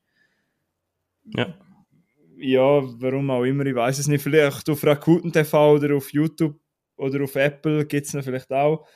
Ja. 1.37 1.53
Ja, 2.37 2.81
warum 3.01 3.29
auch 3.33 3.43
immer, 3.43 3.67
ich 3.67 3.75
weiß 3.75 3.99
es 3.99 4.07
nicht. 4.07 4.23
Vielleicht 4.23 4.71
auf 4.71 4.87
Rakuten 4.87 5.33
TV 5.33 5.73
oder 5.73 5.97
auf 5.97 6.13
YouTube 6.13 6.61
oder 6.97 7.25
auf 7.25 7.35
Apple 7.35 7.85
gibt 7.87 8.07
es 8.07 8.15
ihn 8.15 8.23
vielleicht 8.23 8.53
auch. 8.53 8.87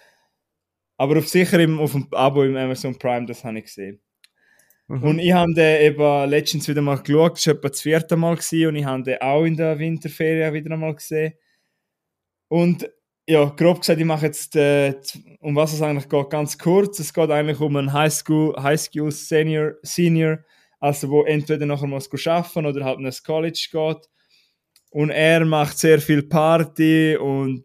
Aber 1.00 1.16
auf 1.16 1.30
sicher 1.30 1.58
im, 1.60 1.80
auf 1.80 1.92
dem 1.92 2.06
Abo 2.10 2.42
im 2.42 2.54
Amazon 2.58 2.94
Prime, 2.98 3.24
das 3.24 3.42
habe 3.42 3.58
ich 3.58 3.64
gesehen. 3.64 4.02
Mhm. 4.86 5.02
Und 5.02 5.18
ich 5.18 5.32
habe 5.32 5.50
den 5.54 5.80
eben 5.80 6.28
letztens 6.28 6.68
wieder 6.68 6.82
mal 6.82 6.96
geschaut, 6.96 7.38
das 7.38 7.46
war 7.46 7.54
etwa 7.54 7.68
das 7.70 7.80
vierte 7.80 8.16
Mal 8.16 8.36
gewesen, 8.36 8.66
und 8.66 8.76
ich 8.76 8.84
habe 8.84 9.02
den 9.04 9.22
auch 9.22 9.44
in 9.44 9.56
der 9.56 9.78
Winterferien 9.78 10.52
wieder 10.52 10.74
einmal 10.74 10.94
gesehen. 10.94 11.32
Und 12.48 12.86
ja, 13.26 13.46
grob 13.46 13.80
gesagt, 13.80 13.98
ich 13.98 14.04
mache 14.04 14.26
jetzt, 14.26 14.54
äh, 14.56 14.94
um 15.40 15.56
was 15.56 15.72
es 15.72 15.80
eigentlich 15.80 16.06
geht, 16.06 16.28
ganz 16.28 16.58
kurz. 16.58 16.98
Es 16.98 17.14
geht 17.14 17.30
eigentlich 17.30 17.60
um 17.60 17.76
einen 17.76 17.94
Highschool, 17.94 18.54
Highschool 18.62 19.10
Senior, 19.10 19.76
Senior, 19.80 20.40
also 20.80 21.08
wo 21.08 21.22
entweder 21.22 21.64
nachher 21.64 21.86
muss 21.86 22.10
arbeiten 22.26 22.66
oder 22.66 22.84
halt 22.84 22.98
in 22.98 23.06
ein 23.06 23.14
College 23.24 23.68
geht. 23.72 24.06
Und 24.90 25.08
er 25.08 25.46
macht 25.46 25.78
sehr 25.78 25.98
viel 25.98 26.24
Party 26.24 27.16
und 27.16 27.64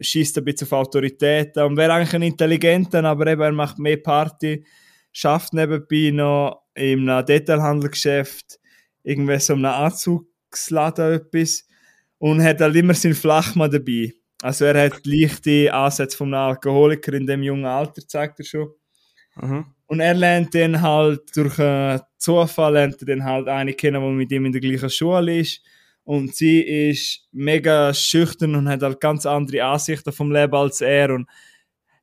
schießt 0.00 0.38
ein 0.38 0.44
bisschen 0.44 0.68
auf 0.68 0.72
Autoritäten 0.72 1.62
und 1.62 1.76
wäre 1.76 1.92
eigentlich 1.92 2.14
ein 2.14 2.22
Intelligenter, 2.22 3.04
aber 3.04 3.26
eben 3.28 3.42
er 3.42 3.52
macht 3.52 3.78
mehr 3.78 3.96
Party, 3.96 4.64
schafft 5.12 5.54
nebenbei 5.54 6.10
noch 6.12 6.62
in 6.74 7.08
einem 7.08 7.24
Detailhandelgeschäft 7.24 8.58
irgendwie 9.02 9.38
so 9.38 9.54
einem 9.54 9.66
Anzugsladen 9.66 11.14
etwas 11.14 11.66
und 12.18 12.42
hat 12.42 12.60
halt 12.60 12.76
immer 12.76 12.94
seinen 12.94 13.14
Flachmann 13.14 13.70
dabei. 13.70 14.12
Also 14.42 14.66
er 14.66 14.84
hat 14.84 15.06
leichte 15.06 15.72
Ansätze 15.72 16.16
vom 16.16 16.34
Alkoholiker 16.34 17.14
in 17.14 17.26
dem 17.26 17.42
jungen 17.42 17.64
Alter, 17.64 18.06
zeigt 18.06 18.40
er 18.40 18.44
schon. 18.44 18.68
Mhm. 19.36 19.64
Und 19.86 20.00
er 20.00 20.14
lernt 20.14 20.54
dann 20.54 20.82
halt 20.82 21.34
durch 21.36 21.58
einen 21.58 22.00
Zufall 22.18 22.72
lernt 22.74 23.00
er 23.00 23.06
dann 23.06 23.24
halt 23.24 23.48
eine 23.48 23.72
kennen, 23.72 24.02
die 24.02 24.14
mit 24.14 24.32
ihm 24.32 24.46
in 24.46 24.52
der 24.52 24.60
gleichen 24.60 24.90
Schule 24.90 25.38
ist 25.38 25.62
und 26.06 26.36
sie 26.36 26.60
ist 26.60 27.26
mega 27.32 27.92
schüchtern 27.92 28.54
und 28.54 28.68
hat 28.68 28.82
halt 28.82 29.00
ganz 29.00 29.26
andere 29.26 29.64
Ansichten 29.64 30.12
vom 30.12 30.30
Leben 30.30 30.54
als 30.54 30.80
er 30.80 31.12
und 31.12 31.28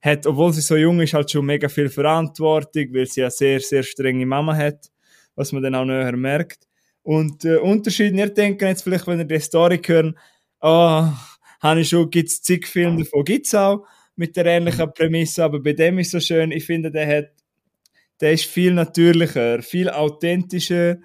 hat, 0.01 0.27
obwohl 0.27 0.51
sie 0.51 0.59
so 0.59 0.75
jung 0.75 0.99
ist, 0.99 1.13
halt 1.13 1.31
schon 1.31 1.45
mega 1.45 1.69
viel 1.69 1.87
Verantwortung, 1.87 2.93
weil 2.93 3.05
sie 3.05 3.21
eine 3.21 3.31
sehr, 3.31 3.61
sehr 3.61 3.81
strenge 3.81 4.25
Mama 4.25 4.57
hat, 4.57 4.91
was 5.35 5.53
man 5.53 5.63
dann 5.63 5.75
auch 5.75 5.85
näher 5.85 6.17
merkt. 6.17 6.67
Und 7.01 7.45
äh, 7.45 7.55
Unterschied, 7.55 8.13
ihr 8.13 8.27
denken 8.27 8.67
jetzt 8.67 8.83
vielleicht, 8.83 9.07
wenn 9.07 9.19
ihr 9.19 9.25
die 9.25 9.39
Story 9.39 9.79
hören, 9.85 10.19
oh, 10.59 11.07
habe 11.61 11.79
ich 11.79 11.87
schon, 11.87 12.09
gibt 12.09 12.27
es 12.27 12.41
zig 12.41 12.67
Filme 12.67 13.05
davon, 13.05 13.23
gibt 13.23 13.45
es 13.45 13.55
auch, 13.55 13.85
mit 14.17 14.35
der 14.35 14.45
ähnlichen 14.47 14.93
Prämisse, 14.93 15.45
aber 15.45 15.61
bei 15.61 15.71
dem 15.71 15.97
ist 15.99 16.11
so 16.11 16.19
schön, 16.19 16.51
ich 16.51 16.65
finde, 16.65 16.91
der 16.91 17.07
hat, 17.07 17.31
der 18.19 18.33
ist 18.33 18.43
viel 18.43 18.73
natürlicher, 18.73 19.61
viel 19.61 19.89
authentischer, 19.89 20.97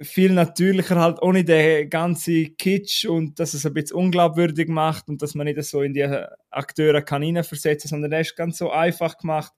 viel 0.00 0.32
natürlicher 0.32 1.00
halt 1.00 1.22
ohne 1.22 1.44
den 1.44 1.88
ganzen 1.88 2.56
Kitsch 2.56 3.06
und 3.06 3.40
dass 3.40 3.54
es 3.54 3.64
ein 3.64 3.72
bisschen 3.72 3.96
unglaubwürdig 3.96 4.68
macht 4.68 5.08
und 5.08 5.22
dass 5.22 5.34
man 5.34 5.46
nicht 5.46 5.62
so 5.64 5.82
in 5.82 5.94
die 5.94 6.06
Akteure 6.50 7.02
kann 7.02 7.42
versetzen, 7.44 7.88
sondern 7.88 8.10
der 8.10 8.20
ist 8.20 8.36
ganz 8.36 8.58
so 8.58 8.70
einfach 8.70 9.16
gemacht 9.18 9.52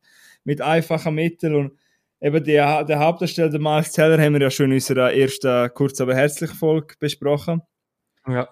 mit 0.44 0.60
einfachen 0.60 1.14
Mitteln 1.14 1.54
und 1.54 1.72
eben 2.20 2.42
die, 2.44 2.52
der 2.52 2.98
Hauptdarsteller, 2.98 3.50
der 3.50 3.60
Miles 3.60 3.92
Teller, 3.92 4.22
haben 4.22 4.34
wir 4.34 4.42
ja 4.42 4.50
schon 4.50 4.66
in 4.66 4.74
unserer 4.74 5.12
ersten 5.12 5.72
kurz 5.74 6.00
aber 6.00 6.14
herzlich 6.14 6.50
Folge 6.50 6.94
besprochen. 6.98 7.62
Ja. 8.26 8.48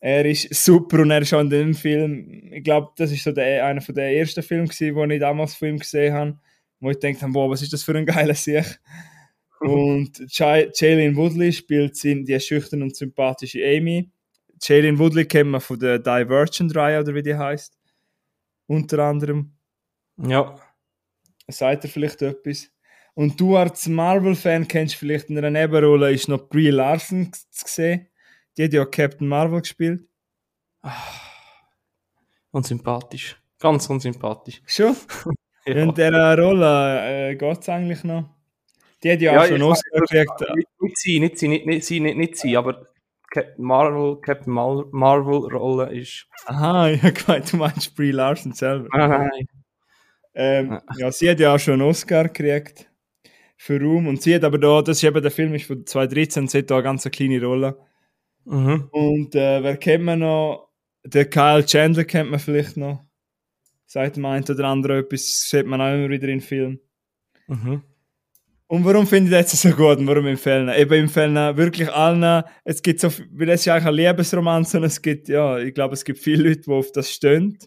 Er 0.00 0.24
ist 0.24 0.52
super 0.54 1.00
und 1.00 1.10
er 1.10 1.20
ist 1.20 1.34
auch 1.34 1.40
in 1.40 1.50
dem 1.50 1.74
Film, 1.74 2.50
ich 2.52 2.64
glaube, 2.64 2.88
das 2.96 3.12
ist 3.12 3.22
so 3.22 3.32
der, 3.32 3.66
einer 3.66 3.82
von 3.82 3.94
den 3.94 4.16
ersten 4.16 4.42
Filmen 4.42 4.66
gewesen, 4.66 4.94
wo 4.94 5.04
ich 5.04 5.20
damals 5.20 5.54
von 5.54 5.68
ihm 5.68 5.78
gesehen 5.78 6.14
habe, 6.14 6.38
wo 6.80 6.90
ich 6.90 6.98
gedacht 6.98 7.22
habe, 7.22 7.34
wow, 7.34 7.50
was 7.50 7.62
ist 7.62 7.72
das 7.72 7.82
für 7.82 7.96
ein 7.96 8.06
geiler 8.06 8.34
Sieg. 8.34 8.80
Und 9.60 10.22
Jalen 10.28 11.16
Woodley 11.16 11.52
spielt 11.52 12.02
die 12.02 12.40
schüchterne 12.40 12.84
und 12.84 12.96
sympathische 12.96 13.62
Amy. 13.64 14.10
Jalen 14.62 14.98
Woodley 14.98 15.26
kennt 15.26 15.50
man 15.50 15.60
von 15.60 15.78
der 15.78 15.98
Divergent-Reihe, 15.98 17.00
oder 17.00 17.14
wie 17.14 17.22
die 17.22 17.34
heißt. 17.34 17.78
Unter 18.66 19.00
anderem. 19.00 19.52
Ja. 20.16 20.58
Seid 21.48 21.84
ihr 21.84 21.90
vielleicht 21.90 22.22
etwas? 22.22 22.70
Und 23.14 23.38
du 23.38 23.56
als 23.56 23.86
Marvel-Fan 23.86 24.66
kennst 24.66 24.94
vielleicht 24.94 25.28
in 25.28 25.36
einer 25.36 25.50
Nebenrolle 25.50 26.12
ist 26.12 26.28
noch 26.28 26.48
Brie 26.48 26.70
Larson 26.70 27.30
zu 27.32 27.64
sehen. 27.66 28.08
Die 28.56 28.64
hat 28.64 28.72
ja 28.72 28.84
Captain 28.86 29.28
Marvel 29.28 29.60
gespielt. 29.60 30.08
Unsympathisch. 32.50 33.36
Ganz 33.58 33.90
unsympathisch. 33.90 34.62
Schon? 34.64 34.96
ja. 35.66 35.74
In 35.74 35.94
dieser 35.94 36.38
Rolle 36.38 37.30
äh, 37.30 37.36
geht 37.36 37.60
es 37.60 37.68
eigentlich 37.68 38.04
noch. 38.04 38.39
Die 39.02 39.12
hat 39.12 39.20
ja, 39.20 39.32
ja 39.32 39.40
auch 39.40 39.44
schon 39.46 39.54
einen 39.54 39.62
Oscar 39.62 40.00
gekriegt. 40.00 40.40
Nicht, 40.80 40.98
sie, 40.98 41.20
nicht 41.20 41.38
sie, 41.38 41.48
nicht, 41.48 41.66
nicht 41.66 41.84
sie, 41.84 42.00
nicht, 42.00 42.16
nicht 42.16 42.36
sie, 42.36 42.56
aber 42.56 42.86
Captain 43.30 43.64
Marvel, 43.64 44.20
Captain 44.20 44.52
Marvel 44.52 45.56
Rolle 45.56 45.92
ist. 45.92 46.26
Aha, 46.46 46.90
ich 46.90 47.02
habe 47.02 47.12
gemeint, 47.12 47.52
du 47.52 47.56
meinst 47.56 47.94
Brie 47.96 48.10
Larson 48.10 48.52
selber. 48.52 48.88
Ah, 48.92 49.06
nein. 49.06 49.46
Ähm, 50.34 50.72
ah. 50.72 50.94
ja, 50.98 51.12
sie 51.12 51.30
hat 51.30 51.40
ja 51.40 51.54
auch 51.54 51.58
schon 51.58 51.74
einen 51.74 51.88
Oscar 51.88 52.24
gekriegt 52.24 52.90
für 53.56 53.80
Ruhm 53.80 54.06
und 54.06 54.22
sie 54.22 54.34
hat 54.34 54.44
aber 54.44 54.58
da, 54.58 54.80
das 54.82 54.98
ist 54.98 55.04
eben 55.04 55.22
der 55.22 55.30
Film 55.30 55.54
ist 55.54 55.66
von 55.66 55.84
2013, 55.84 56.48
sie 56.48 56.58
hat 56.58 56.70
da 56.70 56.76
eine 56.76 56.84
ganz 56.84 57.04
kleine 57.10 57.44
Rolle. 57.44 57.78
Mhm. 58.44 58.88
Und 58.90 59.34
äh, 59.34 59.62
wer 59.62 59.76
kennt 59.76 60.04
man 60.04 60.20
noch? 60.20 60.70
Der 61.04 61.28
Kyle 61.28 61.64
Chandler 61.64 62.04
kennt 62.04 62.30
man 62.30 62.40
vielleicht 62.40 62.76
noch. 62.76 63.04
Seit 63.86 64.16
dem 64.16 64.24
einen 64.24 64.44
oder 64.44 64.64
anderen 64.64 65.04
etwas, 65.04 65.48
sieht 65.48 65.66
man 65.66 65.80
auch 65.80 65.92
immer 65.92 66.08
wieder 66.08 66.28
in 66.28 66.40
Filmen. 66.40 66.80
Mhm. 67.48 67.82
Und 68.70 68.84
warum 68.84 69.04
finde 69.04 69.36
ich 69.36 69.50
das 69.50 69.62
so 69.62 69.70
gut 69.70 69.98
und 69.98 70.06
warum 70.06 70.26
empfehlen? 70.26 70.68
Eben 70.68 70.94
empfehlen 70.94 71.56
wirklich 71.56 71.90
allen, 71.90 72.44
es 72.62 72.80
gibt 72.80 73.00
so, 73.00 73.10
weil 73.32 73.48
es 73.48 73.62
ist 73.62 73.64
ja 73.64 73.74
eigentlich 73.74 73.88
ein 73.88 73.94
Liebesroman, 73.94 74.64
und 74.64 74.84
es 74.84 75.02
gibt, 75.02 75.28
ja, 75.28 75.58
ich 75.58 75.74
glaube, 75.74 75.94
es 75.94 76.04
gibt 76.04 76.20
viele 76.20 76.50
Leute, 76.50 76.60
die 76.60 76.70
auf 76.70 76.92
das 76.92 77.10
stehen. 77.10 77.58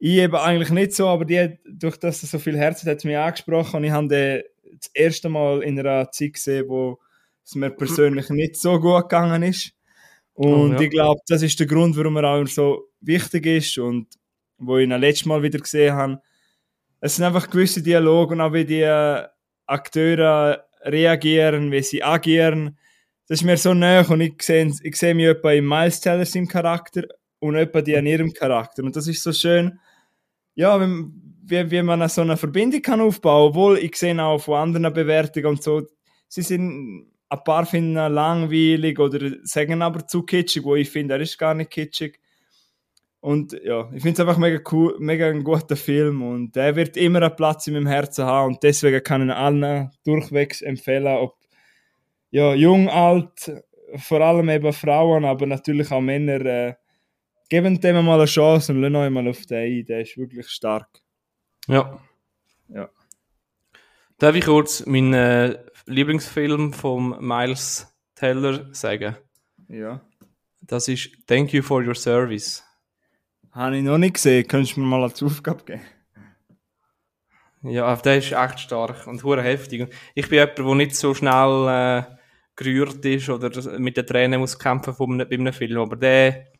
Ich 0.00 0.16
eben 0.16 0.34
eigentlich 0.34 0.70
nicht 0.70 0.92
so, 0.92 1.06
aber 1.06 1.24
die, 1.24 1.56
durch 1.64 1.98
das 1.98 2.20
so 2.20 2.40
viel 2.40 2.56
Herz 2.56 2.80
hat, 2.80 2.88
hat 2.88 2.98
es 2.98 3.04
mich 3.04 3.16
angesprochen 3.16 3.76
und 3.76 3.84
ich 3.84 3.92
habe 3.92 4.08
den 4.08 4.42
das 4.80 4.90
erste 4.92 5.28
Mal 5.28 5.62
in 5.62 5.78
einer 5.78 6.10
Zeit 6.10 6.32
gesehen, 6.32 6.68
wo 6.68 6.98
es 7.44 7.54
mir 7.54 7.70
persönlich 7.70 8.28
nicht 8.30 8.56
so 8.56 8.80
gut 8.80 9.02
gegangen 9.02 9.44
ist. 9.44 9.72
Und 10.32 10.72
oh, 10.72 10.74
ja. 10.74 10.80
ich 10.80 10.90
glaube, 10.90 11.20
das 11.28 11.42
ist 11.42 11.60
der 11.60 11.68
Grund, 11.68 11.96
warum 11.96 12.16
er 12.16 12.24
auch 12.24 12.46
so 12.48 12.88
wichtig 13.00 13.46
ist 13.46 13.78
und 13.78 14.08
wo 14.56 14.78
ich 14.78 14.88
ihn 14.88 15.00
letztes 15.00 15.26
Mal 15.26 15.44
wieder 15.44 15.60
gesehen 15.60 15.94
habe. 15.94 16.20
Es 17.00 17.14
sind 17.14 17.24
einfach 17.24 17.48
gewisse 17.48 17.84
Dialoge 17.84 18.34
und 18.34 18.40
auch 18.40 18.52
wie 18.52 18.64
die 18.64 18.82
Akteure 19.68 20.64
reagieren, 20.82 21.70
wie 21.70 21.82
sie 21.82 22.02
agieren. 22.02 22.78
Das 23.28 23.40
ist 23.40 23.44
mir 23.44 23.56
so 23.56 23.74
nah 23.74 24.00
und 24.08 24.20
ich 24.20 24.42
sehe, 24.42 24.72
ich 24.82 24.96
sehe 24.96 25.14
mich 25.14 25.26
etwa 25.26 25.52
in 25.52 25.66
Miles 25.66 26.00
Tellers 26.00 26.34
im 26.34 26.48
Charakter 26.48 27.02
und 27.40 27.56
etwa 27.56 27.82
die 27.82 27.96
an 27.96 28.06
ihrem 28.06 28.32
Charakter. 28.32 28.82
Und 28.82 28.96
das 28.96 29.06
ist 29.06 29.22
so 29.22 29.32
schön, 29.32 29.78
ja, 30.54 30.80
wie, 30.80 31.70
wie 31.70 31.82
man 31.82 32.08
so 32.08 32.22
eine 32.22 32.36
Verbindung 32.36 32.82
kann 32.82 33.00
aufbauen, 33.00 33.50
obwohl 33.50 33.78
ich 33.78 33.96
sehe 33.96 34.20
auch 34.22 34.38
von 34.38 34.54
anderen 34.54 34.92
Bewertungen 34.92 35.46
und 35.46 35.62
so, 35.62 35.86
sie 36.28 36.42
sind 36.42 37.06
ein 37.28 37.44
paar 37.44 37.66
finden 37.66 38.12
langweilig 38.12 38.98
oder 38.98 39.36
sagen 39.42 39.82
aber 39.82 40.06
zu 40.06 40.22
kitschig, 40.22 40.64
wo 40.64 40.74
ich 40.74 40.90
finde, 40.90 41.14
er 41.14 41.20
ist 41.20 41.38
gar 41.38 41.54
nicht 41.54 41.70
kitschig. 41.70 42.18
Und 43.20 43.52
ja, 43.64 43.90
ich 43.92 44.02
finde 44.02 44.12
es 44.12 44.20
einfach 44.20 44.38
mega 44.38 44.60
cool, 44.70 44.96
mega 45.00 45.28
ein 45.28 45.42
guter 45.42 45.74
Film 45.74 46.22
und 46.22 46.54
der 46.54 46.76
wird 46.76 46.96
immer 46.96 47.20
einen 47.20 47.34
Platz 47.34 47.66
in 47.66 47.74
meinem 47.74 47.88
Herzen 47.88 48.24
haben 48.24 48.54
und 48.54 48.62
deswegen 48.62 49.02
kann 49.02 49.22
ich 49.22 49.26
ihn 49.26 49.30
allen 49.32 49.90
durchwegs 50.04 50.62
empfehlen, 50.62 51.06
ob 51.16 51.36
ja, 52.30 52.54
jung, 52.54 52.88
alt, 52.88 53.50
vor 53.96 54.20
allem 54.20 54.48
eben 54.50 54.72
Frauen, 54.72 55.24
aber 55.24 55.46
natürlich 55.46 55.90
auch 55.90 56.00
Männer, 56.00 56.44
äh, 56.44 56.74
geben 57.48 57.80
dem 57.80 58.04
mal 58.04 58.18
eine 58.18 58.26
Chance 58.26 58.72
und 58.72 58.82
lassen 58.82 58.96
euch 58.96 59.10
mal 59.10 59.28
auf 59.28 59.46
den 59.46 59.58
ein. 59.58 59.84
Der 59.86 60.02
ist 60.02 60.16
wirklich 60.16 60.48
stark. 60.48 60.88
Ja. 61.66 61.98
Ja. 62.68 62.90
Darf 64.18 64.34
ich 64.34 64.44
kurz 64.44 64.84
meinen 64.86 65.14
äh, 65.14 65.58
Lieblingsfilm 65.86 66.72
von 66.72 67.16
Miles 67.26 67.86
Teller 68.14 68.68
sagen? 68.74 69.16
Ja. 69.68 70.02
Das 70.60 70.88
ist 70.88 71.10
Thank 71.26 71.52
You 71.52 71.62
for 71.62 71.82
Your 71.82 71.94
Service. 71.94 72.67
Habe 73.58 73.76
ich 73.76 73.82
noch 73.82 73.98
nicht 73.98 74.14
gesehen. 74.14 74.46
Könntest 74.46 74.76
du 74.76 74.80
mir 74.80 74.86
mal 74.86 75.02
als 75.02 75.20
Aufgabe 75.20 75.64
geben? 75.64 75.80
Ja, 77.62 77.96
der 77.96 78.18
ist 78.18 78.30
echt 78.30 78.60
stark 78.60 79.04
und 79.08 79.24
hure 79.24 79.42
heftig. 79.42 79.92
Ich 80.14 80.28
bin 80.28 80.38
jemand, 80.38 80.58
der 80.58 80.74
nicht 80.76 80.94
so 80.94 81.12
schnell 81.12 81.66
äh, 81.68 82.04
gerührt 82.54 83.04
ist 83.04 83.28
oder 83.28 83.50
mit 83.80 83.96
den 83.96 84.06
Tränen 84.06 84.38
muss 84.38 84.56
kämpfen 84.56 84.94
von 84.94 85.10
einem, 85.10 85.28
bei 85.28 85.34
einem 85.34 85.52
Film, 85.52 85.80
aber 85.80 85.96
der, 85.96 86.52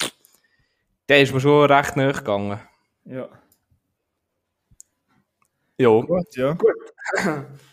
der 1.08 1.22
ist 1.22 1.32
mir 1.32 1.38
schon 1.38 1.70
recht 1.70 1.94
nahe 1.94 2.12
gegangen. 2.12 2.58
Ja. 3.04 3.28
Ja. 5.78 6.00
Gut, 6.00 6.34
ja. 6.34 6.54
Gut. 6.54 6.74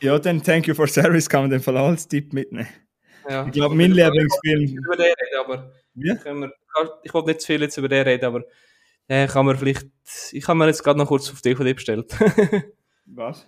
ja, 0.01 0.19
dann 0.19 0.43
Thank 0.43 0.67
You 0.67 0.76
for 0.76 0.88
Service 0.88 1.28
kann 1.28 1.41
man 1.41 1.49
den 1.49 1.61
Fall 1.61 1.78
als 1.78 2.07
Tipp 2.07 2.32
mitnehmen. 2.32 2.69
ja. 3.28 3.43
Ich 3.47 3.53
glaube, 3.53 3.73
mein 3.73 3.91
Lieblingsfilm. 3.91 4.78
Über 4.78 4.97
den 4.97 5.05
reden, 5.05 5.39
aber 5.43 5.71
Wie? 5.95 6.15
können 6.15 6.41
wir, 6.41 6.53
ich 7.01 7.11
wollte 7.11 7.30
nicht 7.30 7.41
zu 7.41 7.47
viel 7.47 7.61
jetzt 7.63 7.78
über 7.78 7.89
den 7.89 8.03
reden, 8.03 8.26
aber 8.26 8.43
äh, 9.08 9.28
kann 9.28 9.45
man 9.45 9.58
vielleicht, 9.58 9.88
ich 10.32 10.47
habe 10.47 10.58
mir 10.58 10.68
jetzt 10.68 10.84
gerade 10.84 10.99
noch 10.99 11.08
kurz 11.08 11.32
auf 11.32 11.41
DVD 11.41 11.74
bestellt. 11.74 12.16
Was? 13.06 13.47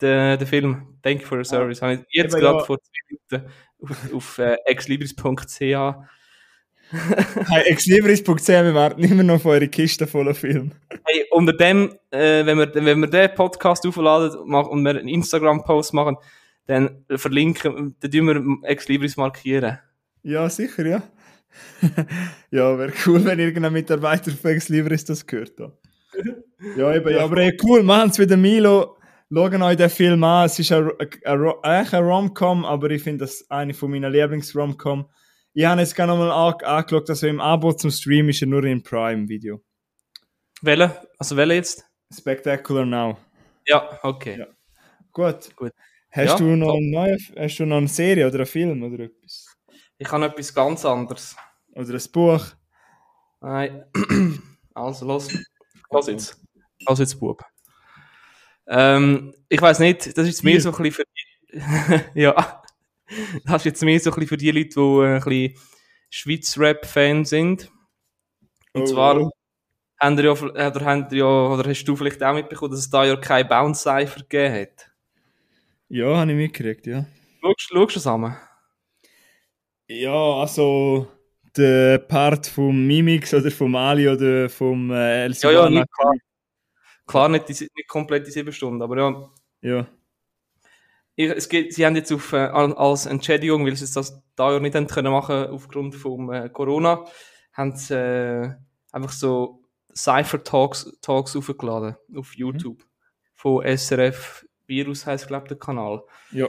der, 0.00 0.36
der 0.36 0.46
Film 0.46 0.98
Thank 1.02 1.22
You 1.22 1.26
for 1.26 1.38
Your 1.38 1.44
Service. 1.44 1.82
Habe 1.82 1.94
ich 1.94 2.00
jetzt 2.10 2.34
gerade 2.34 2.58
ja. 2.58 2.64
vor 2.64 2.78
zwei 2.78 3.18
Minuten 3.32 3.50
auf, 3.82 4.14
auf 4.14 4.38
äh, 4.38 4.56
exlibris.ch 4.66 5.60
Hey, 7.50 7.62
exlibris.ch, 7.66 8.48
wir 8.48 8.74
warten 8.74 9.04
immer 9.04 9.22
noch 9.22 9.34
auf 9.34 9.46
eure 9.46 9.68
Kiste 9.68 10.06
voller 10.06 10.34
Film. 10.34 10.72
Hey, 11.04 11.26
unter 11.30 11.52
dem, 11.52 11.94
äh, 12.10 12.46
wenn, 12.46 12.56
wir, 12.56 12.74
wenn 12.74 13.00
wir 13.00 13.08
den 13.08 13.34
Podcast 13.34 13.86
aufladen 13.86 14.38
und 14.38 14.82
wir 14.84 14.90
einen 14.90 15.06
Instagram-Post 15.06 15.92
machen, 15.92 16.16
dann 16.66 17.04
verlinken, 17.10 17.94
dann 18.00 18.10
tun 18.10 18.26
wir 18.62 18.68
Exlibris 18.68 19.18
markieren. 19.18 19.78
Ja, 20.22 20.48
sicher, 20.48 20.86
ja. 20.86 21.02
ja, 22.50 22.78
wäre 22.78 22.92
cool, 23.06 23.24
wenn 23.24 23.38
irgendein 23.38 23.72
Mitarbeiter 23.72 24.30
von 24.32 24.50
Exlibris 24.50 25.04
das 25.04 25.26
gehört. 25.26 25.58
Ja, 25.58 25.72
ja 26.76 26.94
eben, 26.94 27.10
ja, 27.14 27.24
aber 27.24 27.36
ey, 27.38 27.56
cool, 27.62 27.82
machen 27.82 28.10
es 28.10 28.18
wieder 28.18 28.36
Milo. 28.36 28.96
Schaut 29.32 29.52
euch 29.54 29.76
den 29.76 29.90
Film 29.90 30.24
an. 30.24 30.46
Es 30.46 30.58
ist 30.58 30.72
ein, 30.72 30.90
ein, 30.98 31.08
ein, 31.24 31.38
Ro- 31.38 31.60
eigentlich 31.62 31.92
ein 31.94 32.02
Rom-Com, 32.04 32.64
aber 32.64 32.90
ich 32.90 33.02
finde 33.02 33.24
das 33.24 33.44
eine 33.50 33.74
von 33.74 33.90
meinen 33.90 34.10
Lieblings-Rom-Com. 34.10 35.08
Ich 35.52 35.64
habe 35.66 35.80
jetzt 35.80 35.94
gerne 35.94 36.12
nochmal 36.12 36.30
an, 36.30 36.54
angeschaut, 36.64 37.10
also 37.10 37.26
im 37.26 37.40
Abo 37.40 37.72
zum 37.74 37.90
Stream 37.90 38.28
ist 38.30 38.40
er 38.42 38.48
nur 38.48 38.64
im 38.64 38.82
Prime-Video. 38.82 39.62
Welche? 40.62 40.96
Also 41.18 41.36
welche 41.36 41.54
jetzt? 41.54 41.84
Spectacular 42.12 42.86
Now. 42.86 43.18
Ja, 43.66 43.98
okay. 44.02 44.38
Ja. 44.38 44.46
Gut. 45.12 45.54
Gut. 45.56 45.72
Hast, 46.10 46.30
Ja, 46.30 46.36
du 46.36 46.56
noch 46.56 46.68
top. 46.68 46.76
eine 46.78 46.90
neue, 46.90 47.18
hast 47.36 47.58
du 47.58 47.66
noch 47.66 47.76
eine 47.76 47.88
Serie 47.88 48.26
oder 48.26 48.36
einen 48.36 48.46
Film 48.46 48.82
oder 48.82 49.04
etwas? 49.04 49.54
Ich 49.98 50.10
habe 50.10 50.24
etwas 50.24 50.54
ganz 50.54 50.84
anderes. 50.86 51.36
Oder 51.78 51.94
ein 51.94 52.12
Buch? 52.12 52.46
Nein. 53.40 53.84
Also, 54.74 55.06
los. 55.06 55.28
Los 55.90 56.06
jetzt. 56.06 56.40
Los 56.86 57.00
jetzt, 57.00 57.18
Bub. 57.18 57.42
Ähm, 58.68 59.34
ich 59.48 59.60
weiß 59.60 59.80
nicht, 59.80 60.06
das 60.06 60.18
ist 60.18 60.26
jetzt 60.28 60.44
mehr 60.44 60.52
Hier. 60.52 60.60
so 60.60 60.72
ein 60.72 60.82
bisschen 60.84 60.92
für 60.92 61.04
die, 62.14 62.20
ja. 62.20 62.62
Das 63.44 63.62
ist 63.62 63.64
jetzt 63.64 63.82
mehr 63.82 63.98
so 63.98 64.10
ein 64.10 64.14
bisschen 64.14 64.28
für 64.28 64.36
die 64.36 64.52
Leute, 64.52 64.68
die 64.68 64.80
äh, 64.80 65.14
ein 65.16 65.20
bisschen 65.20 65.54
Schweiz-Rap-Fan 66.10 67.24
sind. 67.24 67.72
Und 68.72 68.82
Oh, 68.82 68.84
zwar 68.84 69.20
oh. 69.20 69.30
haben 69.98 70.16
ihr 70.18 70.24
ja, 70.26 70.30
oder, 70.30 70.84
haben 70.84 71.08
ihr 71.10 71.18
ja, 71.18 71.24
oder 71.26 71.68
hast 71.68 71.84
du 71.84 71.96
vielleicht 71.96 72.22
auch 72.22 72.34
mitbekommen, 72.34 72.70
dass 72.70 72.80
es 72.80 72.90
da 72.90 73.04
ja 73.04 73.16
kein 73.16 73.48
Bounce-Cypher 73.48 74.20
gegeben 74.20 74.54
hat. 74.54 74.92
Ja, 75.88 76.18
habe 76.18 76.30
ich 76.30 76.36
mitgekriegt, 76.36 76.86
ja. 76.86 77.04
Schaust 77.40 77.72
du 77.72 77.98
es 77.98 78.06
an? 78.06 78.36
Ja, 79.88 80.34
also 80.34 81.08
der 81.58 81.98
Part 81.98 82.46
vom 82.46 82.86
Mimix 82.86 83.34
oder 83.34 83.50
vom 83.50 83.74
Ali 83.74 84.08
oder 84.08 84.48
vom 84.48 84.90
äh, 84.90 85.24
El 85.24 85.32
Ja, 85.32 85.50
ja, 85.50 85.70
nicht 85.70 85.92
klar. 85.92 86.14
Klar, 87.06 87.28
nicht, 87.28 87.48
die, 87.48 87.52
nicht 87.52 87.88
komplett 87.88 88.26
die 88.26 88.30
sieben 88.30 88.52
Stunden, 88.52 88.82
aber 88.82 88.98
ja, 88.98 89.30
ja. 89.60 89.86
Ich, 91.16 91.30
es 91.30 91.48
geht, 91.48 91.74
sie 91.74 91.84
haben 91.84 91.96
jetzt 91.96 92.12
auf, 92.12 92.32
äh, 92.32 92.36
als 92.36 93.06
Entschädigung, 93.06 93.66
weil 93.66 93.74
sie 93.74 93.92
das 93.92 94.22
da 94.36 94.52
ja 94.52 94.60
nicht 94.60 94.76
haben 94.76 94.86
können 94.86 95.12
machen 95.12 95.48
aufgrund 95.48 95.96
vom 95.96 96.30
äh, 96.30 96.48
Corona, 96.48 97.04
haben 97.52 97.74
sie 97.74 97.94
äh, 97.94 98.54
einfach 98.92 99.10
so 99.10 99.64
Cypher 99.94 100.44
Talks, 100.44 100.96
Talks 101.02 101.34
aufgeladen 101.34 101.96
auf 102.16 102.34
YouTube. 102.36 102.84
Von 103.34 103.64
SRF 103.64 104.46
Virus 104.66 105.06
heisst, 105.06 105.26
glaube 105.26 105.44
ich, 105.44 105.48
der 105.48 105.58
Kanal. 105.58 106.02
Ja. 106.30 106.48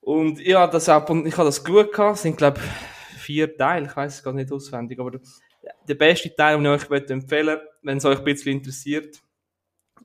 Und 0.00 0.40
ja, 0.40 0.66
das 0.66 0.88
und 0.88 1.26
ich 1.26 1.36
habe 1.36 1.48
das 1.48 1.62
geschaut, 1.62 1.92
gehabt. 1.92 2.18
sind, 2.18 2.38
glaube 2.38 2.60
ich, 2.60 2.97
vier 3.28 3.56
Teile, 3.56 3.86
ich 3.86 3.94
weiß 3.96 4.14
es 4.16 4.22
gar 4.22 4.32
nicht 4.32 4.50
auswendig, 4.50 4.98
aber 4.98 5.10
der, 5.12 5.94
beste 5.94 6.34
Teil, 6.34 6.56
den 6.56 6.64
ich 6.64 6.70
euch 6.82 6.88
möchte 6.88 7.12
empfehlen 7.12 7.58
wenn 7.82 7.98
es 7.98 8.04
euch 8.06 8.18
ein 8.18 8.24
bisschen 8.24 8.52
interessiert, 8.52 9.20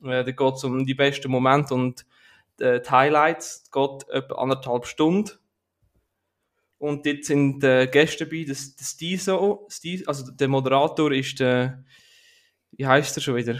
äh, 0.02 0.22
da 0.24 0.30
geht 0.30 0.54
es 0.54 0.64
um 0.64 0.84
die 0.84 0.94
besten 0.94 1.30
Momente 1.30 1.72
und 1.74 2.04
äh, 2.60 2.80
die 2.80 2.90
Highlights, 2.90 3.62
Es 3.64 3.70
geht 3.70 4.08
etwa 4.10 4.34
anderthalb 4.34 4.84
Stunden. 4.86 5.30
Und 6.78 7.06
dort 7.06 7.24
sind 7.24 7.64
äh, 7.64 7.86
Gäste 7.86 8.26
dabei, 8.26 8.44
das, 8.46 8.76
das 8.76 8.90
Stiso, 8.90 9.66
Sti- 9.70 10.06
also 10.06 10.30
der 10.32 10.48
Moderator 10.48 11.10
ist 11.12 11.40
der, 11.40 11.82
wie 12.72 12.86
heißt 12.86 13.16
er 13.16 13.22
schon 13.22 13.36
wieder? 13.36 13.56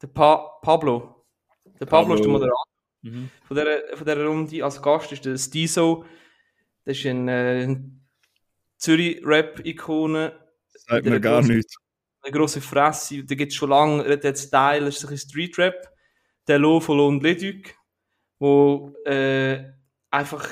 Der 0.00 0.06
pa 0.08 0.58
Pablo. 0.62 1.26
Der 1.78 1.86
Pablo, 1.86 2.14
Pablo. 2.14 2.14
ist 2.14 2.22
der 2.24 2.30
Moderator 2.32 2.64
Mhm. 3.02 3.30
von 3.44 3.56
dieser, 3.56 3.96
von 3.96 4.04
dieser 4.06 4.26
Runde. 4.26 4.64
Als 4.64 4.82
Gast 4.82 5.12
ist 5.12 5.24
der 5.24 5.38
Stiso. 5.38 6.04
Das 6.90 6.98
ist 6.98 7.06
ein, 7.06 7.28
äh, 7.28 7.76
Zürich-Rap-Ikone. 8.78 10.32
Sagt 10.74 11.06
mir 11.06 11.20
gar 11.20 11.40
grosse- 11.40 11.52
nichts. 11.52 11.76
Eine 12.22 12.32
grosse 12.32 12.60
Fresse. 12.60 13.24
Da 13.24 13.34
gibt 13.36 13.52
es 13.52 13.56
schon 13.56 13.70
lange, 13.70 14.18
der 14.18 14.34
Style, 14.34 14.86
das 14.86 15.02
ist 15.02 15.08
ein 15.08 15.16
Street-Rap. 15.16 15.88
Der 16.48 16.58
Lo 16.58 16.80
von 16.80 16.98
Lon 16.98 17.20
Leduc, 17.20 17.74
wo 18.40 18.92
äh, 19.04 19.62
einfach 20.10 20.48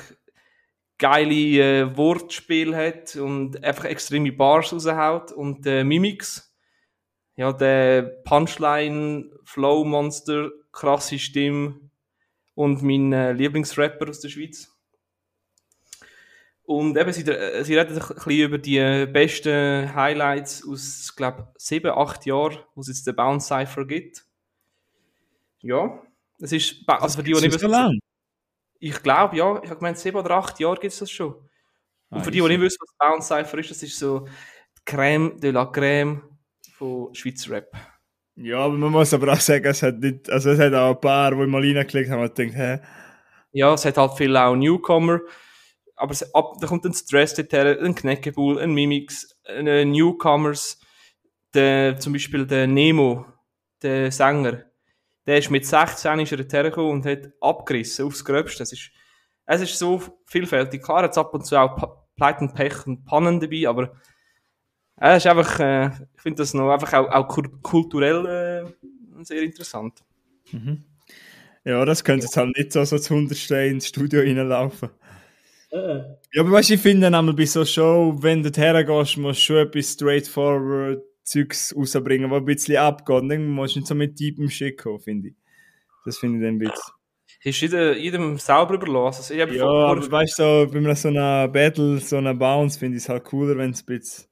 geile 0.97 1.33
äh, 1.81 1.97
Wortspiel 1.97 2.75
hat 2.75 3.15
und 3.17 3.61
einfach 3.63 3.85
extreme 3.85 4.31
Bars 4.31 4.71
raushaut. 4.71 5.31
Und 5.33 5.65
der 5.65 5.83
Mimix, 5.83 6.55
ja, 7.35 7.51
der 7.51 8.03
Punchline, 8.23 9.29
Flow-Monster, 9.43 10.51
krasse 10.71 11.19
Stimme 11.19 11.79
und 12.53 12.81
mein 12.81 13.11
äh, 13.11 13.33
Lieblingsrapper 13.33 14.07
aus 14.07 14.21
der 14.21 14.29
Schweiz. 14.29 14.71
Und 16.69 16.95
eben, 16.99 17.11
sie, 17.11 17.23
äh, 17.23 17.63
sie 17.63 17.75
reden 17.75 17.99
ein 17.99 18.07
bisschen 18.07 18.31
über 18.31 18.59
die 18.59 19.07
besten 19.11 19.91
Highlights 19.95 20.63
aus, 20.63 21.15
glaube 21.15 21.47
sieben, 21.57 21.89
acht 21.89 22.27
Jahren, 22.27 22.59
wo 22.75 22.81
es 22.81 22.89
jetzt 22.89 23.07
den 23.07 23.15
Bounce 23.15 23.47
Cypher 23.47 23.85
gibt. 23.85 24.23
Ja, 25.61 25.99
es 26.39 26.51
ist, 26.51 26.75
also 26.85 27.17
für 27.17 27.23
die, 27.23 27.33
die 27.33 27.41
nicht 27.41 27.53
so 27.53 27.61
wissen, 27.61 27.71
lang? 27.71 27.97
ich 28.79 29.01
glaube, 29.01 29.35
ja, 29.35 29.59
ich 29.63 29.69
habe 29.71 29.79
gemeint, 29.79 29.97
sieben 29.97 30.17
oder 30.17 30.29
acht 30.29 30.59
Jahre 30.59 30.79
gibt 30.79 30.93
es 30.93 30.99
das 30.99 31.09
schon. 31.09 31.33
Und 31.33 31.49
Ah, 32.11 32.21
für 32.21 32.29
die, 32.29 32.39
die 32.39 32.47
nicht 32.47 32.61
wissen, 32.61 32.77
was 32.81 32.95
Bounce 32.99 33.27
Cypher 33.29 33.57
ist, 33.57 33.71
das 33.71 33.81
ist 33.81 33.97
so 33.97 34.27
die 34.77 34.93
Crème 34.93 35.39
de 35.39 35.49
la 35.49 35.63
Crème 35.63 36.21
von 36.73 37.15
Schweizer 37.15 37.49
Rap. 37.49 37.75
Ja, 38.35 38.59
aber 38.59 38.75
man 38.75 38.91
muss 38.91 39.11
aber 39.11 39.33
auch 39.33 39.39
sagen, 39.39 39.65
es 39.65 39.81
hat, 39.81 39.97
nicht, 39.97 40.29
also 40.29 40.51
es 40.51 40.59
hat 40.59 40.75
auch 40.75 40.93
ein 40.93 41.01
paar, 41.01 41.31
die 41.31 41.47
mal 41.47 41.61
reingeklickt 41.61 42.11
haben 42.11 42.21
und 42.21 42.35
gedacht, 42.35 42.55
hä? 42.55 42.79
Ja, 43.53 43.73
es 43.73 43.85
hat 43.85 43.97
halt 43.97 44.13
viel 44.13 44.37
auch 44.37 44.55
Newcomer. 44.55 45.21
Aber 45.99 46.11
es, 46.11 46.33
ab, 46.33 46.55
da 46.59 46.67
kommt 46.67 46.85
ein 46.85 46.93
Stress 46.93 47.35
dorthin, 47.35 47.77
ein 47.79 47.95
Kneckebull, 47.95 48.59
ein 48.59 48.73
Mimix, 48.73 49.37
äh, 49.45 49.85
Newcomers. 49.85 50.79
Der, 51.53 51.97
zum 51.99 52.13
Beispiel 52.13 52.45
der 52.45 52.67
Nemo, 52.67 53.25
der 53.81 54.11
Sänger. 54.11 54.65
Der 55.25 55.37
ist 55.37 55.49
mit 55.49 55.65
16 55.65 56.19
ist 56.19 56.31
er 56.31 56.37
hergekommen 56.37 56.91
und 56.91 57.05
hat 57.05 57.31
abgerissen 57.41 58.05
aufs 58.05 58.23
Gröbste. 58.23 58.63
Es 58.63 58.71
ist, 58.71 58.91
es 59.45 59.61
ist 59.61 59.77
so 59.77 60.01
vielfältig. 60.25 60.83
Klar 60.83 61.09
es 61.09 61.17
ab 61.17 61.33
und 61.33 61.45
zu 61.45 61.57
auch 61.57 62.05
Pleiten, 62.15 62.53
Pech 62.53 62.85
und 62.85 63.05
Pannen 63.05 63.39
dabei, 63.39 63.67
aber 63.67 63.93
äh, 64.99 65.15
es 65.15 65.25
ist 65.25 65.27
einfach, 65.27 65.59
äh, 65.59 65.87
ich 66.15 66.21
finde 66.21 66.43
das 66.43 66.53
noch 66.53 66.69
einfach 66.69 66.93
auch, 66.93 67.09
auch 67.09 67.27
kulturell 67.61 68.25
äh, 68.25 69.23
sehr 69.23 69.41
interessant. 69.41 70.03
Ja, 71.63 71.85
das 71.85 72.03
könnte 72.03 72.25
jetzt 72.25 72.37
halt 72.37 72.57
nicht 72.57 72.73
so, 72.73 72.83
so 72.83 72.97
zu 72.97 73.13
100 73.13 73.51
ins 73.51 73.87
Studio 73.87 74.21
reinlaufen. 74.21 74.89
Ja, 75.71 76.41
aber 76.41 76.51
weißt 76.51 76.69
du, 76.69 76.73
ich 76.75 76.81
finde 76.81 77.07
einmal 77.07 77.33
bei 77.33 77.45
so 77.45 77.63
Show, 77.65 78.15
wenn 78.19 78.41
du 78.43 78.49
hergehst, 78.49 79.17
musst 79.17 79.39
du 79.39 79.43
schon 79.43 79.57
etwas 79.57 79.93
straightforward 79.93 81.01
Zeugs 81.23 81.75
rausbringen, 81.75 82.31
was 82.31 82.39
ein 82.39 82.45
bisschen 82.45 82.77
abgeht. 82.77 83.21
Und 83.21 83.29
Dann 83.29 83.47
musst 83.47 83.75
du 83.75 83.79
nicht 83.79 83.87
so 83.87 83.93
mit 83.95 84.19
deepem 84.19 84.49
Shit 84.49 84.77
kommen, 84.79 84.99
finde 84.99 85.27
ich. 85.29 85.35
Das 86.05 86.17
finde 86.17 86.37
ich 86.39 86.43
dann 86.43 86.55
ein 86.55 86.59
bisschen. 86.59 86.93
ist 87.43 87.61
jedem, 87.61 87.97
jedem 87.97 88.37
selber 88.39 88.73
überlassen. 88.75 89.19
Also 89.19 89.33
ich 89.35 89.41
habe 89.41 89.53
Ja, 89.55 89.61
vor- 89.63 89.87
aber 89.89 90.11
weißt 90.11 90.39
du, 90.39 90.67
so, 90.71 90.71
bei 90.73 90.93
so 90.95 91.07
einer 91.09 91.47
Battle, 91.47 91.99
so 91.99 92.17
einer 92.17 92.33
Bounce, 92.33 92.79
finde 92.79 92.97
ich 92.97 93.03
es 93.03 93.09
halt 93.09 93.25
cooler, 93.25 93.55
wenn 93.57 93.71
es 93.71 93.81
ein 93.83 93.85
bisschen. 93.85 94.25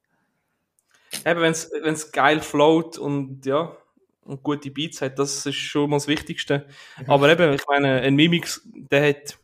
Eben, 1.25 1.41
wenn 1.41 1.93
es 1.93 2.11
geil 2.11 2.39
float 2.41 2.97
und 2.97 3.45
ja, 3.45 3.75
und 4.23 4.43
gute 4.43 4.71
Beats 4.71 5.01
hat, 5.01 5.17
das 5.19 5.45
ist 5.45 5.55
schon 5.55 5.89
mal 5.89 5.97
das 5.97 6.07
Wichtigste. 6.07 6.67
Aber 7.07 7.29
eben, 7.29 7.53
ich 7.53 7.61
meine, 7.67 8.01
ein 8.01 8.15
Mimix, 8.15 8.67
der 8.91 9.09
hat, 9.09 9.37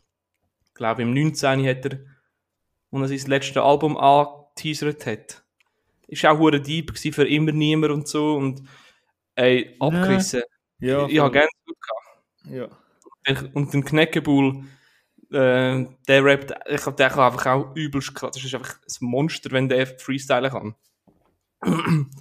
glaube 0.73 1.01
ich, 1.01 1.07
im 1.07 1.13
19. 1.13 1.67
hat 1.67 1.85
er, 1.85 1.99
und 2.89 3.01
er 3.01 3.07
sein 3.07 3.29
letztes 3.29 3.57
Album 3.57 3.97
angeteasert 3.97 5.05
hat, 5.05 5.43
ist 6.07 6.25
auch 6.25 6.37
hure 6.37 6.61
deep 6.61 6.87
gewesen 6.93 7.13
für 7.13 7.27
immer 7.27 7.51
niemand 7.51 7.91
und 7.91 8.07
so 8.07 8.35
und 8.35 8.61
ey, 9.35 9.75
abgerissen. 9.79 10.43
Ja, 10.79 11.07
ich 11.07 11.19
habe 11.19 11.29
voll. 11.29 11.31
gerne 11.31 11.49
gut 11.65 11.77
gehabt. 11.81 12.71
Ja. 13.25 13.49
Und 13.53 13.73
den 13.73 13.85
Kneckebull, 13.85 14.65
äh, 15.31 15.85
der 16.07 16.25
rappt, 16.25 16.53
ich 16.69 16.81
glaube, 16.81 16.97
der 16.97 17.09
kann 17.09 17.31
einfach 17.31 17.45
auch 17.47 17.75
übelst 17.75 18.13
krass. 18.13 18.31
Das 18.33 18.43
ist 18.43 18.53
einfach 18.53 18.79
ein 18.81 19.07
Monster, 19.07 19.51
wenn 19.51 19.69
der 19.69 19.87
freestylen 19.87 20.51
kann. 20.51 20.75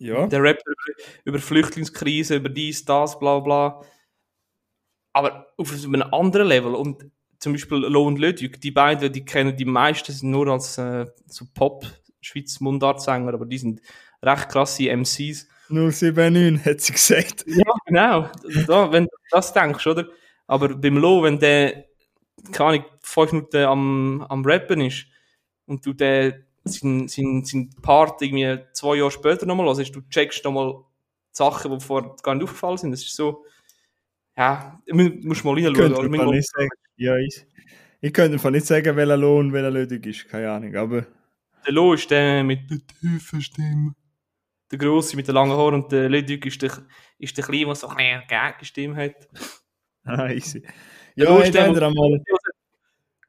Ja. 0.00 0.26
Der 0.26 0.42
rappt 0.42 0.64
über, 0.66 1.08
über 1.24 1.38
Flüchtlingskrise, 1.38 2.36
über 2.36 2.50
dies, 2.50 2.84
das, 2.84 3.18
bla 3.18 3.38
bla. 3.38 3.80
Aber 5.14 5.46
auf 5.56 5.72
einem 5.72 6.02
anderen 6.12 6.48
Level. 6.48 6.74
Und 6.74 7.10
zum 7.44 7.52
Beispiel 7.52 7.78
Lo 7.78 8.06
und 8.06 8.18
Ludwig, 8.18 8.60
die 8.60 8.70
beiden, 8.72 9.12
die 9.12 9.24
kennen 9.24 9.56
die 9.56 9.64
meisten 9.64 10.12
sind 10.12 10.30
nur 10.30 10.48
als 10.48 10.76
äh, 10.78 11.06
so 11.26 11.44
Pop, 11.54 11.84
Schweiz 12.20 12.58
Mundartsänger, 12.60 13.32
aber 13.34 13.46
die 13.46 13.58
sind 13.58 13.80
recht 14.22 14.48
krasse 14.48 14.88
MCs. 14.90 15.46
079 15.68 16.64
hat 16.64 16.80
sie 16.80 16.92
gesagt. 16.92 17.44
Ja, 17.46 17.64
genau. 17.86 18.28
Da, 18.66 18.90
wenn 18.92 19.04
du 19.04 19.10
das 19.30 19.52
denkst, 19.52 19.86
oder? 19.86 20.06
Aber 20.46 20.68
beim 20.76 20.96
Lo, 20.98 21.22
wenn 21.22 21.38
der, 21.38 21.84
keine 22.52 22.68
Ahnung, 22.80 22.84
fünf 23.02 23.32
Minuten 23.32 23.56
am, 23.64 24.22
am 24.28 24.44
Rappen 24.44 24.80
ist 24.80 25.06
und 25.66 25.84
du 25.86 25.92
den, 25.92 26.44
sein, 26.64 27.08
sein, 27.08 27.42
sein 27.44 27.70
Part 27.82 28.20
irgendwie 28.22 28.58
zwei 28.72 28.96
Jahre 28.96 29.10
später 29.10 29.46
nochmal 29.46 29.66
hörst, 29.66 29.94
du 29.94 30.00
checkst 30.08 30.44
nochmal 30.44 30.74
Sachen, 31.30 31.70
die 31.78 31.84
vorher 31.84 32.14
gar 32.22 32.34
nicht 32.34 32.44
aufgefallen 32.44 32.78
sind. 32.78 32.90
Das 32.92 33.02
ist 33.02 33.16
so, 33.16 33.44
ja, 34.36 34.80
mu- 34.90 35.10
musst 35.22 35.44
mal 35.44 35.58
Ich 35.58 35.66
reinschauen. 35.66 35.92
könnte 35.94 36.00
einfach 36.18 36.30
nicht 36.32 36.50
sagen. 36.50 36.68
Ja, 36.96 37.16
ich. 37.16 37.46
Ich 38.00 38.12
könnte 38.12 38.34
einfach 38.34 38.50
nicht 38.50 38.66
sagen, 38.66 38.96
welcher 38.96 39.16
Lohn, 39.16 39.52
welcher 39.52 39.70
Lödig 39.70 40.06
ist. 40.06 40.28
Keine 40.28 40.50
Ahnung. 40.50 40.74
Aber 40.76 41.06
Der 41.66 41.72
Lo 41.72 41.94
ist 41.94 42.10
der 42.10 42.44
mit 42.44 42.70
der 42.70 42.78
tiefen 43.00 43.40
Stimme. 43.40 43.94
Der 44.70 44.78
Grosse 44.78 45.16
mit 45.16 45.28
den 45.28 45.34
langen 45.34 45.52
Haaren 45.56 45.74
und 45.74 45.92
der 45.92 46.08
Ludwig 46.08 46.46
ist 46.46 46.60
der, 46.62 46.72
ist 47.18 47.36
der 47.36 47.44
Kleine, 47.44 47.66
der 47.66 47.74
so 47.74 47.88
eine 47.88 48.22
Gegenstimme 48.26 48.96
hat. 48.96 49.28
ah, 50.04 50.28
easy. 50.28 50.62
Der 50.62 51.24
Ja, 51.24 51.30
Lo 51.30 51.38
ich 51.40 51.46
ist 51.46 51.54
der, 51.54 51.64
denke 51.64 51.86
einmal. 51.86 52.20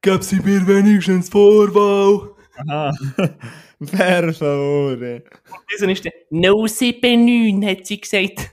Gab 0.02 0.24
sie 0.24 0.40
mir 0.42 0.66
wenigstens 0.68 1.30
Vorwahl? 1.30 2.36
Aha. 2.68 2.92
Per 3.80 4.34
favore. 4.34 5.24
Dieser 5.74 5.90
ist 5.90 6.06
der 6.06 6.14
079, 6.30 7.66
hat 7.70 7.86
sie 7.86 8.00
gesagt. 8.02 8.52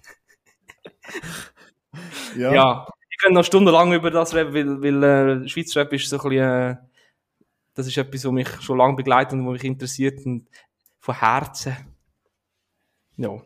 Ja. 2.37 2.53
Ja, 2.55 2.87
ich 3.23 3.25
könnte 3.25 3.35
noch 3.39 3.45
stundenlang 3.45 3.93
über 3.93 4.11
das 4.11 4.35
reden, 4.35 4.53
weil, 4.53 4.83
weil 5.03 5.45
äh, 5.45 5.49
Schweizer 5.49 5.81
Rap 5.83 5.93
ist 5.93 6.09
so 6.09 6.17
ein 6.17 6.23
bisschen, 6.29 6.45
äh, 6.45 6.77
das 7.75 7.87
ist 7.87 7.97
etwas, 7.97 8.25
was 8.25 8.33
mich 8.33 8.49
schon 8.61 8.79
lange 8.79 8.97
begleitet 8.97 9.35
und 9.35 9.47
was 9.47 9.53
mich 9.53 9.65
interessiert 9.65 10.27
und 10.27 10.49
von 10.99 11.19
Herzen. 11.19 11.77
Ja. 13.17 13.41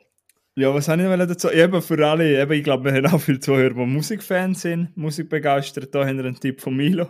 Ja, 0.55 0.73
was 0.73 0.89
habe 0.89 1.03
ich 1.03 1.09
noch 1.09 1.27
dazu? 1.27 1.51
Eben 1.51 1.83
für 1.83 2.07
alle, 2.09 2.41
eben, 2.41 2.53
ich 2.53 2.65
glaube, 2.65 2.85
wir 2.91 2.95
haben 2.95 3.15
auch 3.15 3.21
viele 3.21 3.41
Zuhörer, 3.41 3.75
die 3.75 3.85
Musikfans 3.87 4.63
sind, 4.63 4.97
musikbegeistert. 4.97 5.95
Da 5.95 6.07
haben 6.07 6.17
wir 6.17 6.25
einen 6.25 6.41
Tipp 6.41 6.63
von 6.63 6.75
Milo. 6.75 7.09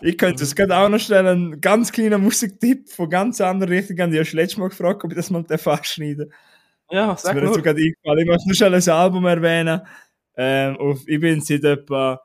Ich 0.00 0.16
könnte 0.16 0.44
es 0.44 0.54
gerade 0.54 0.76
auch 0.76 0.88
noch 0.88 1.00
stellen, 1.00 1.26
einen 1.26 1.60
ganz 1.60 1.90
kleinen 1.90 2.22
Musiktipp 2.22 2.88
von 2.90 3.10
ganz 3.10 3.40
anderen 3.40 3.72
Richtungen. 3.72 4.12
Ich 4.12 4.20
habe 4.20 4.36
letztes 4.36 4.56
Mal 4.58 4.68
gefragt, 4.68 5.02
ob 5.04 5.10
ich 5.10 5.16
das 5.16 5.30
mal 5.30 5.44
schneiden 5.82 6.32
Ja, 6.90 7.16
Das 7.16 7.22
sag 7.22 7.34
mir 7.34 7.40
jetzt 7.40 7.48
nur. 7.48 7.54
so 7.54 7.62
gerade 7.62 7.80
eingefallen. 7.80 8.18
Ich 8.20 8.26
möchte 8.26 8.48
nur 8.48 8.54
schnell 8.54 8.74
ein 8.74 8.88
Album 8.88 9.26
erwähnen. 9.26 9.82
Ähm, 10.40 10.76
auf, 10.76 11.02
ich 11.08 11.18
bin 11.20 11.40
seit 11.40 11.64
etwa, 11.64 12.20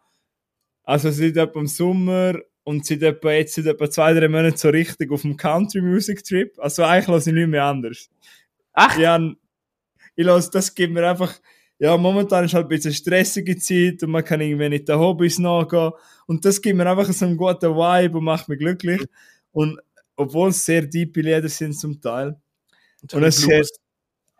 also 0.84 1.09
seit 1.09 1.36
etwa 1.36 1.59
im 1.59 1.68
Sommer 1.68 2.36
und 2.64 2.86
seit 2.86 3.01
etwa 3.01 3.32
jetzt 3.32 3.55
seit 3.55 3.66
etwa 3.66 3.89
zwei, 3.89 4.14
drei 4.14 4.28
Monaten 4.28 4.55
so 4.55 4.70
richtig 4.70 5.11
auf 5.11 5.24
dem 5.24 5.36
Country 5.36 5.82
Music 5.82 6.24
Trip. 6.24 6.53
Also 6.59 6.84
eigentlich 6.84 7.07
lasse 7.07 7.32
ich 7.32 7.36
nicht 7.36 7.49
mehr 7.49 7.66
anders. 7.66 8.09
Echt? 8.76 8.99
Ja, 8.99 9.20
ich 10.16 10.26
lasse, 10.26 10.51
das 10.51 10.76
gibt 10.76 10.93
mir 10.93 11.09
einfach, 11.09 11.34
ja, 11.80 11.97
momentan 11.97 12.45
ist 12.45 12.53
halt 12.53 12.68
ein 12.68 12.70
bisschen 12.70 12.93
stressige 12.93 13.57
Zeit 13.57 14.03
und 14.03 14.11
man 14.11 14.24
kann 14.24 14.41
irgendwie 14.41 14.70
nicht 14.70 14.88
den 14.88 14.99
Hobbys 14.99 15.39
nachgehen. 15.39 15.91
Und 16.28 16.45
das 16.45 16.61
gibt 16.61 16.78
mir 16.78 16.88
einfach 16.88 17.11
so 17.11 17.26
einen 17.26 17.36
guten 17.36 17.76
Vibe 17.76 18.20
und 18.20 18.24
macht 18.26 18.47
mich 18.47 18.59
glücklich. 18.59 19.03
Und 19.51 19.80
obwohl 20.16 20.49
es 20.49 20.64
sehr 20.64 20.88
tiefe 20.88 21.22
Lieder 21.22 21.49
sind 21.49 21.74
zum 21.74 21.99
Teil. 21.99 22.39
Und 23.11 23.24
es 23.24 23.47
hat, 23.47 23.68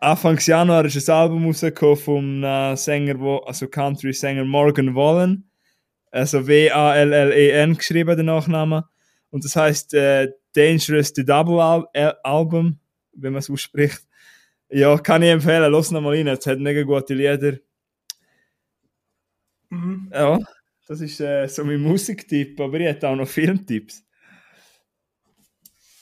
Anfangs 0.04 0.46
Januar 0.46 0.84
ist 0.84 1.08
ein 1.08 1.14
Album 1.14 1.46
rausgekommen 1.46 1.96
vom 1.96 2.44
äh, 2.44 2.76
Sänger, 2.76 3.18
wo, 3.18 3.38
also 3.38 3.66
Country-Sänger 3.66 4.44
Morgan 4.44 4.94
Wallen. 4.94 5.48
Also 6.10 6.46
W-A-L-L-E-N 6.46 7.74
geschrieben, 7.74 8.14
der 8.14 8.24
Nachname. 8.24 8.88
Und 9.30 9.44
das 9.44 9.56
heißt 9.56 9.94
äh, 9.94 10.30
Dangerous 10.52 11.12
the 11.16 11.24
Double 11.24 11.58
Al 11.58 11.86
Al 11.94 12.16
Album, 12.22 12.78
wenn 13.14 13.32
man 13.32 13.40
es 13.40 13.48
ausspricht. 13.48 14.02
Ja, 14.68 14.98
kann 14.98 15.22
ich 15.22 15.30
empfehlen, 15.30 15.72
los 15.72 15.90
noch 15.90 16.02
mal 16.02 16.14
rein. 16.14 16.26
Es 16.28 16.46
hat 16.46 16.58
mega 16.58 16.82
gute 16.82 17.14
Lieder. 17.14 17.58
Mhm. 19.70 20.10
Ja, 20.12 20.38
das 20.86 21.00
ist 21.00 21.18
äh, 21.20 21.46
so 21.48 21.64
mein 21.64 21.80
Musiktipp, 21.80 22.60
aber 22.60 22.78
ich 22.78 22.86
hätte 22.86 23.08
auch 23.08 23.16
noch 23.16 23.28
Filmtipps. 23.28 24.04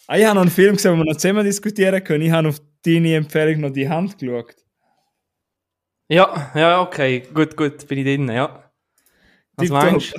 Ah, 0.09 0.19
ich 0.19 0.25
habe 0.25 0.35
noch 0.35 0.43
einen 0.43 0.51
Film 0.51 0.75
gesehen, 0.75 0.93
den 0.93 1.01
wir 1.01 1.13
noch 1.13 1.17
zusammen 1.17 1.45
diskutieren 1.45 2.03
können. 2.03 2.25
Ich 2.25 2.33
habe 2.33 2.49
auf 2.49 2.61
deine 2.85 3.17
Empfehlung 3.17 3.61
noch 3.61 3.71
die 3.71 3.89
Hand 3.89 4.19
geschaut. 4.19 4.57
Ja, 6.09 6.51
ja, 6.55 6.81
okay. 6.83 7.23
Gut, 7.33 7.57
gut, 7.57 7.87
bin 7.89 7.99
ich 7.99 8.05
drin, 8.05 8.29
ja. 8.29 8.71
Was 9.57 9.69
Tipptopp. 9.69 9.91
meinst 9.93 10.15
du? 10.15 10.19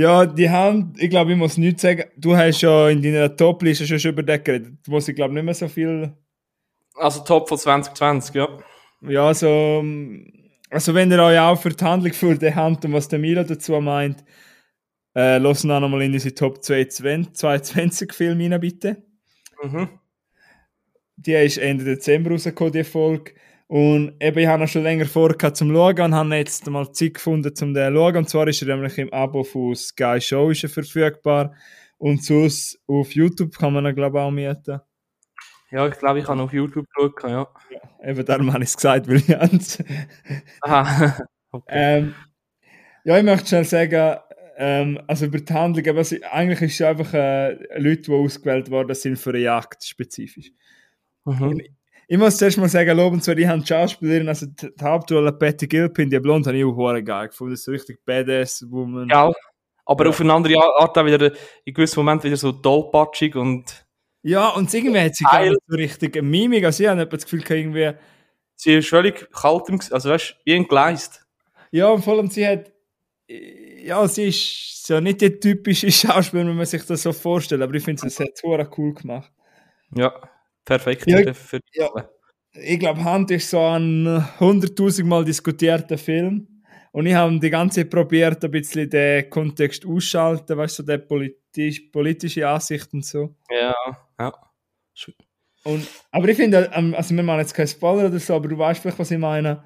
Ja, 0.00 0.26
die 0.26 0.48
Hand, 0.48 1.00
ich 1.02 1.10
glaube, 1.10 1.32
ich 1.32 1.36
muss 1.38 1.56
nichts 1.56 1.82
sagen. 1.82 2.04
Du 2.16 2.36
hast 2.36 2.60
ja 2.60 2.88
in 2.88 3.02
deiner 3.02 3.34
Top-Liste 3.34 3.86
schon 3.86 3.98
schon 3.98 4.12
über 4.12 4.22
den 4.22 4.44
geredet. 4.44 4.78
Du 4.84 4.92
musst, 4.92 5.08
ich 5.08 5.16
glaube, 5.16 5.34
nicht 5.34 5.42
mehr 5.42 5.54
so 5.54 5.66
viel. 5.66 6.16
Also 6.94 7.24
Top 7.24 7.48
von 7.48 7.58
2020, 7.58 8.34
ja. 8.34 8.48
Ja, 9.02 9.34
so. 9.34 9.82
Also, 10.70 10.94
wenn 10.94 11.10
ihr 11.10 11.22
euch 11.22 11.38
auch 11.38 11.60
für 11.60 11.70
die 11.70 11.84
Handlung 11.84 12.12
für 12.12 12.36
die 12.36 12.54
Hand 12.54 12.84
und 12.84 12.92
was 12.92 13.08
der 13.08 13.18
Milo 13.18 13.42
dazu 13.42 13.80
meint, 13.80 14.24
äh, 15.16 15.38
lasst 15.38 15.64
noch 15.64 15.82
einmal 15.82 16.02
in 16.02 16.12
diese 16.12 16.34
Top 16.34 16.62
220, 16.62 17.34
220 17.34 18.12
Film 18.14 18.40
rein, 18.40 18.60
bitte. 18.60 19.02
Mhm. 19.62 19.88
Die 21.20 21.32
ist 21.32 21.58
Ende 21.58 21.84
Dezember 21.84 22.30
rausgekommen, 22.30 22.72
die 22.72 22.84
Folge. 22.84 23.32
Und 23.66 24.14
eben, 24.20 24.38
ich 24.38 24.46
habe 24.46 24.62
noch 24.62 24.68
schon 24.68 24.84
länger 24.84 25.04
vor 25.04 25.36
zum 25.36 25.72
Schauen 25.72 26.00
und 26.00 26.14
habe 26.14 26.36
jetzt 26.36 26.70
mal 26.70 26.90
Zeit 26.92 27.14
gefunden, 27.14 27.52
um 27.60 27.74
den 27.74 27.92
zu 27.92 27.98
schauen. 27.98 28.16
Und 28.16 28.28
zwar 28.28 28.48
ist 28.48 28.62
er 28.62 28.68
nämlich 28.68 28.96
im 28.98 29.12
Abo 29.12 29.42
von 29.42 29.74
Sky 29.74 30.20
Show 30.20 30.50
ist 30.50 30.62
er 30.62 30.70
verfügbar. 30.70 31.54
Und 31.98 32.24
sonst 32.24 32.80
auf 32.86 33.12
YouTube 33.12 33.58
kann 33.58 33.72
man 33.72 33.84
ihn, 33.84 33.94
glaube 33.96 34.18
ich, 34.18 34.22
auch 34.22 34.30
mieten. 34.30 34.80
Ja, 35.70 35.86
ich 35.86 35.98
glaube, 35.98 36.20
ich 36.20 36.28
habe 36.28 36.40
auf 36.40 36.52
YouTube 36.52 36.86
geschaut, 36.94 37.22
ja. 37.24 37.46
Eben 38.02 38.24
darum 38.24 38.52
habe 38.52 38.62
ich 38.62 38.70
es 38.70 38.76
gesagt, 38.76 39.08
weil 39.08 39.16
ich. 39.16 39.36
Aha. 40.62 41.18
okay. 41.50 41.66
ähm, 41.68 42.14
ja, 43.04 43.18
ich 43.18 43.24
möchte 43.24 43.48
schnell 43.48 43.64
sagen, 43.64 44.18
ähm, 44.56 45.00
also 45.06 45.26
über 45.26 45.38
die 45.38 45.52
Handlung, 45.52 45.86
aber 45.88 46.04
eigentlich 46.32 46.62
ist 46.62 46.80
es 46.80 46.82
einfach 46.82 47.12
äh, 47.12 47.52
Leute, 47.78 48.02
die 48.02 48.12
ausgewählt 48.12 48.70
worden 48.70 48.94
sind 48.94 49.18
für 49.18 49.30
eine 49.30 49.40
Jagd 49.40 49.84
spezifisch. 49.84 50.52
Mhm. 51.24 51.60
Ich 52.10 52.16
muss 52.16 52.38
zuerst 52.38 52.56
mal 52.56 52.68
sagen, 52.68 52.96
lobenswert, 52.96 53.38
ich 53.38 53.46
habe 53.46 53.60
die 53.60 53.66
Schauspielerin, 53.66 54.28
also 54.28 54.46
die, 54.46 54.70
die 54.74 54.84
Hauptrolle 54.84 55.32
Patty 55.32 55.66
Gilpin, 55.66 56.08
die 56.08 56.18
Blonde, 56.18 56.48
habe 56.48 56.58
ich 56.58 56.64
auch 56.64 57.04
geil 57.04 57.28
gefunden. 57.28 57.52
Das 57.52 57.60
ist 57.60 57.64
so 57.66 57.72
richtig 57.72 58.02
badass 58.04 58.64
Woman. 58.70 59.08
Ja, 59.10 59.30
aber 59.84 60.04
Ja. 60.04 60.10
auf 60.10 60.20
eine 60.20 60.32
andere 60.32 60.56
Art 60.56 60.96
auch 60.96 61.04
wieder, 61.04 61.32
in 61.64 61.74
gewissen 61.74 62.00
Moment 62.00 62.24
wieder 62.24 62.36
so 62.36 62.52
tollpatschig 62.52 63.36
und 63.36 63.86
Ja, 64.22 64.48
und 64.50 64.72
irgendwie 64.72 65.00
hat 65.00 65.14
sie 65.16 65.24
Geil. 65.24 65.32
gar 65.32 65.50
nicht 65.50 65.62
so 65.66 65.76
richtig 65.76 66.16
eine 66.16 66.26
Mimik. 66.26 66.64
Also 66.64 66.82
ich 66.82 66.88
habe 66.88 67.06
das 67.06 67.24
Gefühl, 67.24 67.44
irgendwie... 67.50 67.92
sie 68.54 68.74
ist 68.74 68.88
völlig 68.88 69.30
kalt 69.30 69.68
im 69.68 69.78
also 69.90 70.08
weißt 70.10 70.30
du, 70.30 70.34
wie 70.44 70.54
entgleist. 70.54 71.26
Ja, 71.70 71.90
und 71.90 72.02
vor 72.02 72.14
allem 72.14 72.28
sie 72.28 72.46
hat... 72.46 72.72
Ja, 73.28 74.08
sie 74.08 74.28
ist 74.28 74.86
so 74.86 74.98
nicht 75.00 75.20
die 75.20 75.38
typische 75.38 75.90
Schauspielerin, 75.92 76.48
wenn 76.48 76.56
man 76.56 76.64
sich 76.66 76.84
das 76.86 77.02
so 77.02 77.12
vorstellt, 77.12 77.60
aber 77.60 77.74
ich 77.74 77.84
finde, 77.84 78.08
sie 78.08 78.24
hat 78.24 78.30
es 78.34 78.42
cool 78.78 78.94
gemacht. 78.94 79.30
Ja, 79.94 80.14
perfekt 80.68 81.04
Ja, 81.06 81.32
für, 81.32 81.60
die 81.60 81.78
ja. 81.78 82.08
Ich 82.52 82.78
glaube, 82.78 83.02
Hand 83.04 83.30
ist 83.30 83.50
so 83.50 83.60
ein 83.60 84.06
100.000 84.06 85.04
Mal 85.04 85.24
diskutierter 85.24 85.96
Film. 85.96 86.46
Und 86.92 87.06
ich 87.06 87.14
habe 87.14 87.38
die 87.38 87.50
ganze 87.50 87.80
Zeit 87.80 87.90
probiert, 87.90 88.42
ein 88.44 88.50
bisschen 88.50 88.88
den 88.90 89.28
Kontext 89.30 89.86
ausschalten, 89.86 90.56
weißt 90.56 90.78
du, 90.78 90.82
so 90.82 90.92
die 90.92 90.98
politisch, 90.98 91.80
politische 91.92 92.48
Ansicht 92.48 92.92
und 92.92 93.04
so. 93.04 93.36
Ja, 93.50 93.74
ja. 94.18 94.32
Und, 95.64 95.86
aber 96.10 96.28
ich 96.28 96.36
finde, 96.36 96.70
ähm, 96.72 96.94
also 96.94 97.14
wir 97.14 97.22
machen 97.22 97.40
jetzt 97.40 97.54
keinen 97.54 97.68
Spoiler 97.68 98.08
oder 98.08 98.18
so, 98.18 98.34
aber 98.34 98.48
du 98.48 98.58
weißt 98.58 98.80
vielleicht, 98.80 98.98
was 98.98 99.10
ich 99.10 99.18
meine. 99.18 99.62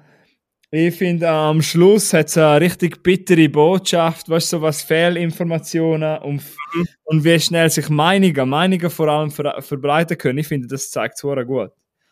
Ich 0.75 0.95
finde, 0.95 1.29
am 1.29 1.61
Schluss 1.61 2.13
hat 2.13 2.29
es 2.29 2.37
eine 2.39 2.59
richtig 2.59 3.03
bittere 3.03 3.47
Botschaft, 3.47 4.27
weißt 4.27 4.53
du, 4.53 4.57
so 4.57 4.61
was 4.63 4.81
Fehlinformationen 4.81 6.17
und, 6.23 6.41
mhm. 6.73 6.87
und 7.03 7.23
wie 7.23 7.39
schnell 7.39 7.69
sich 7.69 7.89
Meinungen, 7.89 8.49
Meinungen 8.49 8.89
vor 8.89 9.07
allem 9.07 9.29
ver 9.29 9.61
verbreiten 9.61 10.17
können. 10.17 10.39
Ich 10.39 10.47
finde, 10.47 10.67
das 10.67 10.89
zeigt 10.89 11.13
es 11.13 11.21
gut. 11.21 11.69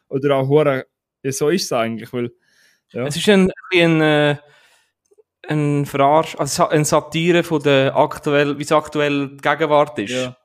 Oder 0.10 0.36
auch 0.36 0.48
hure, 0.48 0.86
ja, 1.24 1.32
so 1.32 1.50
ist 1.50 1.64
es 1.64 1.74
eigentlich, 1.74 2.14
weil, 2.14 2.32
ja. 2.92 3.08
Es 3.08 3.16
ist 3.16 3.28
ein, 3.30 3.52
ein, 3.74 4.00
äh, 4.00 4.38
ein 5.48 5.88
Verarsch, 5.88 6.36
also 6.36 6.68
eine 6.68 6.86
Satire 6.86 7.42
von 7.42 7.64
der 7.64 7.96
aktuell, 7.96 8.60
wie 8.60 8.64
es 8.64 8.72
aktuell 8.72 9.30
die 9.30 9.38
Gegenwart 9.38 9.98
ist. 9.98 10.12
Ja. 10.12 10.38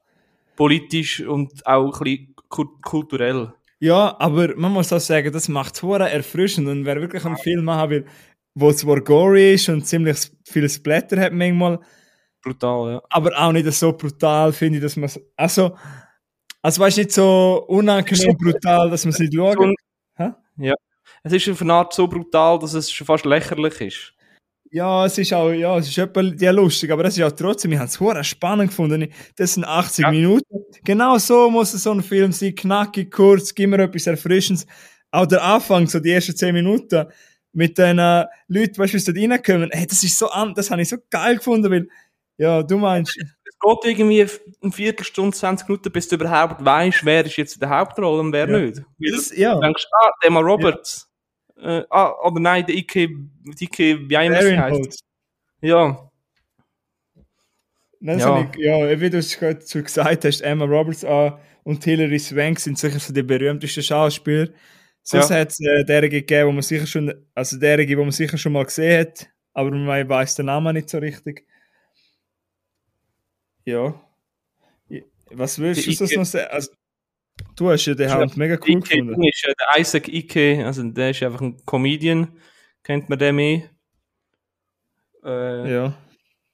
Politisch 0.57 1.21
und 1.21 1.67
auch 1.67 2.01
ein 2.01 2.03
bisschen 2.03 2.35
kulturell. 2.81 3.53
Ja, 3.79 4.17
aber 4.19 4.57
man 4.57 4.73
muss 4.73 4.93
auch 4.93 5.01
sagen, 5.01 5.33
das 5.33 5.49
macht 5.49 5.77
es 5.77 5.83
erfrischend 5.83 6.69
und 6.69 6.85
wer 6.85 7.01
wirklich 7.01 7.25
einen 7.25 7.37
Film 7.37 7.65
machen 7.65 7.91
will, 7.91 8.07
wo 8.55 8.73
zwar 8.73 9.01
gory 9.01 9.55
ist 9.55 9.69
und 9.69 9.87
ziemlich 9.87 10.31
viel 10.45 10.69
Splatter 10.69 11.21
hat 11.21 11.33
manchmal. 11.33 11.79
Brutal, 12.43 12.93
ja. 12.93 13.03
Aber 13.11 13.39
auch 13.39 13.53
nicht 13.53 13.71
so 13.73 13.93
brutal, 13.93 14.53
finde 14.53 14.79
ich, 14.79 14.83
dass 14.83 14.97
man 14.97 15.11
also 15.37 15.77
also 16.67 16.83
weißt 16.83 16.99
nicht 16.99 17.13
so 17.13 17.65
unangenehm 17.69 18.37
brutal, 18.37 18.91
dass 18.91 19.05
man 19.05 19.13
es 19.13 19.21
nicht 19.21 19.35
schaut. 19.37 19.75
Ja. 20.59 20.75
Es 21.23 21.33
ist 21.33 21.49
auf 21.49 21.63
eine 21.63 21.75
Art 21.75 21.93
so 21.93 22.09
brutal, 22.09 22.59
dass 22.59 22.75
es 22.75 22.91
schon 22.91 23.07
fast 23.07 23.25
lächerlich 23.25 23.81
ist. 23.81 24.15
Ja, 24.77 25.07
es 25.07 25.17
ist 25.17 25.33
auch, 25.33 25.53
ja, 25.53 25.79
es 25.79 25.89
ist 25.89 25.97
etwas 25.97 26.35
ja, 26.39 26.51
lustig, 26.51 26.91
aber 26.91 27.07
es 27.07 27.17
ist 27.17 27.25
auch 27.25 27.33
trotzdem, 27.33 27.73
ich 27.73 27.79
habe 27.79 27.89
es 28.21 28.27
spannend 28.27 28.69
gefunden. 28.69 29.11
Das 29.35 29.55
sind 29.55 29.65
80 29.65 30.03
ja. 30.03 30.11
Minuten. 30.11 30.67
Genau 30.85 31.17
so 31.17 31.49
muss 31.49 31.73
so 31.73 31.93
ein 31.93 32.03
Film 32.03 32.31
sein, 32.31 32.55
knackig, 32.55 33.11
kurz, 33.11 33.55
gib 33.55 33.71
mir 33.71 33.79
etwas 33.79 34.07
Erfrischendes. 34.07 34.67
Auch 35.11 35.25
der 35.25 35.43
Anfang, 35.43 35.87
so 35.87 35.99
die 35.99 36.11
ersten 36.11 36.37
10 36.37 36.53
Minuten, 36.53 37.07
mit 37.55 37.79
den 37.79 37.99
äh, 37.99 38.27
Leuten, 38.49 38.77
weißt 38.77 38.93
du, 38.93 39.13
die 39.15 39.27
da 39.27 39.35
reinkommen, 39.35 39.71
hey, 39.73 39.87
das 39.87 40.03
ist 40.03 40.19
so 40.19 40.29
das 40.55 40.71
habe 40.71 40.83
ich 40.83 40.91
so 40.91 40.99
geil 41.09 41.39
gefunden, 41.39 41.71
weil, 41.71 41.89
ja, 42.37 42.63
du 42.63 42.77
meinst. 42.77 43.17
Es 43.17 43.59
geht 43.59 43.91
irgendwie 43.91 44.27
eine 44.61 44.73
Viertelstunde, 44.73 45.35
20 45.35 45.69
Minuten, 45.69 45.91
bis 45.91 46.09
du 46.09 46.17
überhaupt 46.17 46.63
weißt, 46.63 47.03
wer 47.03 47.25
ist 47.25 47.39
jetzt 47.39 47.55
in 47.55 47.61
der 47.61 47.71
Hauptrolle 47.71 48.21
und 48.21 48.31
wer 48.31 48.47
ja. 48.47 48.59
nicht. 48.59 48.83
Das, 48.99 49.35
ja. 49.35 49.55
Du 49.55 49.61
denkst, 49.61 49.87
ah, 49.91 50.11
Emma 50.21 50.41
Roberts. 50.41 51.09
Äh, 51.59 51.85
ah, 51.91 52.13
oder 52.25 52.41
nein, 52.41 52.67
der 52.67 52.75
Ike, 52.75 53.09
Ike 53.61 54.09
wie 54.09 54.15
immer 54.15 54.43
sie 54.43 54.59
heißt. 54.59 55.05
Ja. 55.63 56.11
Nein, 58.01 58.19
ja. 58.19 58.41
Ich, 58.41 58.59
ja, 58.59 59.01
wie 59.01 59.11
du 59.11 59.19
es 59.19 59.39
gerade 59.39 59.61
so 59.63 59.83
gesagt 59.83 60.25
hast, 60.25 60.41
Emma 60.43 60.65
Roberts 60.65 61.05
ah, 61.05 61.41
und 61.65 61.83
Hilary 61.83 62.19
Swank 62.19 62.61
sind 62.61 62.79
sicher 62.79 63.01
so 63.01 63.13
die 63.13 63.23
berühmtesten 63.23 63.83
Schauspieler. 63.83 64.49
Sonst 65.03 65.31
ja. 65.31 65.37
hat 65.37 65.51
es 65.51 65.61
äh, 65.61 65.85
derige 65.85 66.21
gegeben, 66.21 66.49
wo 66.49 66.53
man 66.53 66.63
sicher 66.63 66.87
schon, 66.87 67.13
also 67.35 67.59
derige, 67.59 67.97
wo 67.97 68.03
man 68.03 68.13
sicher 68.13 68.37
schon 68.37 68.53
mal 68.53 68.65
gesehen 68.65 69.01
hat, 69.01 69.29
aber 69.55 69.71
man 69.71 70.09
weiß 70.09 70.35
den 70.35 70.47
Namen 70.47 70.75
nicht 70.75 70.91
so 70.91 70.99
richtig. 70.99 71.47
Ja. 73.65 73.95
Was 75.31 75.59
willst 75.59 75.87
du 75.87 75.93
sonst 75.93 76.17
noch 76.17 76.25
sagen? 76.25 76.49
Also, 76.51 76.73
Du 77.55 77.71
hast 77.71 77.87
ja 77.87 77.95
den 77.95 78.11
Hand 78.11 78.37
mega 78.37 78.55
cool 78.63 78.71
Ike 78.71 78.81
gefunden. 78.81 79.23
Ist, 79.25 79.45
äh, 79.47 79.55
der 79.59 79.81
Isaac 79.81 80.09
Ike, 80.09 80.65
also 80.65 80.83
der 80.83 81.11
ist 81.11 81.23
einfach 81.23 81.41
ein 81.41 81.65
Comedian, 81.65 82.29
kennt 82.83 83.09
man 83.09 83.19
den 83.19 83.37
mehr. 83.37 83.63
Äh, 85.25 85.73
ja. 85.73 85.95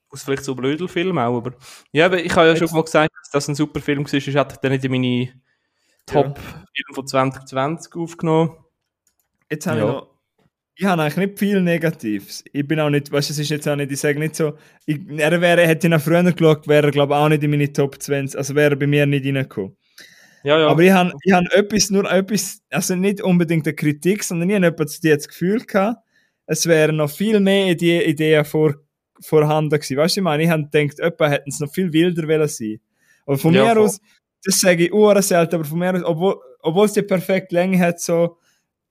Aus 0.09 0.23
vielleicht 0.23 0.43
so 0.43 0.55
Blödelfilm 0.55 1.17
auch, 1.17 1.37
aber 1.37 1.55
ja, 1.91 2.05
aber 2.05 2.23
ich 2.23 2.35
habe 2.35 2.47
ja 2.47 2.55
schon 2.55 2.71
mal 2.71 2.83
gesagt, 2.83 3.11
dass 3.21 3.31
das 3.31 3.47
ein 3.47 3.55
super 3.55 3.81
Film 3.81 4.05
war. 4.05 4.13
Ich 4.13 4.35
hatte 4.35 4.57
dann 4.61 4.71
nicht 4.71 4.85
in 4.85 4.91
meine 4.91 5.33
Top-Film 6.05 6.65
ja. 6.75 6.93
von 6.93 7.07
2020 7.07 7.95
aufgenommen. 7.95 8.57
Jetzt 9.49 9.67
habe 9.67 9.79
ja. 9.79 9.85
ich 9.85 9.91
noch 9.91 10.13
ich 10.75 10.85
habe 10.85 11.03
eigentlich 11.03 11.27
nicht 11.27 11.39
viel 11.39 11.61
Negatives. 11.61 12.43
Ich 12.51 12.67
bin 12.67 12.79
auch 12.79 12.89
nicht, 12.89 13.11
weißt 13.11 13.29
du, 13.29 13.33
es 13.33 13.39
ist 13.39 13.49
jetzt 13.49 13.67
auch 13.67 13.75
nicht, 13.75 13.91
ich 13.91 13.99
sage 13.99 14.17
nicht 14.17 14.35
so, 14.35 14.57
ich, 14.85 14.99
er 15.17 15.39
wäre, 15.39 15.67
hätte 15.67 15.87
ich 15.87 15.91
noch 15.91 16.01
früher 16.01 16.23
geschaut, 16.23 16.67
wäre 16.67 16.87
er, 16.87 16.91
glaube 16.91 17.13
ich, 17.13 17.19
auch 17.19 17.29
nicht 17.29 17.43
in 17.43 17.51
meine 17.51 17.71
Top 17.71 18.01
20, 18.01 18.37
also 18.37 18.55
wäre 18.55 18.71
er 18.71 18.75
bei 18.75 18.87
mir 18.87 19.05
nicht 19.05 19.25
reingekommen. 19.25 19.77
Ja, 20.43 20.59
ja. 20.59 20.67
Aber 20.67 20.81
ich 20.81 20.91
habe 20.91 21.13
ich 21.23 21.33
hab 21.33 21.45
etwas, 21.53 21.89
nur 21.89 22.09
etwas, 22.11 22.61
also 22.69 22.95
nicht 22.95 23.21
unbedingt 23.21 23.65
eine 23.65 23.75
Kritik, 23.75 24.23
sondern 24.23 24.49
ich 24.49 24.55
habe 24.55 24.85
das 24.85 25.27
Gefühl 25.27 25.61
gehabt, 25.65 25.99
es 26.45 26.65
wären 26.67 26.97
noch 26.97 27.09
viel 27.09 27.39
mehr 27.39 27.71
Ideen 27.71 28.43
vor, 28.43 28.75
vorhanden 29.21 29.69
gewesen. 29.69 29.97
Weißt 29.97 30.17
du, 30.17 30.19
ich 30.19 30.23
meine, 30.23 30.43
ich 30.43 30.49
habe 30.49 30.67
gedacht, 30.69 30.99
jemand 30.99 31.33
hätten 31.33 31.49
es 31.49 31.59
noch 31.59 31.71
viel 31.71 31.93
wilder 31.93 32.27
wollen 32.27 32.47
sein. 32.47 32.79
Aber 33.25 33.37
von 33.37 33.53
ja, 33.53 33.63
mir 33.63 33.75
voll. 33.75 33.85
aus, 33.85 34.01
das 34.43 34.59
sage 34.59 34.87
ich 34.87 35.25
selten, 35.25 35.55
aber 35.55 35.63
von 35.63 35.79
mir 35.79 35.95
aus, 35.95 36.03
obwohl, 36.03 36.35
obwohl 36.59 36.85
es 36.85 36.93
die 36.93 37.01
perfekte 37.01 37.55
Länge 37.55 37.79
hat, 37.79 38.01
so, 38.01 38.37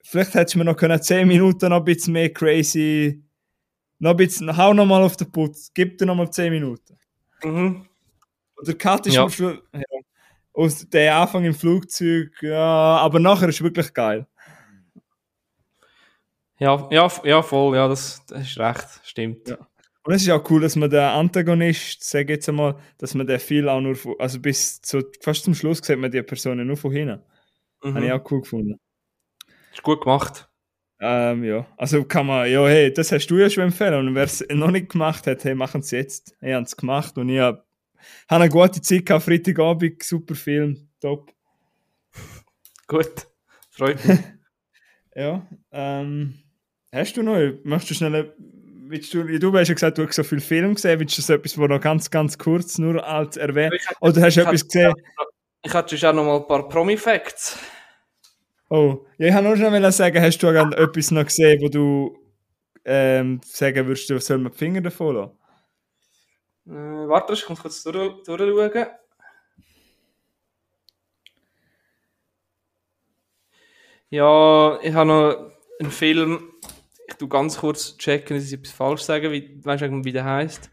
vielleicht 0.03 0.33
hättest 0.33 0.55
du 0.55 0.59
mir 0.59 0.65
noch 0.65 0.75
können 0.75 0.99
10 0.99 1.27
Minuten 1.27 1.69
noch 1.69 1.77
ein 1.77 1.83
bisschen 1.85 2.13
mehr 2.13 2.33
crazy, 2.33 3.23
noch 3.99 4.11
ein 4.11 4.17
bisschen, 4.17 4.57
hau 4.57 4.73
noch 4.73 4.87
mal 4.87 5.03
auf 5.03 5.17
den 5.17 5.31
Putz, 5.31 5.71
gib 5.71 5.99
dir 5.99 6.07
noch 6.07 6.15
mal 6.15 6.31
10 6.31 6.51
Minuten. 6.51 6.97
Mhm. 7.43 7.85
Oder 8.57 8.73
Cut 8.73 9.05
ist 9.05 9.15
ja. 9.15 9.29
schon, 9.29 9.59
ja 9.71 9.92
aus 10.53 10.87
der 10.89 11.15
Anfang 11.15 11.45
im 11.45 11.53
Flugzeug, 11.53 12.31
ja, 12.41 12.97
aber 12.97 13.19
nachher 13.19 13.49
ist 13.49 13.63
wirklich 13.63 13.93
geil. 13.93 14.27
Ja, 16.59 16.87
ja, 16.91 17.11
ja 17.23 17.41
voll, 17.41 17.75
ja, 17.75 17.87
das, 17.87 18.25
das 18.27 18.41
ist 18.41 18.59
recht, 18.59 18.87
stimmt. 19.03 19.49
Ja. 19.49 19.57
Und 20.05 20.13
es 20.13 20.21
ist 20.21 20.29
auch 20.29 20.49
cool, 20.49 20.61
dass 20.61 20.75
man 20.75 20.89
den 20.89 20.99
Antagonist, 20.99 22.03
sag 22.03 22.29
jetzt 22.29 22.49
einmal, 22.49 22.75
dass 22.97 23.15
man 23.15 23.25
den 23.25 23.39
viel 23.39 23.69
auch 23.69 23.79
nur, 23.79 23.95
von, 23.95 24.15
also 24.19 24.39
bis 24.39 24.81
zu, 24.81 25.01
fast 25.21 25.45
zum 25.45 25.55
Schluss 25.55 25.79
sieht 25.79 25.97
man 25.97 26.11
die 26.11 26.21
Personen 26.21 26.67
nur 26.67 26.77
von 26.77 26.91
hinten. 26.91 27.21
Mhm. 27.83 27.95
Habe 27.95 28.05
ich 28.05 28.11
auch 28.11 28.31
cool 28.31 28.41
gefunden. 28.41 28.79
Ist 29.71 29.81
gut 29.81 30.01
gemacht. 30.01 30.49
Ähm, 30.99 31.43
ja, 31.43 31.65
also 31.77 32.03
kann 32.03 32.27
man, 32.27 32.49
ja, 32.49 32.65
hey, 32.65 32.93
das 32.93 33.11
hast 33.11 33.27
du 33.27 33.37
ja 33.37 33.49
schon 33.49 33.63
empfehlen. 33.63 34.07
Und 34.07 34.15
wer 34.15 34.23
es 34.23 34.45
noch 34.49 34.71
nicht 34.71 34.89
gemacht 34.89 35.25
hat, 35.25 35.43
hey, 35.43 35.55
machen 35.55 35.81
es 35.81 35.91
jetzt. 35.91 36.35
Ich 36.41 36.53
habe 36.53 36.63
es 36.63 36.75
gemacht 36.75 37.17
und 37.17 37.29
ich 37.29 37.39
habe 37.39 37.65
habe 38.29 38.43
eine 38.43 38.49
gute 38.49 38.81
Zeit 38.81 39.05
gehabt, 39.05 39.25
Freitagabend, 39.25 40.03
super 40.03 40.35
Film, 40.35 40.89
top. 40.99 41.31
Gut, 42.87 43.27
freut 43.71 44.05
mich. 44.05 44.19
ja, 45.15 45.47
ähm, 45.71 46.35
hast 46.91 47.17
du 47.17 47.23
noch, 47.23 47.37
möchtest 47.63 47.91
du 47.91 47.95
schnell, 47.95 48.35
willst 48.37 49.13
du, 49.13 49.23
du 49.23 49.57
hast 49.57 49.67
ja 49.67 49.73
gesagt, 49.73 49.97
du 49.97 50.07
hast 50.07 50.15
so 50.15 50.23
viele 50.23 50.41
Filme 50.41 50.73
gesehen, 50.73 50.99
willst 50.99 51.17
du 51.17 51.21
so 51.21 51.33
etwas, 51.33 51.57
wo 51.57 51.67
noch 51.67 51.81
ganz, 51.81 52.09
ganz 52.09 52.37
kurz 52.37 52.77
nur 52.77 53.05
als 53.05 53.37
erwähnt, 53.37 53.73
oder 54.01 54.21
hast 54.21 54.37
du 54.37 54.41
etwas 54.41 54.67
gesehen? 54.67 54.93
Ich 55.65 55.73
hatte 55.73 55.97
schon 55.97 56.15
noch 56.15 56.25
mal 56.25 56.37
ein 56.37 56.47
paar 56.47 56.67
Promi-Facts. 56.67 57.57
Oh, 58.69 59.05
ja, 59.17 59.27
ich 59.27 59.33
wollte 59.33 59.61
nur 59.61 59.71
schon 59.71 59.91
sagen, 59.91 60.21
hast 60.21 60.39
du 60.39 60.47
etwas 60.47 61.11
noch 61.11 61.25
gesehen, 61.25 61.61
wo 61.61 61.69
du 61.69 62.17
ähm, 62.85 63.39
sagen 63.45 63.87
würdest, 63.87 64.09
du 64.09 64.19
soll 64.19 64.39
man 64.39 64.51
die 64.51 64.57
Finger 64.57 64.81
davon 64.81 65.15
lassen? 65.15 65.37
Äh, 66.65 66.71
warte, 66.71 67.33
ich 67.33 67.49
muss 67.49 67.61
kurz 67.61 67.83
durch, 67.83 68.23
durchschauen. 68.23 68.87
Ja, 74.09 74.79
ich 74.81 74.93
habe 74.93 75.07
noch 75.07 75.51
einen 75.79 75.91
Film. 75.91 76.51
Ich 77.07 77.15
tu 77.15 77.27
ganz 77.27 77.57
kurz 77.57 77.97
checken, 77.97 78.37
dass 78.37 78.45
ich 78.45 78.53
etwas 78.53 78.71
falsch 78.71 79.01
sage. 79.01 79.31
Wie, 79.31 79.59
weißt 79.63 79.81
du, 79.83 80.05
wie 80.05 80.11
der 80.11 80.23
heißt? 80.23 80.69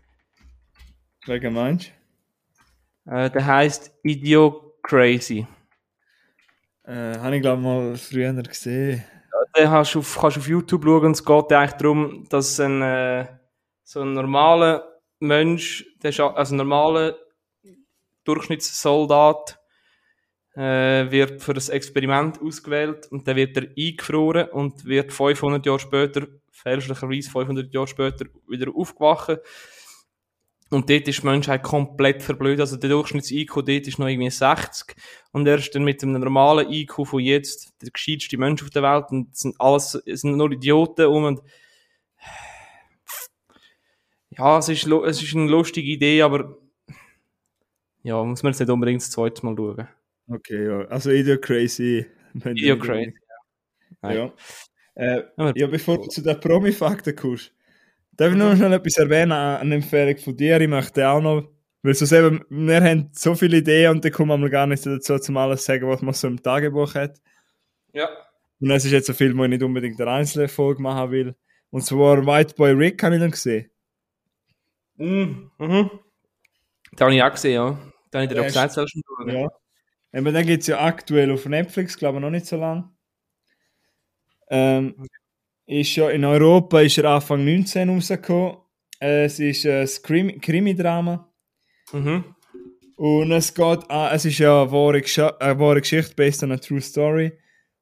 Welcher 1.26 1.50
meinst 1.50 1.90
du? 3.06 3.10
Äh, 3.10 3.30
der 3.30 3.46
heißt 3.46 3.92
Idiot 4.02 4.82
Crazy. 4.82 5.46
Äh, 6.84 7.18
habe 7.18 7.36
ich 7.36 7.42
glaube 7.42 7.62
mal 7.62 7.96
früher 7.96 8.32
gesehen. 8.34 9.02
Ja, 9.32 9.62
den 9.62 9.70
hast 9.70 9.94
du 9.94 10.00
auf, 10.00 10.18
kannst 10.20 10.36
du 10.36 10.40
auf 10.40 10.48
YouTube 10.48 10.84
schauen. 10.84 11.12
Es 11.12 11.24
geht 11.24 11.52
eigentlich 11.52 11.72
darum, 11.72 12.26
dass 12.28 12.60
ein, 12.60 12.82
äh, 12.82 13.26
so 13.84 14.02
ein 14.02 14.12
normaler 14.12 14.89
Mensch, 15.20 15.84
der 16.02 16.10
ist 16.10 16.20
also 16.20 16.54
normaler 16.54 17.16
Durchschnittssoldat, 18.24 19.58
äh, 20.56 21.10
wird 21.10 21.42
für 21.42 21.54
das 21.54 21.68
Experiment 21.68 22.40
ausgewählt 22.42 23.06
und 23.10 23.26
dann 23.26 23.36
wird 23.36 23.56
er 23.56 23.68
eingefroren 23.76 24.48
und 24.50 24.84
wird 24.84 25.12
500 25.12 25.64
Jahre 25.64 25.78
später, 25.78 26.26
fälschlicherweise 26.50 27.30
500 27.30 27.72
Jahre 27.72 27.86
später, 27.86 28.26
wieder 28.48 28.72
aufgewacht. 28.74 29.38
Und 30.70 30.88
dort 30.88 31.08
ist 31.08 31.22
die 31.22 31.26
Menschheit 31.26 31.64
komplett 31.64 32.22
verblödet. 32.22 32.60
Also 32.60 32.76
der 32.76 32.90
Durchschnitts-IQ 32.90 33.54
dort 33.54 33.88
ist 33.88 33.98
noch 33.98 34.06
irgendwie 34.06 34.30
60. 34.30 34.94
Und 35.32 35.46
er 35.46 35.56
ist 35.56 35.74
dann 35.74 35.82
mit 35.82 36.00
einem 36.02 36.20
normalen 36.20 36.70
IQ 36.70 37.06
von 37.06 37.18
jetzt 37.18 37.74
der 37.82 37.90
gescheiteste 37.90 38.38
Mensch 38.38 38.62
auf 38.62 38.70
der 38.70 38.82
Welt. 38.82 39.06
Und 39.10 39.32
es 39.32 39.40
sind 39.40 39.60
alles, 39.60 40.00
es 40.06 40.20
sind 40.20 40.36
nur 40.36 40.52
Idioten 40.52 41.06
um. 41.06 41.24
Und 41.24 41.40
ja, 44.40 44.58
es 44.58 44.68
ist, 44.68 44.86
es 44.86 45.22
ist 45.22 45.36
eine 45.36 45.50
lustige 45.50 45.90
Idee, 45.90 46.22
aber 46.22 46.56
ja, 48.02 48.22
muss 48.24 48.42
man 48.42 48.52
jetzt 48.52 48.60
nicht 48.60 48.70
unbedingt 48.70 49.02
das 49.02 49.10
zweite 49.10 49.44
Mal 49.44 49.54
schauen. 49.56 49.88
Okay, 50.28 50.66
ja. 50.66 50.86
Also 50.86 51.10
Idiot 51.10 51.42
Crazy. 51.42 52.06
Idiot 52.44 52.80
Crazy, 52.80 53.14
ja. 54.02 54.12
Ja. 54.12 54.32
Äh, 54.94 55.22
ja, 55.54 55.66
bevor 55.66 55.98
du 55.98 56.08
zu 56.08 56.22
den 56.22 56.40
Promi-Fakten 56.40 57.14
kommst, 57.16 57.52
darf 58.12 58.32
ich 58.32 58.38
noch 58.38 58.56
schnell 58.56 58.72
etwas 58.72 58.96
erwähnen, 58.96 59.32
eine 59.32 59.74
Empfehlung 59.74 60.16
von 60.16 60.36
dir. 60.36 60.60
Ich 60.60 60.68
möchte 60.68 61.06
auch 61.08 61.20
noch, 61.20 61.48
weil 61.82 61.94
so 61.94 62.16
eben, 62.16 62.44
wir 62.48 62.82
haben 62.82 63.10
so 63.12 63.34
viele 63.34 63.58
Ideen 63.58 63.90
und 63.90 64.04
da 64.04 64.10
kommen 64.10 64.40
wir 64.40 64.50
gar 64.50 64.66
nicht 64.66 64.86
dazu, 64.86 65.18
zum 65.18 65.36
alles 65.36 65.64
sagen, 65.64 65.86
was 65.88 66.02
man 66.02 66.14
so 66.14 66.28
im 66.28 66.42
Tagebuch 66.42 66.94
hat. 66.94 67.20
Ja. 67.92 68.08
Und 68.60 68.70
es 68.70 68.84
ist 68.84 68.92
jetzt 68.92 69.08
ein 69.10 69.16
Film, 69.16 69.36
wo 69.36 69.44
ich 69.44 69.50
nicht 69.50 69.62
unbedingt 69.62 70.00
eine 70.00 70.10
einzelne 70.10 70.48
Folge 70.48 70.82
machen 70.82 71.10
will. 71.10 71.34
Und 71.70 71.82
zwar 71.82 72.26
White 72.26 72.54
Boy 72.56 72.72
Rick 72.72 73.02
habe 73.02 73.16
ich 73.16 73.20
dann 73.20 73.30
gesehen. 73.30 73.70
Mm, 75.00 75.50
mhm. 75.58 75.90
Da 76.92 77.04
habe 77.06 77.14
ich 77.14 77.22
auch 77.22 77.30
gesehen, 77.32 77.54
ja. 77.54 77.78
Da 78.10 78.18
habe 78.18 78.26
ich 78.26 78.32
dir 78.32 78.40
auch 78.40 78.46
gesagt, 78.46 78.72
sollst 78.74 78.94
du 78.94 79.00
schauen. 79.06 79.28
Ja. 79.34 79.48
Aber 80.12 80.32
den 80.32 80.46
gibt 80.46 80.62
es 80.62 80.66
ja 80.66 80.80
aktuell 80.84 81.30
auf 81.32 81.46
Netflix, 81.46 81.96
glaube 81.96 82.18
ich, 82.18 82.22
noch 82.22 82.30
nicht 82.30 82.46
so 82.46 82.56
lang. 82.56 82.90
Ähm, 84.50 84.94
ist 85.66 85.94
ja 85.96 86.10
in 86.10 86.24
Europa 86.24 86.80
ist 86.80 86.98
er 86.98 87.04
Anfang 87.04 87.44
19 87.44 87.88
rausgekommen. 87.88 88.56
Äh, 89.00 89.24
es 89.26 89.38
ist 89.38 89.64
ein 89.66 89.86
Krimi- 90.02 90.40
Krimi-Drama. 90.40 91.32
Mhm. 91.92 92.24
Und 92.96 93.32
es 93.32 93.54
geht 93.54 93.78
es 93.88 94.24
ist 94.24 94.38
ja 94.38 94.62
eine 94.62 94.72
wahre, 94.72 95.02
eine 95.40 95.58
wahre 95.58 95.80
Geschichte 95.80 96.14
based 96.16 96.42
on 96.42 96.52
a 96.52 96.56
true 96.58 96.80
story. 96.80 97.32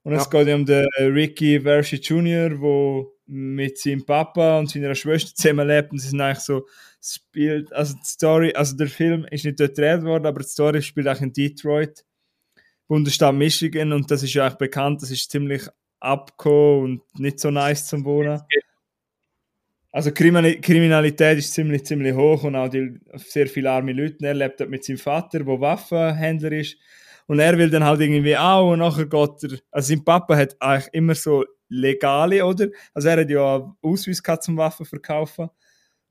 Und 0.03 0.13
es 0.13 0.25
Ja. 0.25 0.31
geht 0.31 0.49
ja 0.49 0.55
um 0.55 0.67
den 0.67 0.87
Ricky 0.99 1.61
Vershi 1.61 1.97
Jr., 1.97 2.51
der 2.51 3.05
mit 3.27 3.79
seinem 3.79 4.05
Papa 4.07 4.59
und 4.59 4.71
seiner 4.71 4.95
Schwester 4.95 5.35
zusammenlebt. 5.35 5.91
Und 5.91 5.99
sie 5.99 6.09
sind 6.09 6.21
eigentlich 6.21 6.39
so, 6.45 6.67
spielt, 7.01 7.73
also 7.73 7.95
die 7.95 8.05
Story, 8.05 8.53
also 8.55 8.77
der 8.77 8.89
Film 8.89 9.27
ist 9.31 9.45
nicht 9.45 9.59
dort 9.61 9.75
gedreht 9.77 10.03
worden, 10.03 10.27
aber 10.27 10.41
die 10.41 10.49
Story 10.49 10.83
spielt 10.83 11.09
auch 11.09 11.21
in 11.21 11.33
Detroit, 11.33 12.05
Bundesstaat 12.87 13.35
Michigan. 13.35 13.93
Und 13.93 14.11
das 14.11 14.23
ist 14.23 14.35
ja 14.35 14.45
eigentlich 14.45 14.59
bekannt, 14.59 15.03
das 15.03 15.11
ist 15.11 15.31
ziemlich 15.31 15.63
abgekommen 16.01 16.83
und 16.83 17.21
nicht 17.21 17.41
so 17.41 17.51
nice 17.51 17.87
zum 17.87 18.05
Wohnen. 18.05 18.41
Also 19.91 20.11
Kriminali- 20.11 20.61
Kriminalität 20.61 21.39
ist 21.39 21.53
ziemlich, 21.55 21.85
ziemlich 21.85 22.15
hoch 22.15 22.45
und 22.45 22.57
auch 22.57 22.69
die, 22.69 23.01
sehr 23.15 23.47
viele 23.47 23.71
arme 23.71 23.93
Leute. 23.93 24.27
Er 24.27 24.35
lebt 24.35 24.61
dort 24.61 24.71
mit 24.71 24.85
seinem 24.85 24.99
Vater, 24.99 25.39
der 25.39 25.61
Waffenhändler 25.61 26.53
ist. 26.53 26.77
Und 27.27 27.41
er 27.41 27.59
will 27.59 27.69
dann 27.69 27.85
halt 27.85 28.01
irgendwie 28.01 28.37
auch 28.37 28.73
und 28.73 28.79
nachher 28.79 29.07
geht 29.07 29.43
er, 29.43 29.59
also 29.71 29.89
sein 29.89 30.05
Papa 30.05 30.37
hat 30.37 30.57
eigentlich 30.61 30.95
immer 30.95 31.15
so 31.15 31.45
legale, 31.69 32.45
oder? 32.45 32.69
Also 32.95 33.09
er 33.09 33.21
hat 33.21 33.31
ja 33.31 33.57
einen 33.57 33.75
Ausweis 33.83 34.23
zum 34.41 34.57
Waffen 34.57 34.87
verkaufen. 34.87 35.51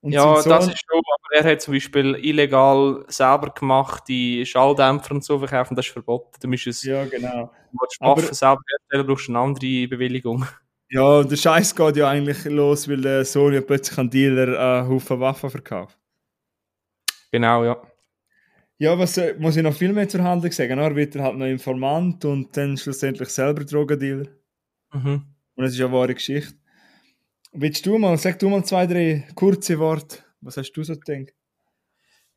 Und 0.08 0.14
Ja, 0.14 0.42
das 0.42 0.68
ist 0.68 0.80
schon, 0.90 1.00
aber 1.00 1.36
er 1.36 1.52
hat 1.52 1.62
zum 1.62 1.74
Beispiel 1.74 2.16
illegal 2.16 3.04
selber 3.10 3.50
gemachte 3.50 4.46
Schalldämpfer 4.46 5.16
und 5.16 5.24
so 5.24 5.38
verkaufen, 5.38 5.76
das 5.76 5.86
ist 5.86 5.92
verboten. 5.92 6.32
Du 6.42 6.48
musst 6.48 6.66
es, 6.66 6.82
Ja, 6.84 7.04
genau. 7.06 7.52
du 7.74 7.78
willst 7.82 7.98
Aber- 8.00 8.22
Waffen 8.22 8.34
selber 8.34 8.62
herstellen, 8.70 9.06
brauchst 9.08 9.28
du 9.28 9.32
eine 9.34 9.40
andere 9.40 9.88
Bewilligung. 9.90 10.46
Ja, 10.90 11.20
und 11.20 11.30
der 11.30 11.36
Scheiß 11.36 11.76
geht 11.76 11.98
ja 11.98 12.08
eigentlich 12.10 12.46
los, 12.46 12.88
weil 12.88 13.02
der 13.02 13.26
Sohn 13.26 13.54
ja 13.54 13.60
plötzlich 13.60 13.98
an 13.98 14.10
Dealer 14.10 14.58
einen 14.80 14.88
Haufen 14.90 15.20
Waffen 15.20 15.50
verkauft. 15.50 15.98
Genau, 17.32 17.66
ja. 17.66 17.82
Ja, 18.80 18.98
was 18.98 19.18
äh, 19.18 19.36
muss 19.38 19.58
ich 19.58 19.64
noch 19.64 19.74
viel 19.74 19.92
mehr 19.92 20.08
zur 20.08 20.24
Handlung 20.24 20.52
sagen? 20.54 20.80
Er 20.80 20.96
wird 20.96 21.16
halt 21.18 21.36
noch 21.36 21.46
Informant 21.48 22.24
und 22.24 22.56
dann 22.56 22.78
schlussendlich 22.78 23.28
selber 23.30 23.66
Drogendealer. 23.66 24.28
Mhm. 24.94 25.24
Und 25.56 25.64
es 25.66 25.74
ist 25.74 25.80
ja 25.80 25.88
eine 25.88 25.96
wahre 25.96 26.14
Geschichte. 26.14 26.54
Willst 27.54 27.86
du 27.86 27.98
mal, 27.98 28.18
sag 28.18 28.40
du 28.40 28.50
mal 28.50 28.64
zwei, 28.66 28.86
drei 28.88 29.28
kurze 29.36 29.80
Worte. 29.80 30.20
Was 30.42 30.58
hast 30.58 30.72
du 30.74 30.84
so 30.84 30.94
gedacht? 30.94 31.34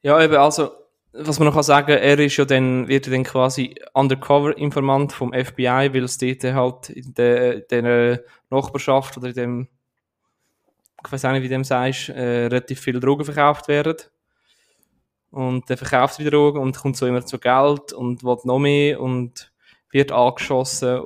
Ja, 0.03 0.23
eben, 0.23 0.37
also, 0.37 0.71
was 1.13 1.39
man 1.39 1.47
noch 1.47 1.55
kann 1.55 1.63
sagen, 1.63 1.91
er 1.91 2.19
ist 2.19 2.37
ja 2.37 2.45
dann, 2.45 2.89
wird 2.89 3.07
ja 3.07 3.13
dann 3.13 3.25
quasi 3.25 3.75
Undercover-Informant 3.95 5.13
vom 5.13 5.33
FBI, 5.33 5.91
weil 5.93 6.05
es 6.05 6.19
dort 6.19 6.45
halt 6.45 6.91
in 6.91 7.15
der, 7.15 7.61
der 7.61 8.25
Nachbarschaft 8.49 9.17
oder 9.17 9.29
in 9.29 9.35
dem, 9.35 9.69
ich 11.05 11.13
weiß 11.13 11.23
nicht, 11.25 11.43
wie 11.43 11.49
du 11.49 11.55
dem 11.55 11.65
sagst, 11.65 12.11
äh, 12.11 12.47
relativ 12.47 12.81
viele 12.81 13.01
Drogen 13.01 13.25
verkauft 13.25 13.69
werden. 13.69 13.97
Und 15.31 15.69
der 15.69 15.77
verkauft 15.77 16.19
wieder 16.19 16.31
Drogen 16.31 16.61
und 16.61 16.77
kommt 16.77 16.97
so 16.97 17.07
immer 17.07 17.25
zu 17.25 17.39
Geld 17.39 17.93
und 17.93 18.25
will 18.25 18.37
noch 18.45 18.59
mehr 18.59 19.01
und 19.01 19.53
wird 19.91 20.13
angeschossen. 20.13 21.03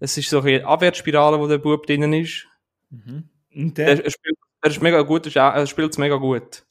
Es 0.00 0.16
ist 0.16 0.30
so 0.30 0.40
eine 0.40 0.64
Abwärtsspirale, 0.64 1.38
wo 1.38 1.46
der 1.46 1.58
Bub 1.58 1.86
drinnen 1.86 2.12
ist. 2.12 2.47
Und 2.90 3.78
der, 3.78 3.88
Er, 3.88 4.04
er, 4.04 4.10
spielt, 4.10 4.36
er 4.62 4.70
ist 4.70 4.82
mega 4.82 5.02
gut, 5.02 5.34
er 5.34 5.54
er 5.54 5.66
spielt 5.66 5.92
es 5.92 5.98
mega 5.98 6.16
gut. 6.16 6.64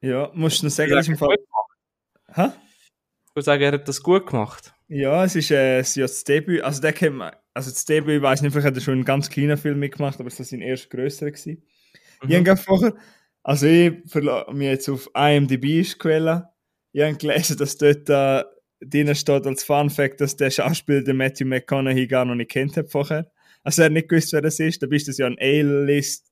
ja, 0.00 0.30
musst 0.34 0.62
du 0.62 0.66
noch 0.66 0.70
Ich 0.70 0.76
sagen, 0.76 0.90
das 0.90 1.06
ist 1.06 1.08
im 1.08 1.18
Fall. 1.18 1.36
Hä? 2.34 2.48
würde 3.34 3.44
sagen, 3.44 3.62
er 3.62 3.72
hat 3.72 3.88
das 3.88 4.02
gut 4.02 4.26
gemacht. 4.26 4.72
Ja, 4.88 5.24
es 5.24 5.34
ist, 5.34 5.50
äh, 5.50 5.78
es 5.78 5.90
ist 5.90 5.96
ja 5.96 6.04
das 6.04 6.24
Debüt. 6.24 6.62
Also, 6.62 6.80
der 6.80 6.92
kennt 6.92 7.16
man, 7.16 7.32
also 7.52 7.70
das 7.70 7.84
Debüt, 7.84 8.16
ich 8.16 8.22
weiß 8.22 8.42
nicht, 8.42 8.52
vielleicht 8.52 8.66
hat 8.66 8.76
er 8.76 8.80
schon 8.80 8.94
einen 8.94 9.04
ganz 9.04 9.28
kleinen 9.28 9.56
Film 9.56 9.78
mitgemacht, 9.78 10.20
aber 10.20 10.28
es 10.28 10.38
war 10.38 10.46
sein 10.46 10.60
erst 10.60 10.90
grösserer. 10.90 11.30
gewesen. 11.30 11.62
Mhm. 12.22 12.30
Ich 12.30 12.36
habe 12.48 12.56
vorher, 12.56 12.94
also 13.42 13.66
ich 13.66 13.94
verlasse 14.06 14.52
mich 14.52 14.68
jetzt 14.68 14.88
auf 14.88 15.10
IMDb 15.14 15.80
ist 15.80 15.98
Quelle. 15.98 16.48
Ich 16.92 17.02
habe 17.02 17.16
gelesen, 17.16 17.56
dass 17.56 17.76
dort 17.76 18.08
äh, 18.08 18.44
drin 18.80 19.14
steht 19.14 19.46
als 19.46 19.64
Fun 19.64 19.90
Fact, 19.90 20.20
dass 20.20 20.36
der 20.36 20.50
Schauspieler 20.50 21.02
den 21.02 21.16
Matthew 21.16 21.46
McConaughey 21.46 22.06
gar 22.06 22.24
noch 22.24 22.34
nicht 22.36 22.50
kennt 22.50 22.76
hat 22.76 22.88
vorher. 22.88 23.30
Also 23.64 23.82
er 23.82 23.86
hat 23.86 23.92
nicht 23.92 24.08
gewusst, 24.08 24.32
wer 24.32 24.42
das 24.42 24.60
ist. 24.60 24.82
Da 24.82 24.86
bist 24.86 25.08
du 25.08 25.12
ja 25.12 25.26
ein 25.26 25.38
A-List 25.40 26.30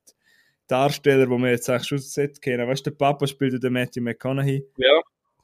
Darsteller, 0.67 1.29
wo 1.29 1.37
man 1.37 1.49
jetzt 1.49 1.69
eigentlich 1.69 1.87
schon 1.87 1.97
sollte 1.97 2.39
kennen. 2.39 2.67
Weißt 2.67 2.85
du, 2.85 2.91
der 2.91 2.97
Papa 2.97 3.27
spielt 3.27 3.53
ja 3.53 3.59
den 3.59 3.73
Matthew 3.73 4.01
McConaughey. 4.01 4.65
Ja, 4.77 5.01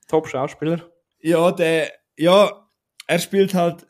Top-Schauspieler. 0.07 0.89
Ja, 1.19 1.51
der, 1.51 1.91
ja, 2.17 2.69
er 3.07 3.19
spielt 3.19 3.53
halt, 3.53 3.85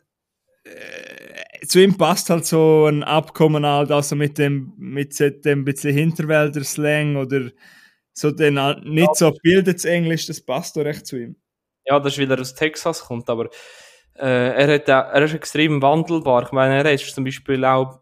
äh, 0.64 1.66
zu 1.66 1.80
ihm 1.80 1.96
passt 1.96 2.30
halt 2.30 2.46
so 2.46 2.86
ein 2.86 3.04
Abkommen 3.04 3.64
halt, 3.64 3.90
also 3.90 4.16
mit 4.16 4.38
dem, 4.38 4.72
mit 4.76 5.18
dem 5.20 5.64
bisschen 5.64 5.94
Hinterwälder-Slang 5.94 7.16
oder 7.16 7.50
so 8.12 8.30
den 8.30 8.58
nicht 8.84 9.14
so 9.16 9.32
bildetes 9.42 9.84
Englisch, 9.84 10.26
das 10.26 10.40
passt 10.40 10.76
doch 10.76 10.84
recht 10.84 11.06
zu 11.06 11.16
ihm. 11.16 11.36
Ja, 11.86 12.00
das 12.00 12.14
ist, 12.14 12.18
weil 12.18 12.30
er 12.30 12.40
aus 12.40 12.54
Texas 12.54 13.04
kommt, 13.04 13.28
aber 13.30 13.48
äh, 14.14 14.22
er, 14.64 14.74
hat, 14.74 14.90
auch- 14.90 15.12
er 15.12 15.22
ist 15.22 15.34
extrem 15.34 15.80
wandelbar. 15.82 16.44
Ich 16.44 16.52
meine, 16.52 16.76
er 16.82 16.92
ist 16.92 17.14
zum 17.14 17.24
Beispiel 17.24 17.64
auch 17.64 18.00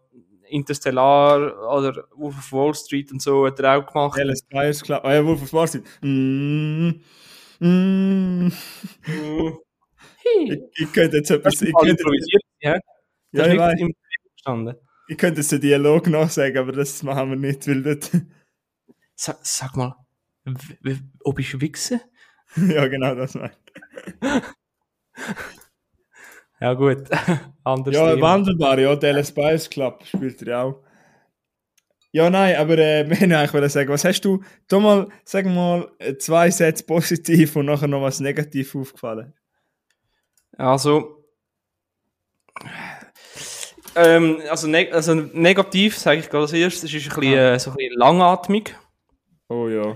Interstellar 0.49 1.37
oder 1.77 2.05
Wolf 2.15 2.37
of 2.37 2.51
Wall 2.51 2.73
Street 2.73 3.11
und 3.11 3.21
so 3.21 3.45
hat 3.45 3.59
er 3.59 3.77
auch 3.77 3.85
gemacht. 3.85 4.17
Dallas 4.17 4.41
Buyers 4.43 4.81
Club, 4.81 5.01
ah 5.03 5.13
ja, 5.13 5.25
Wolf 5.25 5.43
of 5.43 5.53
Wall 5.53 5.67
Street. 5.67 5.83
Mm, 6.01 6.89
mm. 7.59 8.51
Ich, 10.45 10.59
ich 10.75 10.93
könnte 10.93 11.17
jetzt 11.17 11.29
etwas, 11.31 11.61
ich 11.61 11.69
ist 11.69 11.75
könnte, 11.75 11.91
improvisiert, 12.01 12.43
ja? 12.61 12.73
Das 12.73 12.81
ja, 13.31 13.43
ist 13.45 13.53
ich, 13.53 13.59
weiß, 13.59 13.79
gestanden. 14.35 14.75
ich 15.07 15.17
könnte 15.17 15.41
jetzt 15.41 15.51
den 15.51 15.61
Dialog 15.61 16.07
noch 16.07 16.29
sagen, 16.29 16.57
aber 16.57 16.71
das 16.71 17.03
machen 17.03 17.29
wir 17.29 17.37
nicht, 17.37 17.67
weil 17.67 17.83
das, 17.83 18.11
Sag, 19.15 19.37
sag 19.43 19.75
mal, 19.75 19.95
ob 21.23 21.39
ich 21.39 21.59
wichse? 21.61 22.01
ja 22.55 22.87
genau 22.87 23.15
das 23.15 23.35
meine 23.35 23.51
ich. 23.67 24.13
Ja, 26.59 26.73
gut. 26.73 27.03
Anders. 27.63 27.95
Ja, 27.95 28.09
Thema. 28.13 28.21
wandelbar, 28.21 28.79
ja, 28.79 28.95
Dallas 28.95 29.31
Buyers 29.31 29.69
Club 29.69 30.03
spielt 30.05 30.41
er 30.41 30.47
ja 30.47 30.63
auch. 30.63 30.83
Ja, 32.11 32.29
nein, 32.29 32.55
aber 32.55 32.77
äh, 32.77 33.05
wir 33.09 33.19
wollten 33.19 33.33
eigentlich 33.33 33.53
wollen 33.53 33.69
sagen, 33.69 33.89
was 33.89 34.03
hast 34.03 34.21
du, 34.21 34.43
da 34.67 34.79
mal, 34.79 35.09
sag 35.23 35.45
mal, 35.45 35.91
äh, 35.99 36.17
zwei 36.17 36.49
Sätze 36.49 36.83
positiv 36.83 37.55
und 37.55 37.67
nachher 37.67 37.87
noch 37.87 38.01
was 38.01 38.19
negativ 38.19 38.75
aufgefallen? 38.75 39.33
Also, 40.57 41.23
ähm, 43.95 44.41
also, 44.49 44.67
neg 44.67 44.93
also 44.93 45.13
negativ, 45.13 45.97
sage 45.97 46.19
ich 46.19 46.29
gerade 46.29 46.43
als 46.43 46.53
erstes, 46.53 46.83
es 46.83 46.93
ist 46.93 47.11
ein 47.11 47.19
bisschen, 47.19 47.37
äh, 47.37 47.59
so 47.59 47.71
ein 47.71 47.77
bisschen 47.77 47.97
langatmig. 47.97 48.75
Oh 49.47 49.67
ja. 49.67 49.95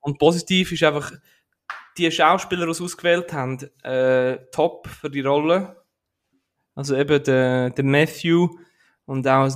Und 0.00 0.18
positiv 0.18 0.72
ist 0.72 0.82
einfach, 0.82 1.12
die 1.96 2.10
Schauspieler, 2.10 2.66
die 2.66 2.74
sie 2.74 2.84
ausgewählt 2.84 3.32
haben, 3.32 3.58
äh, 3.82 4.38
top 4.52 4.88
für 4.88 5.10
die 5.10 5.20
Rolle. 5.20 5.76
Also 6.74 6.96
eben 6.96 7.22
der, 7.24 7.70
der 7.70 7.84
Matthew 7.84 8.48
und 9.06 9.26
auch 9.28 9.50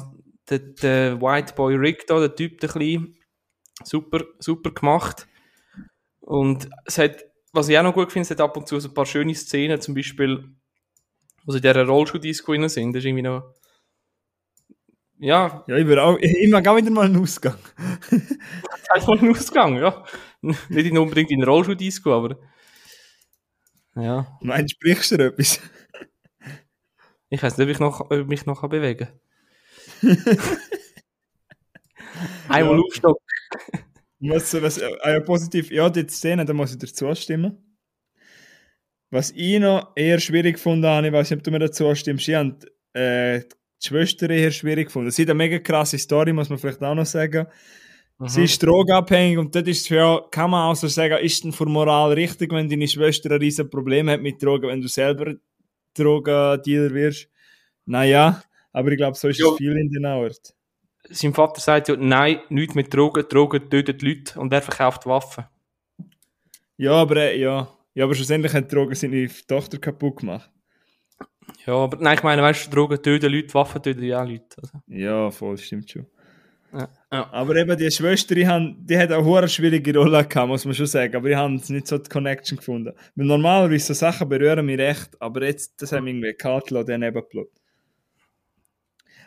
der, 0.51 0.59
der 0.59 1.21
White 1.21 1.55
Boy 1.55 1.77
Rick 1.77 2.07
da, 2.07 2.19
der 2.21 2.35
Typ, 2.35 2.61
der 2.61 2.69
klein, 2.69 3.15
super, 3.85 4.23
super 4.41 4.73
gemacht. 4.73 5.29
Und 6.21 6.69
es 6.87 6.99
hat, 6.99 7.25
was 7.53 7.69
ich 7.69 7.79
auch 7.79 7.83
noch 7.85 7.95
gut 7.95 8.13
finde, 8.13 8.25
es 8.25 8.31
hat 8.31 8.41
ab 8.41 8.57
und 8.57 8.69
zu 8.69 8.81
so 8.81 8.89
ein 8.89 8.95
paar 8.95 9.07
schöne 9.07 9.35
Szenen, 9.35 9.81
zum 9.81 9.95
Beispiel, 9.95 10.45
wo 11.47 11.53
sie 11.53 11.59
in 11.59 11.63
dieser 11.63 11.87
Rollschuh-Disco 11.87 12.53
sind, 12.69 12.93
das 12.95 13.01
ist 13.03 13.07
irgendwie 13.07 13.23
noch, 13.23 13.55
ja, 15.19 15.65
Ja, 15.69 15.77
ich 15.77 15.99
auch, 15.99 16.19
mag 16.51 16.67
auch 16.69 16.77
wieder 16.77 16.91
mal 16.91 17.07
einen 17.07 17.17
Ausgang. 17.21 17.57
einfach 18.91 19.21
ein 19.21 19.31
Ausgang, 19.31 19.77
ja. 19.77 20.05
Nicht 20.43 20.87
in- 20.87 20.99
unbedingt 20.99 21.31
in 21.31 21.43
Rollschuh-Disco, 21.43 22.13
aber, 22.13 22.37
ja. 23.97 24.27
Meinst 24.41 24.73
du, 24.75 24.77
sprichst 24.77 25.13
du 25.13 25.17
etwas? 25.27 25.61
Ich 27.31 27.43
weiß 27.43 27.57
nicht, 27.59 27.67
ob 27.67 27.71
ich, 27.73 27.79
noch, 27.81 28.01
ob 28.01 28.13
ich 28.13 28.27
mich 28.27 28.47
noch 28.47 28.61
kann 28.61 28.71
bewegen 28.71 29.09
Einmal 32.49 32.77
Ja. 32.77 32.83
aufstocken. 32.83 33.27
Was, 34.21 34.63
was, 34.63 34.79
äh, 34.79 34.91
ja, 35.05 35.21
positiv, 35.21 35.71
ja, 35.71 35.91
die 35.91 36.07
Szene, 36.09 36.45
da 36.45 36.53
muss 36.55 36.73
ich 36.73 36.79
dir 36.79 36.87
zustimmen. 36.87 37.59
Was 39.11 39.31
ich 39.33 39.59
noch 39.61 39.93
eher 39.97 40.19
schwierig 40.19 40.65
habe, 40.65 41.07
ich 41.07 41.13
weiß 41.13 41.31
nicht, 41.31 41.39
ob 41.39 41.45
du 41.45 41.51
mir 41.51 41.59
dazu 41.59 41.95
stimmst, 41.95 42.29
ich 42.29 42.35
habe 42.35 42.57
äh, 42.95 43.41
die 43.41 43.87
Schwester 43.87 44.31
eher 44.31 44.51
schwierig 44.51 44.87
gefunden. 44.87 45.11
Sie 45.11 45.23
hat 45.23 45.31
eine 45.31 45.37
mega 45.39 45.59
krasse 45.59 45.99
Story, 45.99 46.33
muss 46.33 46.49
man 46.49 46.59
vielleicht 46.59 46.83
auch 46.83 46.95
noch 46.95 47.07
sagen. 47.07 47.47
Sie 48.27 48.45
ist 48.45 48.63
drogenabhängig 48.63 49.39
und 49.39 49.55
dort 49.55 49.67
ist 49.69 49.89
ja, 49.89 50.21
kann 50.31 50.51
man 50.51 50.71
auch 50.71 50.77
so 50.77 50.87
sagen, 50.87 51.19
ist 51.19 51.43
denn 51.45 51.53
für 51.53 51.67
Moral 51.67 52.13
richtig, 52.13 52.53
wenn 52.53 52.69
deine 52.71 52.87
Schwester 52.89 53.31
ein 53.33 53.41
riesen 53.41 53.69
Problem 53.69 54.09
hat 54.09 54.23
mit 54.23 54.43
Drogen, 54.43 54.69
wenn 54.69 54.81
du 54.81 54.89
selber 54.89 55.35
Drogendealer 55.95 56.93
wirst? 56.95 57.29
Naja, 57.87 58.43
aber 58.73 58.91
ich 58.93 58.97
glaube, 58.97 59.17
so 59.17 59.29
ist 59.29 59.39
Ja. 59.41 59.49
es 59.51 59.57
viel 59.57 59.77
in 59.77 59.91
den 59.91 60.05
Ort. 60.07 60.55
sein 61.11 61.35
Vater 61.35 61.61
sagt 61.61 61.89
ja, 61.89 61.97
nein, 61.97 62.41
nichts 62.49 62.75
mit 62.75 62.93
Drogen, 62.93 63.25
Drogen 63.29 63.69
töten 63.69 63.99
Leute 64.01 64.39
und 64.41 64.53
er 64.53 64.63
verkauft 64.63 65.07
Waffen. 65.07 65.45
Ja, 66.77 66.93
aber 66.93 67.17
äh, 67.17 67.39
ja. 67.39 67.69
Ja, 67.95 68.05
aber 68.05 68.15
schlussendlich 68.15 68.53
hat 68.53 68.73
Drogen 68.73 68.95
seine 68.95 69.29
Tochter 69.47 69.79
kaputt 69.79 70.17
gemacht. 70.19 70.51
Ja, 71.67 71.75
aber 71.75 71.99
nein, 71.99 72.17
ich 72.17 72.23
meine, 72.25 72.43
weißt 72.43 72.67
du, 72.67 72.71
Drogen 72.71 73.01
töten 73.03 73.31
Leute, 73.33 73.55
Waffen 73.55 73.83
töten 73.83 74.03
ja 74.03 74.23
auch 74.23 74.27
Leute. 74.29 74.47
Also. 74.61 74.79
Ja, 74.89 75.31
voll, 75.31 75.57
stimmt 75.59 75.91
schon. 75.91 76.07
Ja. 76.75 76.89
ja. 77.13 77.33
Aber 77.33 77.55
eben 77.57 77.77
die 77.79 77.91
Schwester, 77.91 78.35
die, 78.35 78.47
haben, 78.47 78.77
die 78.85 78.99
hat 78.99 79.13
auch 79.13 79.37
eine 79.37 79.49
schwierige 79.49 79.97
Rolle 79.97 80.27
gehabt, 80.27 80.49
muss 80.49 80.65
man 80.65 80.75
schon 80.75 80.87
sagen. 80.87 81.15
Aber 81.17 81.29
die 81.29 81.37
haben 81.37 81.63
nicht 81.69 81.87
so 81.87 81.99
die 81.99 82.09
Connection 82.09 82.59
gefunden. 82.59 82.93
Weil 83.15 83.27
normalerweise 83.27 83.87
so 83.87 83.95
Sachen 83.95 84.29
berühren 84.29 84.67
mich 84.67 84.79
recht, 84.79 85.11
aber 85.21 85.45
jetzt, 85.45 85.81
das 85.81 85.93
haben 85.93 86.07
wir 86.07 86.13
irgendwie 86.13 86.35
kalt 86.35 86.67
gelassen, 86.67 86.87
den 86.89 87.01
Nebenplot. 87.01 87.49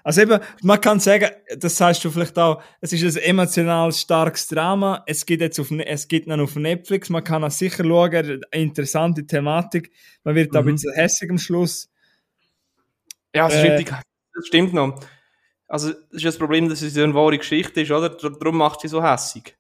Also 0.04 0.22
eben, 0.22 0.39
man 0.64 0.80
kann 0.80 1.02
sagen, 1.02 1.30
das 1.58 1.76
sagst 1.76 2.04
du 2.06 2.10
vielleicht 2.10 2.38
auch, 2.39 2.62
es 2.80 2.93
ist 2.93 3.18
ein 3.18 3.24
emotional 3.24 3.91
starkes 3.91 4.48
Drama. 4.48 5.04
Es 5.06 5.26
gibt 5.26 5.41
jetzt 5.41 5.60
auf, 5.60 5.70
es 5.70 6.08
gibt 6.08 6.30
dann 6.30 6.39
auf 6.39 6.56
Netflix, 6.56 7.10
man 7.10 7.24
kann 7.26 7.43
auch 7.43 7.52
sicher 7.52 7.84
schauen, 7.84 8.14
eine 8.16 8.64
interessante 8.64 9.26
Thematik. 9.26 9.91
Man 10.24 10.36
wird 10.36 10.56
da 10.56 10.62
Mhm. 10.62 10.70
ein 10.70 10.76
bisschen 10.76 10.93
hässig 10.93 11.30
am 11.30 11.38
Schluss. 11.38 11.89
Ja, 13.36 13.50
das, 13.50 13.56
Äh. 13.56 13.82
stimmt, 13.82 14.02
das 14.34 14.48
stimmt 14.48 14.74
noch. 14.74 15.00
Also, 15.68 15.89
das 15.91 15.99
ist 16.11 16.24
ja 16.24 16.30
das 16.30 16.38
Problem, 16.38 16.70
dass 16.70 16.82
es 16.82 16.95
ja 16.95 17.03
eine 17.03 17.13
wahre 17.13 17.38
Geschichte 17.38 17.82
ist, 17.82 17.91
oder? 17.91 18.09
Dar- 18.09 18.32
Darum 18.32 18.57
macht 18.57 18.82
sie 18.82 18.88
so 18.88 19.03
hässig. 19.03 19.57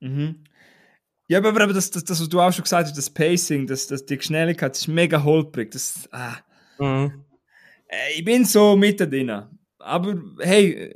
Mhm. 0.00 0.44
Ja, 1.28 1.38
aber, 1.38 1.48
aber 1.48 1.72
das, 1.72 1.90
das, 1.90 2.04
das, 2.04 2.20
was 2.20 2.28
du 2.28 2.40
auch 2.40 2.52
schon 2.52 2.64
gesagt 2.64 2.88
hast, 2.88 2.96
das 2.98 3.10
Pacing, 3.10 3.66
das, 3.66 3.86
das, 3.86 4.04
die 4.06 4.20
Schnelligkeit, 4.20 4.72
das 4.72 4.80
ist 4.82 4.88
mega 4.88 5.22
holprig. 5.22 5.70
Das, 5.72 6.08
ah. 6.12 6.36
Mhm. 6.78 7.24
Äh, 7.88 8.12
Ich 8.18 8.24
bin 8.24 8.44
so 8.44 8.76
mittendrin. 8.76 9.42
Aber 9.78 10.14
hey, 10.40 10.92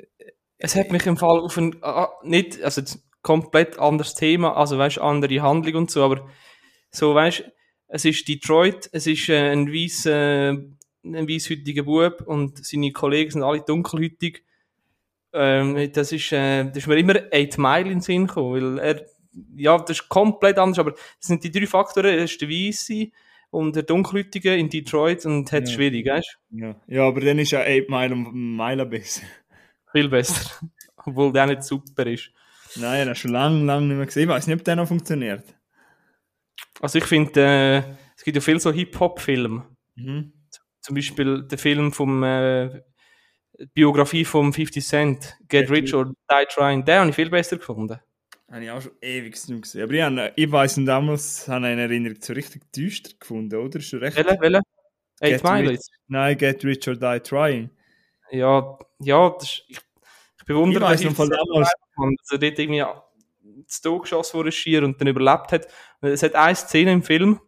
Es 0.59 0.75
hat 0.77 0.91
mich 0.93 1.05
im 1.07 1.17
Fall 1.17 1.41
auf 1.41 1.57
ein, 1.57 1.77
ah, 1.83 2.09
nicht, 2.23 2.63
also 2.63 2.83
komplett 3.23 3.79
anderes 3.79 4.15
Thema, 4.15 4.57
also 4.57 4.79
weißt 4.79 4.99
andere 4.99 5.43
Handlung 5.43 5.75
und 5.75 5.91
so, 5.91 6.05
aber 6.05 6.29
so 6.91 7.15
weißt 7.15 7.45
es 7.89 8.05
ist 8.05 8.27
Detroit, 8.29 8.89
es 8.93 9.07
ist 9.07 9.29
äh, 9.29 9.51
ein 9.53 9.69
äh, 9.69 10.57
ein 11.05 11.29
weisshütiger 11.29 11.83
Bub 11.83 12.23
und 12.27 12.65
seine 12.65 12.93
Kollegen 12.93 13.31
sind 13.31 13.43
alle 13.43 13.61
dunkelhütig. 13.61 14.43
Ähm, 15.33 15.91
das 15.93 16.13
ist, 16.13 16.33
äh, 16.33 16.65
das 16.65 16.79
ist 16.79 16.87
mir 16.87 16.97
immer 16.97 17.17
8 17.33 17.59
Mile 17.59 17.81
in 17.83 17.89
den 17.89 18.01
Sinn 18.01 18.27
gekommen, 18.27 18.79
weil 18.79 18.79
er, 18.79 19.07
ja, 19.57 19.77
das 19.79 19.99
ist 19.99 20.09
komplett 20.09 20.59
anders, 20.59 20.79
aber 20.79 20.93
das 20.93 21.03
sind 21.21 21.43
die 21.43 21.51
drei 21.51 21.67
Faktoren, 21.67 22.07
er 22.07 22.25
ist 22.25 22.41
der 22.41 22.49
Weisse 22.49 23.09
und 23.51 23.75
der 23.75 23.83
Dunkelhütige 23.83 24.55
in 24.57 24.69
Detroit 24.69 25.27
und 25.27 25.51
hat 25.53 25.65
es 25.65 25.71
Ja. 25.71 25.77
schwierig, 25.77 26.07
weißt 26.07 26.39
ja, 26.51 26.77
ja 26.87 27.07
aber 27.07 27.21
dann 27.21 27.39
ist 27.41 27.51
ja 27.51 27.61
8 27.61 27.89
Mile 27.89 28.15
Meilen 28.15 28.89
besser. 28.89 29.23
Viel 29.93 30.09
besser. 30.09 30.51
Obwohl 31.05 31.33
der 31.33 31.47
nicht 31.47 31.65
super 31.65 32.07
ist. 32.07 32.31
Nein, 32.77 33.07
das 33.07 33.19
schon 33.19 33.33
lange, 33.33 33.65
lange 33.65 33.87
nicht 33.89 33.97
mehr 33.97 34.07
gesehen. 34.07 34.23
Ich 34.25 34.29
weiß 34.29 34.47
nicht, 34.47 34.59
ob 34.59 34.65
der 34.65 34.77
noch 34.77 34.89
funktioniert. 34.89 35.45
Also 36.81 36.99
ich 36.99 37.05
finde, 37.05 37.41
äh, 37.41 37.79
es 38.17 38.25
gibt 38.25 38.37
ja 38.37 38.41
viel 38.41 38.59
so 38.59 38.73
Hip-Hop-Filme. 38.73 39.65
Mhm. 39.97 40.33
Zum 40.85 40.95
Beispiel 40.97 41.43
der 41.45 41.57
Film 41.57 41.93
vom 41.93 42.23
äh, 42.23 42.83
Biografie 43.73 44.27
vom 44.27 44.53
50 44.53 44.85
Cent, 44.85 45.39
Get 45.49 45.71
Rich 45.71 45.95
or 45.95 46.05
Die 46.07 46.47
Trying, 46.51 46.85
den 46.85 46.99
habe 46.99 47.09
ich 47.09 47.17
viel 47.17 47.31
besser 47.31 47.57
gefunden. 47.57 47.99
Habe 48.51 48.65
ich 48.65 48.71
auch 48.71 48.83
schon 48.83 48.93
ewig 49.01 49.49
nicht 49.49 49.63
gesehen. 49.63 49.83
Aber 49.83 49.93
ich, 49.95 50.03
habe, 50.03 50.33
ich 50.37 50.53
weiß 50.53 50.77
nicht, 50.77 50.87
damals 50.89 51.49
habe 51.49 51.65
ich 51.67 51.73
eine 51.73 51.83
Erinnerung 51.83 52.19
so 52.21 52.35
richtig 52.35 52.71
düster 52.73 53.13
gefunden, 53.19 53.57
oder? 53.57 53.79
Ist 53.79 53.95
recht. 53.95 54.15
Welche? 54.15 54.39
Welche? 54.39 54.61
Eight 55.21 55.43
Mile? 55.43 55.79
Nein, 56.09 56.37
Get 56.37 56.63
Rich 56.63 56.87
or 56.87 56.97
Die 56.97 57.21
Trying. 57.21 57.71
Ja, 58.31 58.79
ja, 58.99 59.31
das 59.31 59.45
ist, 59.45 59.65
ich, 59.69 59.79
ich 60.39 60.45
bewundere 60.45 60.85
Ich 60.85 60.91
weiss 60.91 61.01
den 61.01 61.09
noch 61.09 61.17
von 61.17 61.29
50 61.29 61.47
damals- 61.49 61.73
dass 62.19 62.33
er 62.33 62.39
dort 62.39 62.59
irgendwie 62.59 62.85
zu 63.69 63.83
Tod 63.83 64.03
geschossen 64.03 64.37
wurde 64.37 64.53
schier 64.53 64.83
und 64.85 65.01
dann 65.01 65.09
überlebt 65.09 65.51
hat. 65.51 65.67
Es 66.03 66.23
hat 66.23 66.35
eine 66.35 66.55
Szene 66.55 66.93
im 66.93 67.03
Film, 67.03 67.41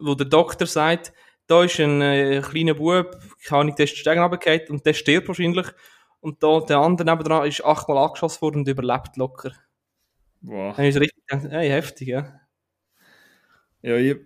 wo 0.00 0.14
der 0.14 0.26
Doktor 0.26 0.66
sagt, 0.66 1.12
da 1.46 1.64
ist 1.64 1.78
ein 1.80 2.00
äh, 2.00 2.42
kleiner 2.42 2.74
Bub, 2.74 3.16
keine 3.44 3.60
Ahnung, 3.60 3.76
der 3.76 3.84
ist 3.84 3.96
Stegen 3.96 4.20
runtergefallen 4.20 4.68
und 4.68 4.84
der 4.86 4.94
stirbt 4.94 5.28
wahrscheinlich. 5.28 5.66
Und 6.20 6.42
da 6.42 6.60
der 6.60 6.78
andere 6.78 7.08
nebendran 7.08 7.46
ist 7.46 7.64
achtmal 7.64 7.98
angeschossen 7.98 8.42
worden 8.42 8.56
und 8.58 8.68
überlebt 8.68 9.16
locker. 9.16 9.52
Boah. 10.40 10.74
Dann 10.76 10.92
so 10.92 10.98
richtig 10.98 11.26
gedacht, 11.26 11.50
hey, 11.50 11.68
heftig, 11.68 12.08
ja. 12.08 12.40
Ja, 13.82 13.96
ich, 13.96 14.16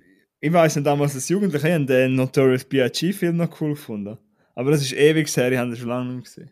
ich 0.41 0.53
weiß 0.53 0.77
nicht, 0.77 0.87
damals 0.87 1.15
als 1.15 1.29
Jugendlicher 1.29 1.69
ich 1.69 1.75
habe 1.75 1.87
den 1.87 2.15
Notorious 2.15 2.65
B.I.G. 2.65 3.13
Film 3.13 3.37
noch 3.37 3.61
cool 3.61 3.71
gefunden. 3.71 4.19
Aber 4.55 4.71
das 4.71 4.83
ist 4.83 4.93
ewig 4.93 5.35
her, 5.37 5.53
ich 5.53 5.59
habe 5.59 5.71
den 5.71 5.77
schon 5.77 5.89
lange 5.89 6.15
nicht 6.15 6.25
gesehen. 6.25 6.51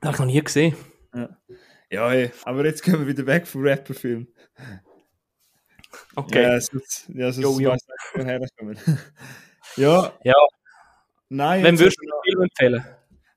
Das 0.00 0.08
habe 0.08 0.14
ich 0.14 0.18
noch 0.20 0.26
nie 0.26 0.44
gesehen. 0.44 0.76
Ja, 1.90 2.08
hey, 2.08 2.30
aber 2.44 2.64
jetzt 2.64 2.82
gehen 2.82 2.98
wir 2.98 3.06
wieder 3.06 3.26
weg 3.26 3.46
vom 3.46 3.62
Rapper-Film. 3.62 4.28
Okay. 6.14 6.42
Ja, 6.42 6.60
sonst, 6.60 7.08
ja, 7.12 7.32
sonst 7.32 7.44
Jo, 7.44 7.60
jo. 7.60 7.70
weiss 7.70 7.82
ich 7.82 8.16
nicht, 8.16 8.26
woher 8.26 8.38
das 8.38 8.50
kommt. 8.56 8.78
ja. 9.76 10.12
Ja. 10.24 10.34
Nein, 11.28 11.64
Wem 11.64 11.78
würdest 11.78 11.98
du 12.00 12.06
den 12.06 12.22
Film 12.24 12.42
empfehlen? 12.42 12.84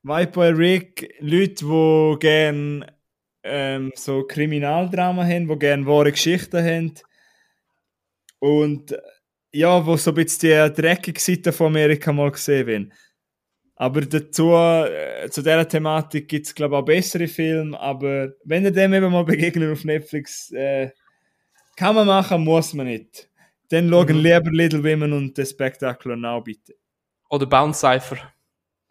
White 0.04 0.32
Boy 0.32 0.50
Rick, 0.52 1.16
Leute, 1.20 1.66
die 1.66 2.16
gerne 2.20 2.88
ähm, 3.44 3.92
so 3.96 4.24
Kriminaldrama 4.24 5.24
haben, 5.24 5.48
die 5.48 5.60
gerne 5.60 5.86
wahre 5.86 6.12
Geschichten 6.12 6.64
haben. 6.64 6.94
Und 8.40 8.98
ja, 9.54 9.86
wo 9.86 9.96
so 9.96 10.12
ein 10.12 10.16
bisschen 10.16 10.74
die 10.74 10.82
dreckige 10.82 11.20
Seite 11.20 11.52
von 11.54 11.68
Amerika 11.68 12.12
mal 12.12 12.32
gesehen 12.32 12.68
werden. 12.68 12.94
Aber 13.76 14.02
dazu, 14.02 14.54
äh, 14.54 15.30
zu 15.30 15.42
dieser 15.42 15.68
Thematik 15.68 16.28
gibt 16.28 16.48
es, 16.48 16.56
glaube 16.56 16.76
ich, 16.76 16.82
auch 16.82 16.86
bessere 16.86 17.28
Filme. 17.28 17.80
Aber 17.80 18.34
wenn 18.44 18.66
ihr 18.66 18.72
dem 18.72 18.94
eben 18.94 19.12
mal 19.12 19.24
begegnet 19.26 19.72
auf 19.72 19.84
Netflix, 19.84 20.52
äh, 20.52 20.92
kann 21.76 21.96
man 21.96 22.08
machen, 22.08 22.44
muss 22.44 22.74
man 22.74 22.88
nicht. 22.88 23.30
Dann 23.74 23.90
schauen 23.90 24.18
Mhm. 24.18 24.24
lieber 24.24 24.52
Little 24.52 24.84
Women 24.84 25.14
und 25.14 25.36
The 25.36 25.48
Spectacular 25.48 26.16
Now, 26.16 26.42
bitte. 26.42 26.76
Oder 27.32 27.48
Bounce 27.48 27.80
Cypher? 27.80 28.18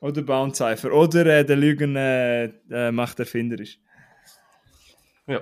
Oder 0.01 0.22
Bound 0.22 0.57
Cypher. 0.57 0.93
Oder 0.93 1.24
äh, 1.26 1.45
der 1.45 1.55
Lügen 1.55 1.95
äh, 1.95 2.47
äh, 2.68 2.91
macht 2.91 3.20
erfinderisch. 3.20 3.78
Ja. 5.28 5.41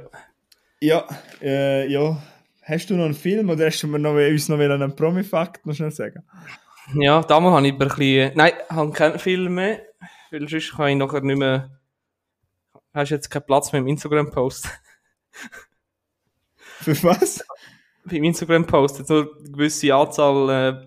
Ja, 0.83 1.09
äh, 1.41 1.91
ja. 1.91 2.23
Hast 2.61 2.91
du 2.91 2.97
noch 2.97 3.07
einen 3.07 3.15
Film 3.15 3.49
oder 3.49 3.65
hast 3.65 3.83
du 3.83 3.87
mir 3.87 3.99
noch, 3.99 4.13
uns 4.13 4.51
noch 4.51 4.59
einen 4.59 4.95
Promi-Fakt 4.95 5.65
noch 5.65 5.75
schnell 5.75 5.91
sagen? 5.91 6.23
Ja, 6.93 7.23
damals 7.23 7.57
habe 7.57 7.67
ich 7.67 7.73
aber 7.73 7.85
ein 7.85 7.89
bisschen... 7.89 8.33
Nein, 8.35 8.53
ich 8.69 8.77
habe 8.77 8.93
keinen 8.93 9.19
Film 9.19 9.55
mehr. 9.55 9.81
Weil 10.31 10.47
sonst 10.51 10.77
kann 10.77 10.89
ich 10.89 10.97
nachher 10.97 11.23
nicht 11.23 11.39
mehr... 11.39 11.81
Hast 12.93 13.11
du 13.11 13.15
jetzt 13.15 13.31
keinen 13.31 13.47
Platz 13.47 13.73
mehr 13.73 13.81
im 13.81 13.89
Instagram-Post? 13.89 14.69
Für 16.83 17.03
was? 17.05 17.43
Beim 18.05 18.25
Instagram-Post 18.25 19.01
hat 19.01 19.09
nur 19.09 19.37
eine 19.39 19.51
gewisse 19.51 19.95
Anzahl 19.95 20.51
äh, 20.51 20.87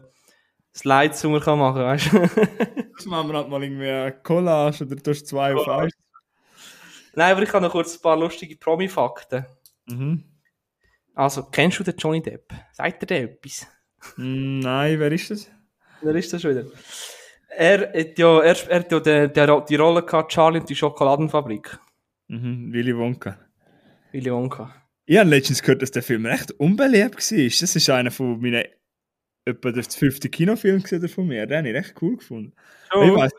Slides, 0.75 1.21
die 1.21 1.27
man 1.27 1.41
kann 1.41 1.59
machen 1.59 1.75
kann, 1.75 1.85
weißt 1.85 2.13
du? 2.13 2.83
Das 2.95 3.05
machen 3.07 3.29
wir 3.29 3.37
halt 3.37 3.49
mal 3.49 3.63
irgendwie 3.63 3.89
eine 3.89 4.11
Collage 4.11 4.85
oder 4.85 4.95
du 4.95 5.11
hast 5.11 5.27
zwei 5.27 5.55
auf 5.55 5.67
eins. 5.67 5.93
Nein, 7.15 7.31
aber 7.31 7.41
ich 7.41 7.51
habe 7.51 7.65
noch 7.65 7.71
kurz 7.71 7.95
ein 7.95 8.01
paar 8.01 8.17
lustige 8.17 8.55
Promi-Fakten. 8.55 9.45
Mhm. 9.87 10.23
Also, 11.15 11.43
kennst 11.43 11.79
du 11.79 11.83
den 11.83 11.97
Johnny 11.97 12.21
Depp? 12.21 12.53
Sagt 12.71 13.03
er 13.03 13.07
dir 13.07 13.29
etwas? 13.29 13.67
Mm, 14.17 14.59
Nein, 14.59 14.99
wer 14.99 15.11
ist 15.11 15.29
das? 15.31 15.51
Wer 16.01 16.15
ist 16.15 16.33
das 16.33 16.41
schon 16.41 16.51
wieder? 16.51 16.65
Er 17.49 17.91
hat 17.93 18.17
ja, 18.17 18.39
er, 18.41 18.69
er 18.69 18.79
hat 18.79 18.91
ja 18.91 18.99
die, 18.99 19.33
die, 19.33 19.65
die 19.69 19.75
Rolle 19.75 20.03
gehabt, 20.03 20.31
Charlie 20.31 20.59
und 20.59 20.69
die 20.69 20.75
Schokoladenfabrik. 20.75 21.79
Mhm. 22.27 22.73
Willy 22.73 22.97
Wonka. 22.97 23.37
Willy 24.11 24.31
Wonka. 24.31 24.73
Ich 25.05 25.17
habe 25.17 25.29
letztens 25.29 25.61
gehört, 25.61 25.81
dass 25.81 25.91
der 25.91 26.03
Film 26.03 26.25
recht 26.25 26.51
unbeliebt 26.51 27.15
war. 27.15 27.61
Das 27.61 27.75
ist 27.75 27.89
einer 27.89 28.11
von 28.11 28.39
meinen 28.39 28.63
etwa 29.45 29.71
der 29.71 29.83
fünfte 29.83 30.29
Kinofilm 30.29 30.81
gesehen 30.81 31.07
von 31.09 31.27
mir. 31.27 31.45
Den 31.45 31.57
habe 31.57 31.69
ich 31.69 31.75
recht 31.75 32.01
cool 32.01 32.17
gefunden. 32.17 32.53
Oh, 32.93 33.03
Ich 33.03 33.13
weiß. 33.13 33.31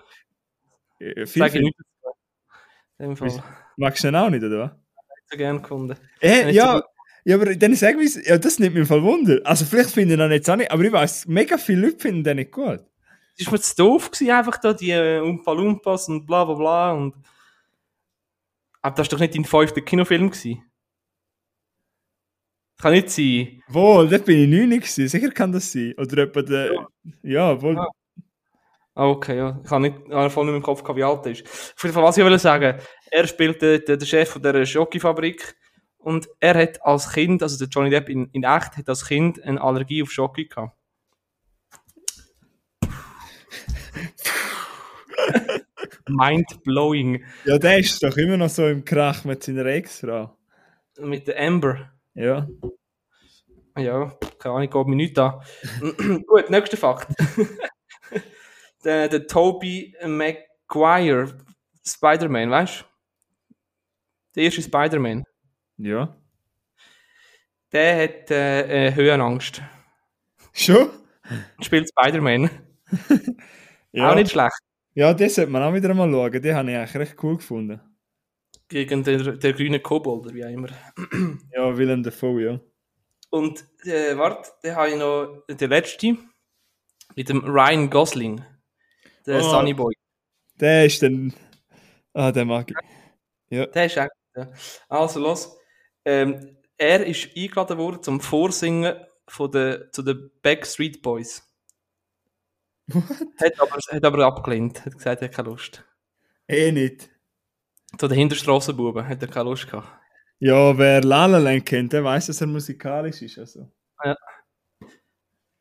Äh, 1.01 1.27
viel 1.27 1.43
sag 1.43 1.55
ich 1.55 1.62
nicht. 1.62 1.77
Dem 2.99 3.17
Fall. 3.17 3.43
Magst 3.77 4.05
du 4.05 4.09
den 4.09 4.17
auch 4.17 4.31
nicht, 4.31 4.45
oder 4.45 4.59
was? 4.59 4.85
so 5.31 5.37
gern 5.37 5.62
gefunden. 5.62 5.97
Äh, 6.21 6.47
Nicht 6.47 6.57
ja, 6.57 6.77
so 6.77 6.83
ja, 7.27 7.37
aber 7.37 7.55
dann 7.57 7.75
sag 7.75 7.97
mir, 7.97 8.07
ja, 8.25 8.37
das 8.37 8.59
nimmt 8.59 8.75
mir 8.75 8.83
im 8.83 8.87
Fall 8.87 9.03
Wunder. 9.03 9.41
Also 9.45 9.65
vielleicht 9.65 9.91
finden 9.91 10.21
ihn 10.21 10.31
jetzt 10.31 10.49
auch 10.51 10.57
nicht, 10.57 10.71
aber 10.71 10.83
ich 10.83 10.93
weiß, 10.93 11.27
mega 11.27 11.57
viele 11.57 11.87
Leute 11.87 11.99
finden 11.99 12.23
den 12.23 12.37
nicht 12.37 12.53
gut. 12.53 12.81
Es 13.39 13.47
war 13.47 13.55
mir 13.55 13.61
zu 13.61 13.75
doof, 13.77 14.11
gewesen, 14.11 14.31
einfach 14.31 14.59
da, 14.59 14.75
die 14.75 14.91
äh, 14.91 15.21
Umpa 15.21 15.53
Lumpas 15.53 16.09
und 16.09 16.27
bla 16.27 16.45
bla 16.45 16.55
bla. 16.55 16.93
Und... 16.93 17.15
Aber 18.83 18.95
das 18.95 19.07
war 19.07 19.17
doch 19.17 19.21
nicht 19.21 19.35
dein 19.35 19.47
fünfter 19.47 19.81
Kinofilm. 19.81 20.31
Gewesen. 20.31 20.62
Kann 22.81 22.93
nicht 22.93 23.11
sein. 23.11 23.61
Wohl, 23.68 24.09
da 24.09 24.18
bin 24.18 24.43
ich 24.43 24.49
neun 24.49 24.70
gewesen. 24.70 25.09
Sicher 25.09 25.31
kann 25.31 25.53
das 25.53 25.72
sein. 25.72 25.95
Oder 25.97 26.25
etwa 26.25 26.43
der, 26.43 26.87
ja, 27.22 27.61
wohl. 27.61 27.79
Ah. 27.79 27.89
Ah, 28.97 29.09
okay, 29.09 29.37
ja. 29.37 29.61
Ich 29.64 29.70
habe 29.70 29.83
nicht, 29.83 29.97
ich 30.07 30.12
habe 30.12 30.31
voll 30.31 30.47
nicht 30.47 30.55
im 30.55 30.62
Kopf 30.62 30.83
gehabt, 30.83 30.97
wie 30.97 31.03
alt 31.03 31.27
er 31.27 31.33
ist. 31.33 31.45
Auf 31.45 31.83
jeden 31.83 31.95
Fall, 31.95 32.05
was 32.05 32.16
ich 32.16 32.25
will 32.25 32.39
sagen, 32.39 32.79
er 33.11 33.27
spielt 33.27 33.61
den, 33.61 33.85
den, 33.85 34.07
Chef 34.07 34.31
von 34.31 34.41
dieser 34.41 34.64
Schokifabrik 34.64 35.57
und 35.99 36.29
er 36.39 36.55
hat 36.55 36.81
als 36.85 37.12
Kind, 37.12 37.43
also 37.43 37.59
der 37.59 37.66
Johnny 37.66 37.91
Depp 37.91 38.09
in, 38.09 38.29
in 38.33 38.45
echt, 38.45 38.77
hat 38.77 38.89
als 38.89 39.05
Kind 39.05 39.43
eine 39.43 39.61
Allergie 39.61 40.05
auf 40.05 40.12
Schoki 40.12 40.47
gehabt. 40.47 40.77
Mind-blowing. 46.09 47.25
Ja, 47.47 47.59
der 47.59 47.79
ist 47.79 48.01
doch 48.01 48.16
immer 48.16 48.37
noch 48.37 48.51
so 48.51 48.68
im 48.68 48.85
Krach 48.85 49.25
mit 49.25 49.43
seiner 49.43 49.66
Ex-Frau. 49.66 50.39
Mit 51.01 51.27
der 51.27 51.41
Amber. 51.41 51.91
Ja. 52.15 52.47
Ja, 53.77 54.17
keine 54.39 54.55
Ahnung, 54.55 54.71
geht 54.71 54.87
mir 54.87 54.97
nicht 54.97 55.19
an. 55.19 55.41
Gut, 56.27 56.49
nächster 56.49 56.77
Fakt. 56.77 57.09
der, 58.85 59.09
der 59.09 59.27
Tobey 59.27 59.95
Maguire, 60.07 61.37
Spider-Man, 61.85 62.51
weißt 62.51 62.81
du? 62.81 62.85
Der 64.37 64.45
erste 64.45 64.62
Spider-Man. 64.62 65.25
Ja. 65.79 66.17
Der 67.73 68.05
hat 68.05 68.31
äh, 68.31 68.95
Höhenangst. 68.95 69.61
Schon? 70.53 70.91
Spielt 71.61 71.89
Spider-Man. 71.89 72.51
Ja. 73.95 74.11
Auch 74.11 74.17
nicht 74.17 74.33
schlecht. 74.33 74.59
Ja, 74.95 75.15
das 75.15 75.37
sollte 75.37 75.53
man 75.53 75.62
auch 75.62 75.73
wieder 75.73 75.95
mal 75.95 76.11
schauen. 76.11 76.43
Den 76.43 76.57
habe 76.57 76.69
ich 76.69 76.77
eigentlich 76.77 76.97
recht 76.97 77.23
cool 77.23 77.37
gefunden. 77.37 77.81
Gegen 78.69 79.05
den, 79.05 79.39
den 79.39 79.55
grünen 79.57 79.83
Kobold, 79.83 80.33
wie 80.35 80.45
auch 80.45 80.49
immer. 80.49 80.69
Ja, 81.53 81.77
Willem 81.77 82.03
Dafoe, 82.03 82.43
ja. 82.43 82.61
Und 83.31 83.65
äh, 83.85 84.17
warte, 84.17 84.51
dann 84.62 84.77
habe 84.77 84.91
ich 84.91 84.97
noch 84.97 85.43
den 85.49 85.71
letzten. 85.71 86.31
Mit 87.17 87.29
dem 87.29 87.45
Ryan 87.45 87.91
Gosling. 87.91 88.45
Der 89.27 89.39
Oh. 89.39 89.51
Sunny 89.51 89.75
Boy. 89.75 89.95
Der 90.61 90.87
ist 90.87 91.03
dann. 91.03 91.35
Ah, 92.15 92.33
den 92.33 92.49
mag 92.49 92.71
ich. 92.71 92.77
Der 93.51 93.87
ist 93.87 93.97
echt. 93.97 94.11
Ja. 94.37 94.51
Also 94.89 95.21
los. 95.21 95.57
Ähm, 96.05 96.57
er 96.77 97.07
ist 97.07 97.37
eingeladen 97.37 97.79
worden 97.79 98.03
zum 98.03 98.21
Vorsingen 98.21 98.97
von 99.29 99.51
der, 99.51 99.91
zu 99.93 100.03
den 100.03 100.31
Backstreet 100.43 101.03
Boys. 101.03 101.49
Hat 103.41 103.61
aber, 103.61 103.77
hat 103.91 104.05
aber 104.05 104.27
abgelehnt. 104.27 104.85
Hat 104.85 104.95
gesagt, 104.95 105.23
er 105.23 105.29
hat 105.29 105.35
keine 105.35 105.49
Lust. 105.51 105.85
Eh 106.49 106.71
nicht. 106.73 107.11
Zu 107.99 108.09
den 108.09 108.19
Hinterstrassenbuben 108.19 109.07
hat 109.07 109.23
er 109.23 109.29
keine 109.29 109.51
Lust 109.51 109.71
gehabt. 109.71 109.89
Ja, 110.39 110.77
wer 110.77 111.03
La 111.03 111.27
La 111.27 111.39
Land 111.39 111.67
kennt, 111.67 111.93
der 111.93 112.05
weiß, 112.05 112.27
dass 112.27 112.41
er 112.41 112.47
musikalisch 112.47 113.23
ist. 113.23 113.39
Also. 113.39 113.71
Ja. 114.05 114.17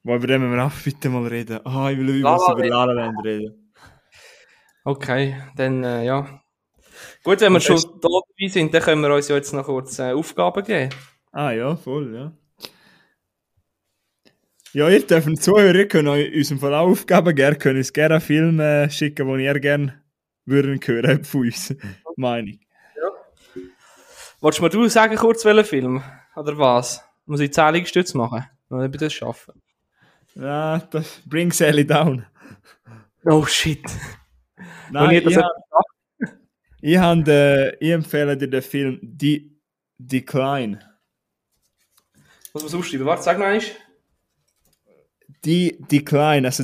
Wo 0.03 0.15
über 0.15 0.27
den 0.27 0.41
müssen 0.41 0.55
wir 0.55 0.65
auch 0.65 0.71
bitte 0.83 1.09
mal 1.09 1.25
reden. 1.27 1.59
Ah, 1.65 1.89
ich 1.89 1.97
will 1.97 2.09
über, 2.09 2.31
La 2.31 2.37
La 2.37 2.53
über 2.53 2.67
La 2.67 2.85
La 2.85 2.93
Land 2.93 3.23
reden. 3.23 3.71
Okay, 4.83 5.37
dann 5.55 5.83
äh, 5.83 6.05
ja. 6.05 6.41
Gut, 7.23 7.39
wenn 7.39 7.53
wir 7.53 7.61
schon 7.61 7.77
da 8.01 8.09
dabei 8.09 8.49
sind, 8.49 8.73
dann 8.73 8.81
können 8.81 9.01
wir 9.01 9.13
uns 9.13 9.29
ja 9.29 9.35
jetzt 9.35 9.53
noch 9.53 9.65
kurz 9.65 9.97
äh, 9.99 10.11
Aufgaben 10.11 10.63
geben. 10.63 10.89
Ah 11.31 11.51
ja, 11.51 11.75
voll, 11.75 12.13
ja. 12.13 12.33
Ja, 14.73 14.89
ihr 14.89 15.05
dürft 15.05 15.41
Zuhörer, 15.41 15.75
ihr 15.75 15.87
könnt 15.87 16.09
euch 16.09 16.35
uns 16.35 16.51
im 16.51 16.59
Fall 16.59 16.73
auch 16.73 16.89
Aufgaben 16.89 17.33
geben, 17.35 17.59
könnt 17.59 17.77
uns 17.77 17.93
gerne 17.93 18.15
einen 18.15 18.21
Film 18.21 18.59
äh, 18.59 18.89
schicken, 18.89 19.27
den 19.27 19.39
ihr 19.39 19.59
gerne 19.59 20.01
würden 20.45 20.79
hören 20.83 21.23
von 21.23 21.41
uns, 21.41 21.75
meine 22.15 22.51
ich. 22.51 22.59
Wolltest 24.39 24.59
du 24.59 24.63
mir 24.63 24.69
du 24.69 24.87
sagen, 24.89 25.15
kurz 25.15 25.45
welchen 25.45 25.65
Film? 25.65 26.03
Oder 26.35 26.57
was? 26.57 27.01
Muss 27.25 27.39
ich 27.39 27.53
Zählungsstütze 27.53 28.17
machen? 28.17 28.45
Oder 28.69 28.85
ich 28.85 28.91
das 28.91 29.13
schaffen? 29.13 29.61
Ja, 30.35 30.79
das 30.79 31.21
bring 31.25 31.51
Sally 31.51 31.85
down. 31.87 32.25
Oh 33.23 33.45
shit. 33.45 33.83
Nein, 34.91 35.11
ich 35.11 35.17
ich, 35.25 35.33
das 35.35 35.43
ha- 35.43 35.49
ich, 36.81 36.97
hab, 36.97 37.27
äh, 37.27 37.75
ich 37.77 37.91
empfehle 37.91 38.35
dir 38.35 38.49
den 38.49 38.61
Film 38.61 38.99
De 39.01 39.49
Decline. 39.97 40.79
Muss 42.53 42.63
man 42.63 42.65
es 42.65 42.75
aufschreiben? 42.75 43.05
Warte, 43.05 43.23
sag 43.23 43.37
noch 43.39 43.45
eins. 43.45 43.71
Die 45.45 45.77
Decline, 45.79 46.45
also 46.47 46.63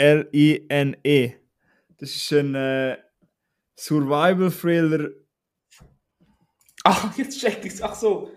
D-E-C-L-I-N-E. 0.00 1.34
Das 1.98 2.10
ist 2.16 2.32
ein 2.32 2.54
äh, 2.54 2.96
Survival-Thriller. 3.80 5.10
Ah, 6.84 7.10
jetzt 7.16 7.40
check 7.40 7.64
ich's. 7.64 7.80
Ach 7.80 7.94
so. 7.94 8.30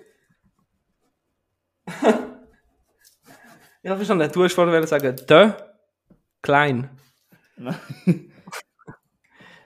ja, 3.83 3.95
verstanden. 3.95 4.31
Du 4.31 4.43
hast 4.43 4.53
vorhin 4.53 4.87
sagen, 4.87 5.15
der 5.27 5.75
Klein. 6.41 6.89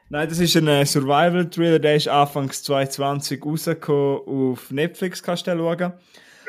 Nein, 0.10 0.30
das 0.30 0.40
ist 0.40 0.56
ein 0.56 0.68
äh, 0.68 0.86
Survival-Thriller, 0.86 1.80
der 1.80 1.96
ist 1.96 2.08
Anfangs 2.08 2.64
2020 2.64 3.46
rausgekommen. 3.46 4.54
Auf 4.54 4.72
Netflix 4.72 5.22
kannst 5.22 5.46
du 5.46 5.52
den 5.52 5.60
schauen. 5.60 5.94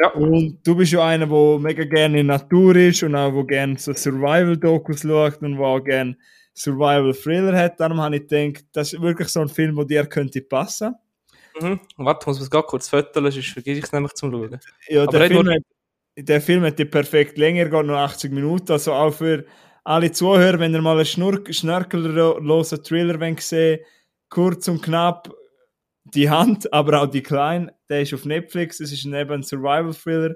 Ja. 0.01 0.11
Und 0.13 0.61
du 0.67 0.75
bist 0.77 0.93
ja 0.93 1.05
einer, 1.05 1.27
der 1.27 1.59
mega 1.59 1.85
gerne 1.85 2.21
in 2.21 2.29
der 2.29 2.39
Natur 2.39 2.77
ist 2.77 3.03
und 3.03 3.15
auch 3.15 3.35
wo 3.35 3.45
gerne 3.45 3.77
so 3.79 3.93
Survival-Dokus 3.93 5.03
schaut 5.03 5.43
und 5.43 5.59
wo 5.59 5.67
auch 5.67 5.81
gerne 5.81 6.17
Survival-Thriller 6.59 7.57
hat. 7.57 7.81
Darum 7.81 8.01
habe 8.01 8.17
ich 8.17 8.27
gedacht, 8.27 8.65
das 8.73 8.93
ist 8.93 9.01
wirklich 9.01 9.29
so 9.29 9.41
ein 9.41 9.49
Film, 9.49 9.77
der 9.77 9.85
dir 9.85 10.07
könnte 10.07 10.41
passen. 10.43 10.95
Mhm. 11.61 11.81
Warte, 11.97 12.27
muss 12.29 12.37
man 12.37 12.45
es 12.45 12.51
gerade 12.51 12.67
kurz 12.67 12.89
föteln, 12.89 13.31
sonst 13.31 13.49
vergesse 13.49 13.79
ich 13.79 13.85
es 13.85 13.93
nämlich 13.93 14.13
zum 14.15 14.31
Schauen. 14.31 14.59
Ja, 14.89 15.07
der 15.07 15.27
Film, 15.29 15.45
nur- 15.45 15.55
hat, 15.55 15.63
der 16.17 16.41
Film 16.41 16.63
hat 16.65 16.79
die 16.79 16.85
perfekt 16.85 17.39
Länge, 17.39 17.61
er 17.61 17.69
geht 17.69 17.87
nur 17.87 17.97
80 17.97 18.33
Minuten. 18.33 18.73
Also 18.73 18.93
auch 18.93 19.13
für 19.13 19.45
alle 19.85 20.13
Zuhörer, 20.13 20.59
wenn 20.59 20.75
ihr 20.75 20.83
mal 20.83 20.97
einen 20.97 21.07
Schnur 21.07 21.43
schnörkellosen 21.49 22.85
Thriller 22.85 23.37
sehen 23.39 23.81
kurz 24.29 24.69
und 24.69 24.83
knapp, 24.83 25.33
die 26.05 26.29
Hand, 26.29 26.73
aber 26.73 27.03
auch 27.03 27.07
die 27.07 27.23
Klein, 27.23 27.71
der 27.89 28.03
ist 28.03 28.15
auf 28.15 28.25
Netflix, 28.25 28.81
es 28.81 28.93
ist 28.93 29.05
eben 29.05 29.31
ein 29.31 29.43
Survival-Thriller. 29.43 30.35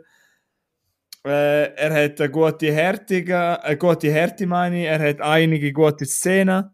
Äh, 1.24 1.74
er 1.76 2.04
hat 2.04 2.20
eine 2.20 2.30
gute 2.30 2.72
Härte, 2.72 3.60
eine 3.62 3.76
gute 3.76 4.10
Härte 4.10 4.46
meine 4.46 4.80
ich. 4.80 4.86
er 4.86 4.98
hat 5.08 5.20
einige 5.20 5.72
gute 5.72 6.04
Szenen 6.04 6.70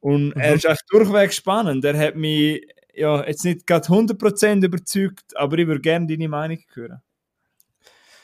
und 0.00 0.32
er 0.32 0.54
ist 0.54 0.64
echt 0.64 0.84
durchweg 0.88 1.32
spannend. 1.32 1.84
Er 1.84 1.98
hat 1.98 2.16
mich 2.16 2.66
ja, 2.94 3.26
jetzt 3.26 3.44
nicht 3.44 3.66
gerade 3.66 3.86
100% 3.86 4.64
überzeugt, 4.64 5.36
aber 5.36 5.58
ich 5.58 5.66
würde 5.66 5.82
gerne 5.82 6.06
deine 6.06 6.28
Meinung 6.28 6.58
hören. 6.72 7.02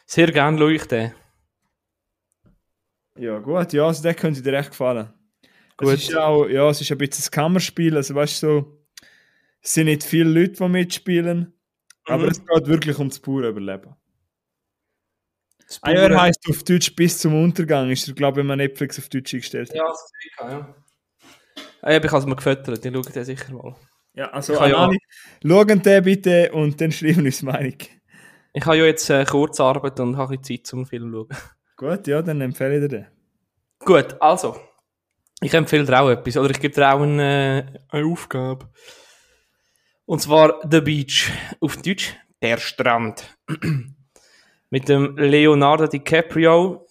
Sehr 0.06 0.32
gerne 0.32 0.58
schaue 0.58 0.72
ich 0.74 0.84
den. 0.86 1.12
Ja, 3.18 3.38
gut, 3.38 3.72
ja, 3.74 3.86
also 3.86 4.02
der 4.02 4.14
könnte 4.14 4.40
dir 4.42 4.54
echt 4.54 4.70
gefallen. 4.70 5.12
Gut. 5.76 5.88
Es 5.94 6.08
ist 6.08 6.16
auch, 6.16 6.46
ja, 6.46 6.68
es 6.70 6.80
ist 6.80 6.90
ein 6.92 6.98
bisschen 6.98 7.26
ein 7.26 7.30
Kammerspiel, 7.30 7.96
also 7.96 8.14
weißt 8.14 8.42
du, 8.42 8.46
so, 8.46 8.78
es 9.60 9.74
sind 9.74 9.86
nicht 9.86 10.02
viele 10.02 10.30
Leute, 10.30 10.54
die 10.54 10.68
mitspielen, 10.68 11.52
aber 12.06 12.24
Mhm. 12.24 12.30
es 12.30 12.38
geht 12.44 12.66
wirklich 12.66 12.98
ums 12.98 13.20
pure 13.20 13.48
Überleben. 13.48 13.94
Das 15.72 15.82
Ah, 15.82 15.92
er 15.92 16.20
heisst 16.20 16.46
auf 16.50 16.62
Deutsch 16.64 16.94
bis 16.94 17.18
zum 17.18 17.34
Untergang, 17.42 17.90
ist 17.90 18.06
er, 18.06 18.14
glaube 18.14 18.34
ich, 18.34 18.38
wenn 18.40 18.46
man 18.46 18.58
Netflix 18.58 18.98
auf 18.98 19.08
Deutsch 19.08 19.32
eingestellt 19.32 19.70
hat. 19.70 19.76
Ja, 19.76 19.84
das 19.88 20.10
ich, 20.22 20.32
ja. 20.38 20.74
Ah, 21.80 21.90
ja, 21.92 21.96
ich 22.04 22.10
habe 22.10 22.18
es 22.18 22.26
mir 22.26 22.36
gefüttert, 22.36 22.84
ich 22.84 22.92
schaue 22.92 23.02
den 23.02 23.24
sicher 23.24 23.52
mal. 23.54 23.74
Ja, 24.14 24.30
also 24.32 24.54
kann 24.54 24.70
ja- 24.70 24.90
schauen 25.46 25.82
den 25.82 26.04
bitte 26.04 26.52
und 26.52 26.78
dann 26.78 26.92
schreiben 26.92 27.24
uns 27.24 27.42
Meinung. 27.42 27.76
Ich 28.52 28.66
habe 28.66 28.76
ja 28.76 28.84
jetzt 28.84 29.08
äh, 29.08 29.24
Kurzarbeit 29.24 29.98
und 30.00 30.18
habe 30.18 30.38
Zeit 30.42 30.66
zum 30.66 30.84
Film 30.84 31.10
zu 31.10 31.26
schauen. 31.30 31.38
Gut, 31.76 32.06
ja, 32.06 32.20
dann 32.20 32.42
empfehle 32.42 32.74
ich 32.76 32.82
dir 32.82 32.88
den. 32.88 33.06
Gut, 33.78 34.14
also. 34.20 34.60
Ich 35.40 35.54
empfehle 35.54 35.86
dir 35.86 36.02
auch 36.02 36.10
etwas, 36.10 36.36
oder 36.36 36.50
ich 36.50 36.60
gebe 36.60 36.74
dir 36.74 36.92
auch 36.92 37.00
eine, 37.00 37.82
äh, 37.90 37.96
eine 37.96 38.06
Aufgabe. 38.06 38.68
Und 40.04 40.20
zwar 40.20 40.60
The 40.70 40.82
Beach. 40.82 41.32
Auf 41.60 41.78
Deutsch 41.78 42.14
Der 42.42 42.58
Strand. 42.58 43.24
Mit 44.72 44.88
dem 44.88 45.18
Leonardo 45.18 45.86
DiCaprio. 45.86 46.86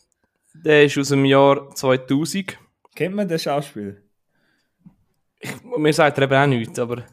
Der 0.53 0.85
ist 0.85 0.99
aus 0.99 1.09
dem 1.09 1.25
Jahr 1.25 1.73
2000. 1.73 2.55
Kennt 2.95 3.15
man 3.15 3.27
den 3.27 3.39
Schauspieler? 3.39 3.95
Mir 5.77 5.91
sagt 5.91 6.19
er 6.19 6.25
eben 6.25 6.35
auch 6.35 6.45
nichts, 6.45 6.77
aber 6.77 7.05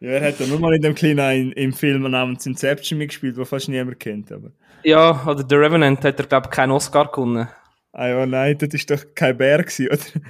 Ja, 0.00 0.12
er 0.12 0.28
hat 0.28 0.40
ja 0.40 0.46
nur 0.46 0.58
mal 0.58 0.74
in 0.74 0.80
dem 0.80 0.94
kleinen 0.94 1.52
im 1.52 1.74
Film 1.74 2.10
namens 2.10 2.46
Inception 2.46 2.98
mitgespielt, 2.98 3.36
den 3.36 3.44
fast 3.44 3.68
niemand 3.68 4.00
kennt. 4.00 4.32
Aber. 4.32 4.52
ja, 4.84 5.22
oder 5.26 5.44
The 5.46 5.56
Revenant 5.56 6.02
hat 6.02 6.18
er, 6.18 6.26
glaube 6.26 6.46
ich, 6.46 6.56
keinen 6.56 6.70
Oscar 6.70 7.10
gewonnen. 7.12 7.46
Ah 7.92 8.08
ja, 8.08 8.24
nein, 8.24 8.56
das 8.56 8.72
ist 8.72 8.90
doch 8.90 9.04
kein 9.14 9.36
Bär 9.36 9.64
gewesen, 9.64 9.88
oder? 9.88 10.24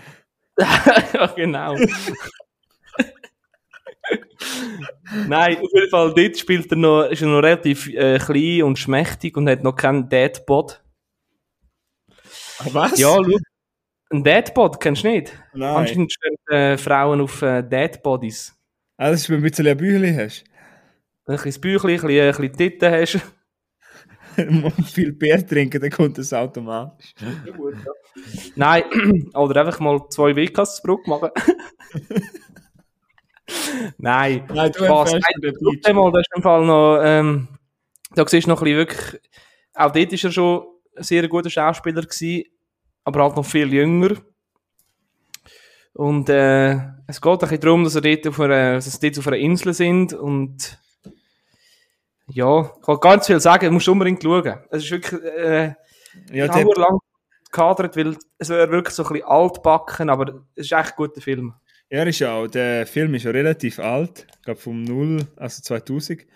ja, 1.14 1.26
genau. 1.36 1.76
Nein, 5.26 5.58
auf 5.58 5.70
jeden 5.72 5.90
Fall, 5.90 6.14
dort 6.14 6.38
spielt 6.38 6.70
er 6.70 6.76
noch, 6.76 7.04
ist 7.04 7.22
er 7.22 7.28
noch 7.28 7.42
relativ 7.42 7.88
äh, 7.88 8.18
klein 8.18 8.62
und 8.62 8.78
schmächtig 8.78 9.36
und 9.36 9.48
hat 9.48 9.62
noch 9.62 9.74
keinen 9.74 10.08
Deadbot. 10.08 10.82
Was? 12.72 12.98
Ja, 12.98 13.14
schau. 13.14 13.38
Ein 14.10 14.24
Deadbot, 14.24 14.80
kennst 14.80 15.04
du 15.04 15.08
nicht? 15.08 15.32
Nein. 15.52 15.76
Anscheinend 15.76 16.12
stehen 16.12 16.36
äh, 16.50 16.78
Frauen 16.78 17.20
auf 17.20 17.42
äh, 17.42 17.62
Deadbodies. 17.62 18.54
Ah, 18.96 19.10
das 19.10 19.20
ist, 19.20 19.30
wenn 19.30 19.40
du 19.40 19.46
ein 19.46 19.50
bisschen 19.50 19.66
ein 19.66 19.76
Büchlein 19.76 20.18
hast. 20.18 20.44
Ein 21.26 21.36
bisschen 21.36 21.60
Bäuchlein, 21.60 22.00
ein 22.00 22.06
bisschen, 22.06 22.20
ein 22.20 22.50
bisschen 22.50 22.56
Titten 22.56 22.92
hast. 22.92 23.20
und 24.76 24.86
viel 24.86 25.12
Bier 25.12 25.46
trinken, 25.46 25.80
dann 25.80 25.90
kommt 25.90 26.16
das 26.16 26.32
automatisch. 26.32 27.14
Nein, 28.56 28.84
oder 29.34 29.60
einfach 29.60 29.80
mal 29.80 30.00
zwei 30.08 30.32
Bruck 30.82 31.06
machen. 31.06 31.30
Nein, 33.98 34.44
Nein, 34.52 34.72
du 34.72 34.84
Spaß. 34.84 35.12
Nein, 35.12 35.96
mal, 35.96 36.12
das 36.12 36.20
ist 36.20 36.36
im 36.36 36.42
Fall 36.42 36.64
noch, 36.64 37.00
ähm, 37.02 37.48
da 38.14 38.26
siehst 38.26 38.46
du 38.46 38.50
noch 38.50 38.62
ein 38.62 38.64
bisschen 38.64 38.78
wirklich, 38.78 39.20
auch 39.74 39.92
dort 39.92 40.12
ist 40.12 40.24
er 40.24 40.32
schon 40.32 40.66
ein 40.96 41.02
sehr 41.02 41.28
guter 41.28 41.50
Schauspieler 41.50 42.02
gewesen, 42.02 42.44
aber 43.04 43.22
halt 43.22 43.36
noch 43.36 43.44
viel 43.44 43.72
jünger. 43.72 44.16
Und 45.94 46.28
äh, 46.28 46.74
es 47.06 47.20
geht 47.20 47.32
ein 47.32 47.38
bisschen 47.38 47.60
darum, 47.60 47.84
dass, 47.84 47.94
er 47.94 48.02
dort 48.02 48.26
auf 48.26 48.40
einer, 48.40 48.74
dass 48.74 48.84
sie 48.84 49.00
dort 49.00 49.18
auf 49.18 49.26
einer 49.26 49.36
Insel 49.36 49.74
sind 49.74 50.12
und 50.12 50.78
ja, 52.30 52.60
ich 52.60 53.00
kann 53.00 53.16
nicht 53.16 53.26
viel 53.26 53.40
sagen, 53.40 53.66
du 53.66 53.72
musst 53.72 53.88
unbedingt 53.88 54.22
schauen. 54.22 54.58
Es 54.70 54.84
ist 54.84 54.90
wirklich, 54.90 55.22
äh, 55.22 55.74
Ja, 56.30 56.46
lang 56.46 56.98
gekadert, 57.50 57.96
weil 57.96 58.16
es 58.36 58.48
wäre 58.50 58.70
wirklich 58.70 58.94
so 58.94 59.04
ein 59.04 59.12
bisschen 59.12 59.28
altbacken, 59.28 60.10
aber 60.10 60.44
es 60.54 60.66
ist 60.66 60.72
echt 60.72 60.90
ein 60.90 60.96
guter 60.96 61.20
Film. 61.20 61.54
Er 61.90 62.06
ist 62.06 62.18
ja 62.18 62.34
auch, 62.34 62.46
der 62.46 62.86
Film 62.86 63.14
ist 63.14 63.24
ja 63.24 63.30
relativ 63.30 63.78
alt, 63.78 64.26
ich 64.36 64.42
glaube 64.42 64.60
vom 64.60 64.82
Null, 64.82 65.26
also 65.36 65.62
2000. 65.62 66.26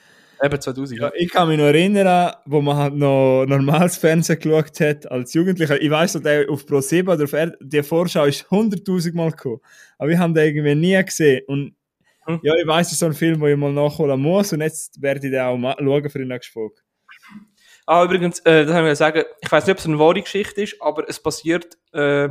Eben 0.45 0.61
2000. 0.61 0.99
Ja, 1.01 1.13
ich 1.15 1.31
kann 1.31 1.47
mich 1.49 1.57
noch 1.59 1.67
erinnern, 1.67 2.33
wo 2.47 2.61
man 2.61 2.77
halt 2.77 2.95
noch 2.95 3.45
normales 3.47 3.97
Fernsehen 3.97 4.41
geschaut 4.41 4.81
hat 4.81 5.09
als 5.11 5.35
Jugendlicher. 5.35 5.81
Ich 5.81 5.89
weiß 5.91 6.15
noch, 6.15 6.23
der 6.23 6.51
auf 6.51 6.67
Pro 6.67 6.81
7 6.81 7.09
oder 7.09 7.25
auf 7.25 7.33
R 7.33 7.53
die 7.61 7.83
Vorschau 7.85 8.25
ist 8.25 8.47
100.000 8.51 9.15
Mal 9.15 9.31
gekommen. 9.31 9.61
Aber 9.99 10.09
wir 10.09 10.19
haben 10.19 10.35
den 10.35 10.47
irgendwie 10.47 10.75
nie 10.75 11.05
gesehen. 11.05 11.43
Und 11.47 11.77
Hm. 12.25 12.39
ja, 12.43 12.55
ich 12.55 12.67
weiß, 12.67 12.87
es 12.87 12.93
ist 12.95 12.99
so 13.01 13.07
ein 13.07 13.15
Film, 13.15 13.41
den 13.41 13.51
ich 13.51 13.57
mal 13.57 13.73
nachholen 13.73 14.21
muss. 14.21 14.53
Und 14.53 14.61
jetzt 14.61 15.01
werde 15.03 15.27
ich 15.27 15.33
den 15.33 15.41
auch 15.41 15.57
ma- 15.57 15.77
schauen 15.79 16.09
für 16.11 16.19
die 16.21 16.25
nächste 16.25 16.53
Folge. 16.53 16.77
Ah, 17.87 18.05
übrigens, 18.05 18.39
äh, 18.41 18.65
das 18.65 18.75
haben 18.75 18.85
wir 18.87 18.95
sagen, 18.97 19.25
ich 19.41 19.51
weiß 19.51 19.67
nicht, 19.67 19.73
ob 19.73 19.79
es 19.79 19.87
eine 19.87 19.99
wahre 19.99 20.23
Geschichte 20.23 20.63
ist, 20.63 20.81
aber 20.81 21.09
es 21.09 21.21
basiert 21.21 21.77
äh, 21.93 22.29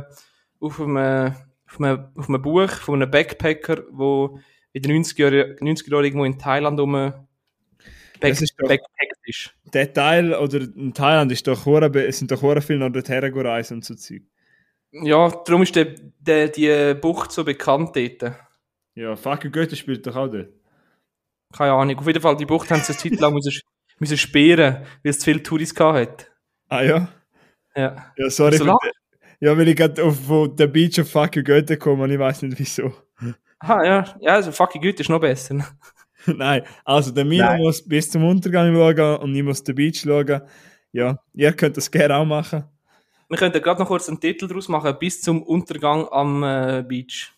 auf, 0.60 0.80
einem, 0.80 1.34
auf, 1.72 1.80
einem, 1.80 2.08
auf 2.16 2.28
einem 2.28 2.42
Buch 2.42 2.70
von 2.70 3.00
einem 3.02 3.10
Backpacker, 3.10 3.76
der 3.76 4.30
in 4.74 4.82
den 4.82 5.02
90er-Jahren 5.04 5.56
90 5.60 5.88
irgendwo 5.88 6.24
in 6.24 6.38
Thailand 6.38 6.78
um 6.80 6.92
Back, 8.20 8.40
ist 8.40 8.54
doch- 8.58 8.68
Backpacked 8.68 9.18
ist. 9.24 9.54
Der 9.72 9.92
Teil, 9.92 10.34
oder 10.34 10.60
in 10.60 10.94
Thailand, 10.94 11.32
ist 11.32 11.46
doch 11.46 11.66
hure 11.66 12.12
sind 12.12 12.30
doch 12.30 12.40
hure 12.42 12.60
viele 12.60 12.78
noch 12.78 12.90
dorthin 12.90 13.32
gereist 13.32 13.72
und 13.72 13.84
so 13.84 13.94
Zeug. 13.94 14.22
Ja, 14.92 15.28
darum 15.46 15.62
ist 15.62 15.74
der, 15.74 15.94
der, 16.20 16.48
die 16.48 16.94
Bucht 17.00 17.32
so 17.32 17.42
bekannt 17.44 17.96
dort. 17.96 18.34
Ja, 18.94 19.16
fucking 19.16 19.50
Goethe 19.50 19.74
spielt 19.74 20.06
doch 20.06 20.14
auch 20.16 20.28
dort. 20.28 20.50
Keine 21.56 21.72
Ahnung. 21.72 21.98
Auf 21.98 22.06
jeden 22.06 22.20
Fall, 22.20 22.36
die 22.36 22.44
Bucht 22.46 22.70
haben 22.70 22.80
sie 22.82 22.92
eine 22.92 22.98
Zeit 22.98 23.20
lang 23.20 23.32
müssen, 23.34 23.58
müssen 23.98 24.18
sperren, 24.18 24.82
weil 25.02 25.10
es 25.10 25.18
zu 25.18 25.24
viele 25.24 25.42
Touris 25.42 25.74
gehabt 25.74 25.98
hat. 25.98 26.30
Ah 26.68 26.82
ja? 26.82 27.08
Ja. 27.74 28.12
Ja, 28.16 28.30
sorry. 28.30 28.56
So 28.58 28.64
für 28.64 28.70
lang? 28.70 28.78
den- 28.84 28.90
ja, 29.42 29.58
weil 29.58 29.66
ich 29.66 29.76
gerade 29.76 30.04
auf 30.04 30.28
wo 30.28 30.46
der 30.46 30.68
Beach 30.68 31.00
of 31.00 31.10
fucking 31.10 31.42
Goethe 31.42 31.76
komme 31.76 32.04
und 32.04 32.12
ich 32.12 32.18
weiß 32.18 32.42
nicht 32.42 32.60
wieso. 32.60 32.92
Aha, 33.58 33.84
ja. 33.84 34.04
Ja, 34.20 34.34
also 34.34 34.52
fucking 34.52 34.80
gut 34.80 35.00
ist 35.00 35.10
noch 35.10 35.20
besser. 35.20 35.66
Nein, 36.26 36.62
also 36.84 37.10
der 37.10 37.24
Milo 37.24 37.46
Nein. 37.46 37.60
muss 37.60 37.82
bis 37.86 38.08
zum 38.08 38.24
Untergang 38.24 38.72
schauen 38.72 39.16
und 39.16 39.34
ich 39.34 39.42
muss 39.42 39.64
den 39.64 39.74
Beach 39.74 40.00
schauen. 40.00 40.42
Ja, 40.92 41.18
ihr 41.34 41.52
könnt 41.54 41.76
das 41.76 41.90
gerne 41.90 42.16
auch 42.18 42.24
machen. 42.24 42.62
Wir 43.28 43.36
könnten 43.36 43.60
gerade 43.60 43.80
noch 43.80 43.88
kurz 43.88 44.08
einen 44.08 44.20
Titel 44.20 44.46
draus 44.46 44.68
machen, 44.68 44.96
bis 45.00 45.20
zum 45.20 45.42
Untergang 45.42 46.06
am 46.08 46.44
äh, 46.44 46.84
Beach. 46.86 47.32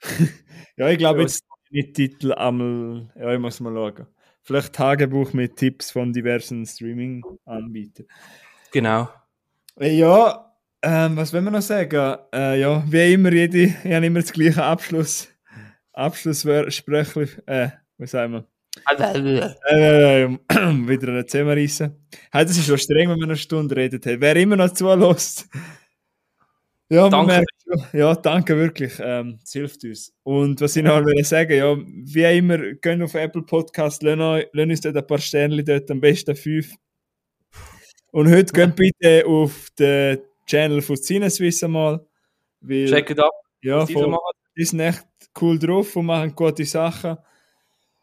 Ja, 0.76 0.88
ich 0.88 0.98
glaube 0.98 1.22
jetzt 1.22 1.44
mit 1.70 1.94
Titel 1.94 2.32
einmal, 2.32 3.08
ja, 3.16 3.32
ich 3.32 3.38
muss 3.38 3.60
mal 3.60 3.72
schauen. 3.72 4.06
Vielleicht 4.42 4.72
Tagebuch 4.72 5.32
mit 5.32 5.56
Tipps 5.56 5.90
von 5.90 6.12
diversen 6.12 6.66
Streaming-Anbietern. 6.66 8.06
Genau. 8.72 9.08
Äh, 9.78 9.96
Ja, 9.96 10.53
ähm, 10.84 11.16
was 11.16 11.32
wollen 11.32 11.44
wir 11.44 11.50
noch 11.50 11.62
sagen? 11.62 12.18
Äh, 12.32 12.60
ja, 12.60 12.84
wie 12.86 13.12
immer, 13.12 13.32
jede, 13.32 13.58
ich 13.58 13.74
habe 13.84 14.06
immer 14.06 14.20
das 14.20 14.32
gleiche 14.32 14.62
Abschluss. 14.62 15.28
Abschlusssprechlich, 15.92 17.38
äh, 17.46 17.68
was 17.98 18.10
sagen 18.10 18.32
wir? 18.34 18.44
Äh, 19.68 20.28
wieder 20.88 21.12
ein 21.12 21.26
Zimmer 21.28 21.56
reissen. 21.56 21.94
Hey, 22.30 22.44
das 22.44 22.56
ist 22.56 22.66
schon 22.66 22.78
streng, 22.78 23.08
wenn 23.08 23.18
wir 23.18 23.24
eine 23.24 23.36
Stunde 23.36 23.76
redet 23.76 24.04
haben. 24.06 24.20
Wer 24.20 24.36
immer 24.36 24.56
noch 24.56 24.72
zulässt. 24.72 25.48
Ja, 26.90 27.08
man 27.08 27.26
Danke. 27.28 27.44
ja, 27.92 28.14
danke 28.14 28.56
wirklich. 28.56 28.94
Ähm, 29.00 29.38
es 29.42 29.52
hilft 29.52 29.84
uns. 29.84 30.12
Und 30.22 30.60
was 30.60 30.76
ich 30.76 30.82
noch 30.82 31.04
will 31.04 31.24
sagen, 31.24 31.56
ja, 31.56 31.76
wie 31.76 32.38
immer, 32.38 32.58
gehen 32.74 33.02
auf 33.02 33.14
Apple 33.14 33.42
Podcast, 33.42 34.02
lassen 34.02 34.70
uns 34.70 34.80
dort 34.82 34.96
ein 34.96 35.06
paar 35.06 35.18
Sterne 35.18 35.64
dort, 35.64 35.90
am 35.90 36.00
besten 36.00 36.36
fünf. 36.36 36.74
Und 38.10 38.30
heute 38.30 38.52
geht 38.52 38.76
bitte 38.76 39.26
auf 39.26 39.70
den 39.78 40.18
Channel 40.46 40.82
von 40.82 40.96
CineSwiss 40.96 41.62
einmal. 41.64 42.06
Weil, 42.60 42.86
Check 42.86 43.10
it 43.10 43.20
up. 43.20 43.32
ja, 43.62 43.84
voll 43.86 44.16
sind 44.56 44.80
echt 44.80 45.04
cool 45.40 45.58
drauf 45.58 45.96
und 45.96 46.06
machen 46.06 46.34
gute 46.34 46.64
Sachen. 46.64 47.16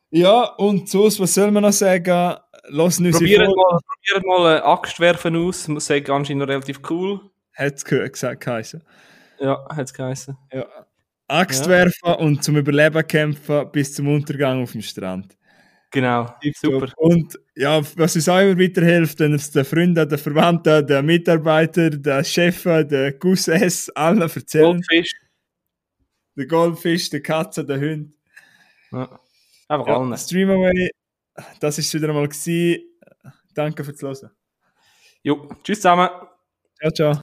Ja, 0.09 0.43
und 0.55 0.89
sonst, 0.89 1.19
was 1.19 1.33
soll 1.33 1.51
man 1.51 1.63
noch 1.63 1.71
sagen? 1.71 2.35
Lassen 2.67 3.05
uns 3.05 3.17
Probiert 3.17 3.39
mal, 3.47 3.79
probiert 3.87 4.25
mal 4.25 4.45
eine 4.55 4.65
Axt 4.65 4.99
werfen 4.99 5.35
aus. 5.37 5.67
Muss 5.67 5.85
sagen, 5.85 6.11
anscheinend 6.11 6.47
relativ 6.47 6.81
cool. 6.89 7.21
Hat 7.53 7.75
es 7.75 7.85
gesagt, 7.85 8.43
geheißen. 8.43 8.83
Ja, 9.39 9.65
hat 9.69 9.85
es 9.85 9.93
geheißen. 9.93 10.37
Ja. 10.51 10.65
Axt 11.27 11.63
Ja. 11.65 11.69
werfen 11.71 12.13
und 12.19 12.43
zum 12.43 12.57
Überleben 12.57 13.07
kämpfen 13.07 13.71
bis 13.71 13.93
zum 13.95 14.09
Untergang 14.13 14.61
auf 14.61 14.73
dem 14.73 14.81
Strand. 14.81 15.37
Genau. 15.91 16.33
Super. 16.55 16.91
Und 16.97 17.37
ja, 17.55 17.81
was 17.97 18.15
uns 18.15 18.29
auch 18.29 18.39
immer 18.39 18.57
weiterhilft, 18.59 19.19
wenn 19.19 19.33
es 19.33 19.51
den 19.51 19.65
Freunden, 19.65 20.07
den 20.07 20.17
Verwandten, 20.17 20.87
den 20.87 21.05
Mitarbeitern, 21.05 22.01
den 22.01 22.23
Chefen, 22.23 22.87
den 22.87 23.19
Cousins, 23.19 23.89
allen 23.89 24.21
erzählen. 24.21 24.81
Goldfisch. 24.81 25.11
Der 26.37 26.45
Goldfisch, 26.47 27.09
der 27.09 27.21
Katze, 27.21 27.65
der 27.65 27.79
Hund. 27.79 28.13
Ja. 28.91 29.19
Einfach 29.67 29.87
Ja, 29.87 29.97
allen. 29.97 30.17
Streamaway, 30.17 30.89
das 31.59 31.77
ist 31.77 31.93
wieder 31.93 32.09
einmal 32.09 32.27
gewesen. 32.27 32.83
Danke 33.53 33.83
fürs 33.83 34.01
Hören. 34.01 34.31
Jo. 35.23 35.49
Tschüss 35.63 35.79
zusammen. 35.81 36.09
Ciao, 36.79 36.91
ciao. 36.91 37.13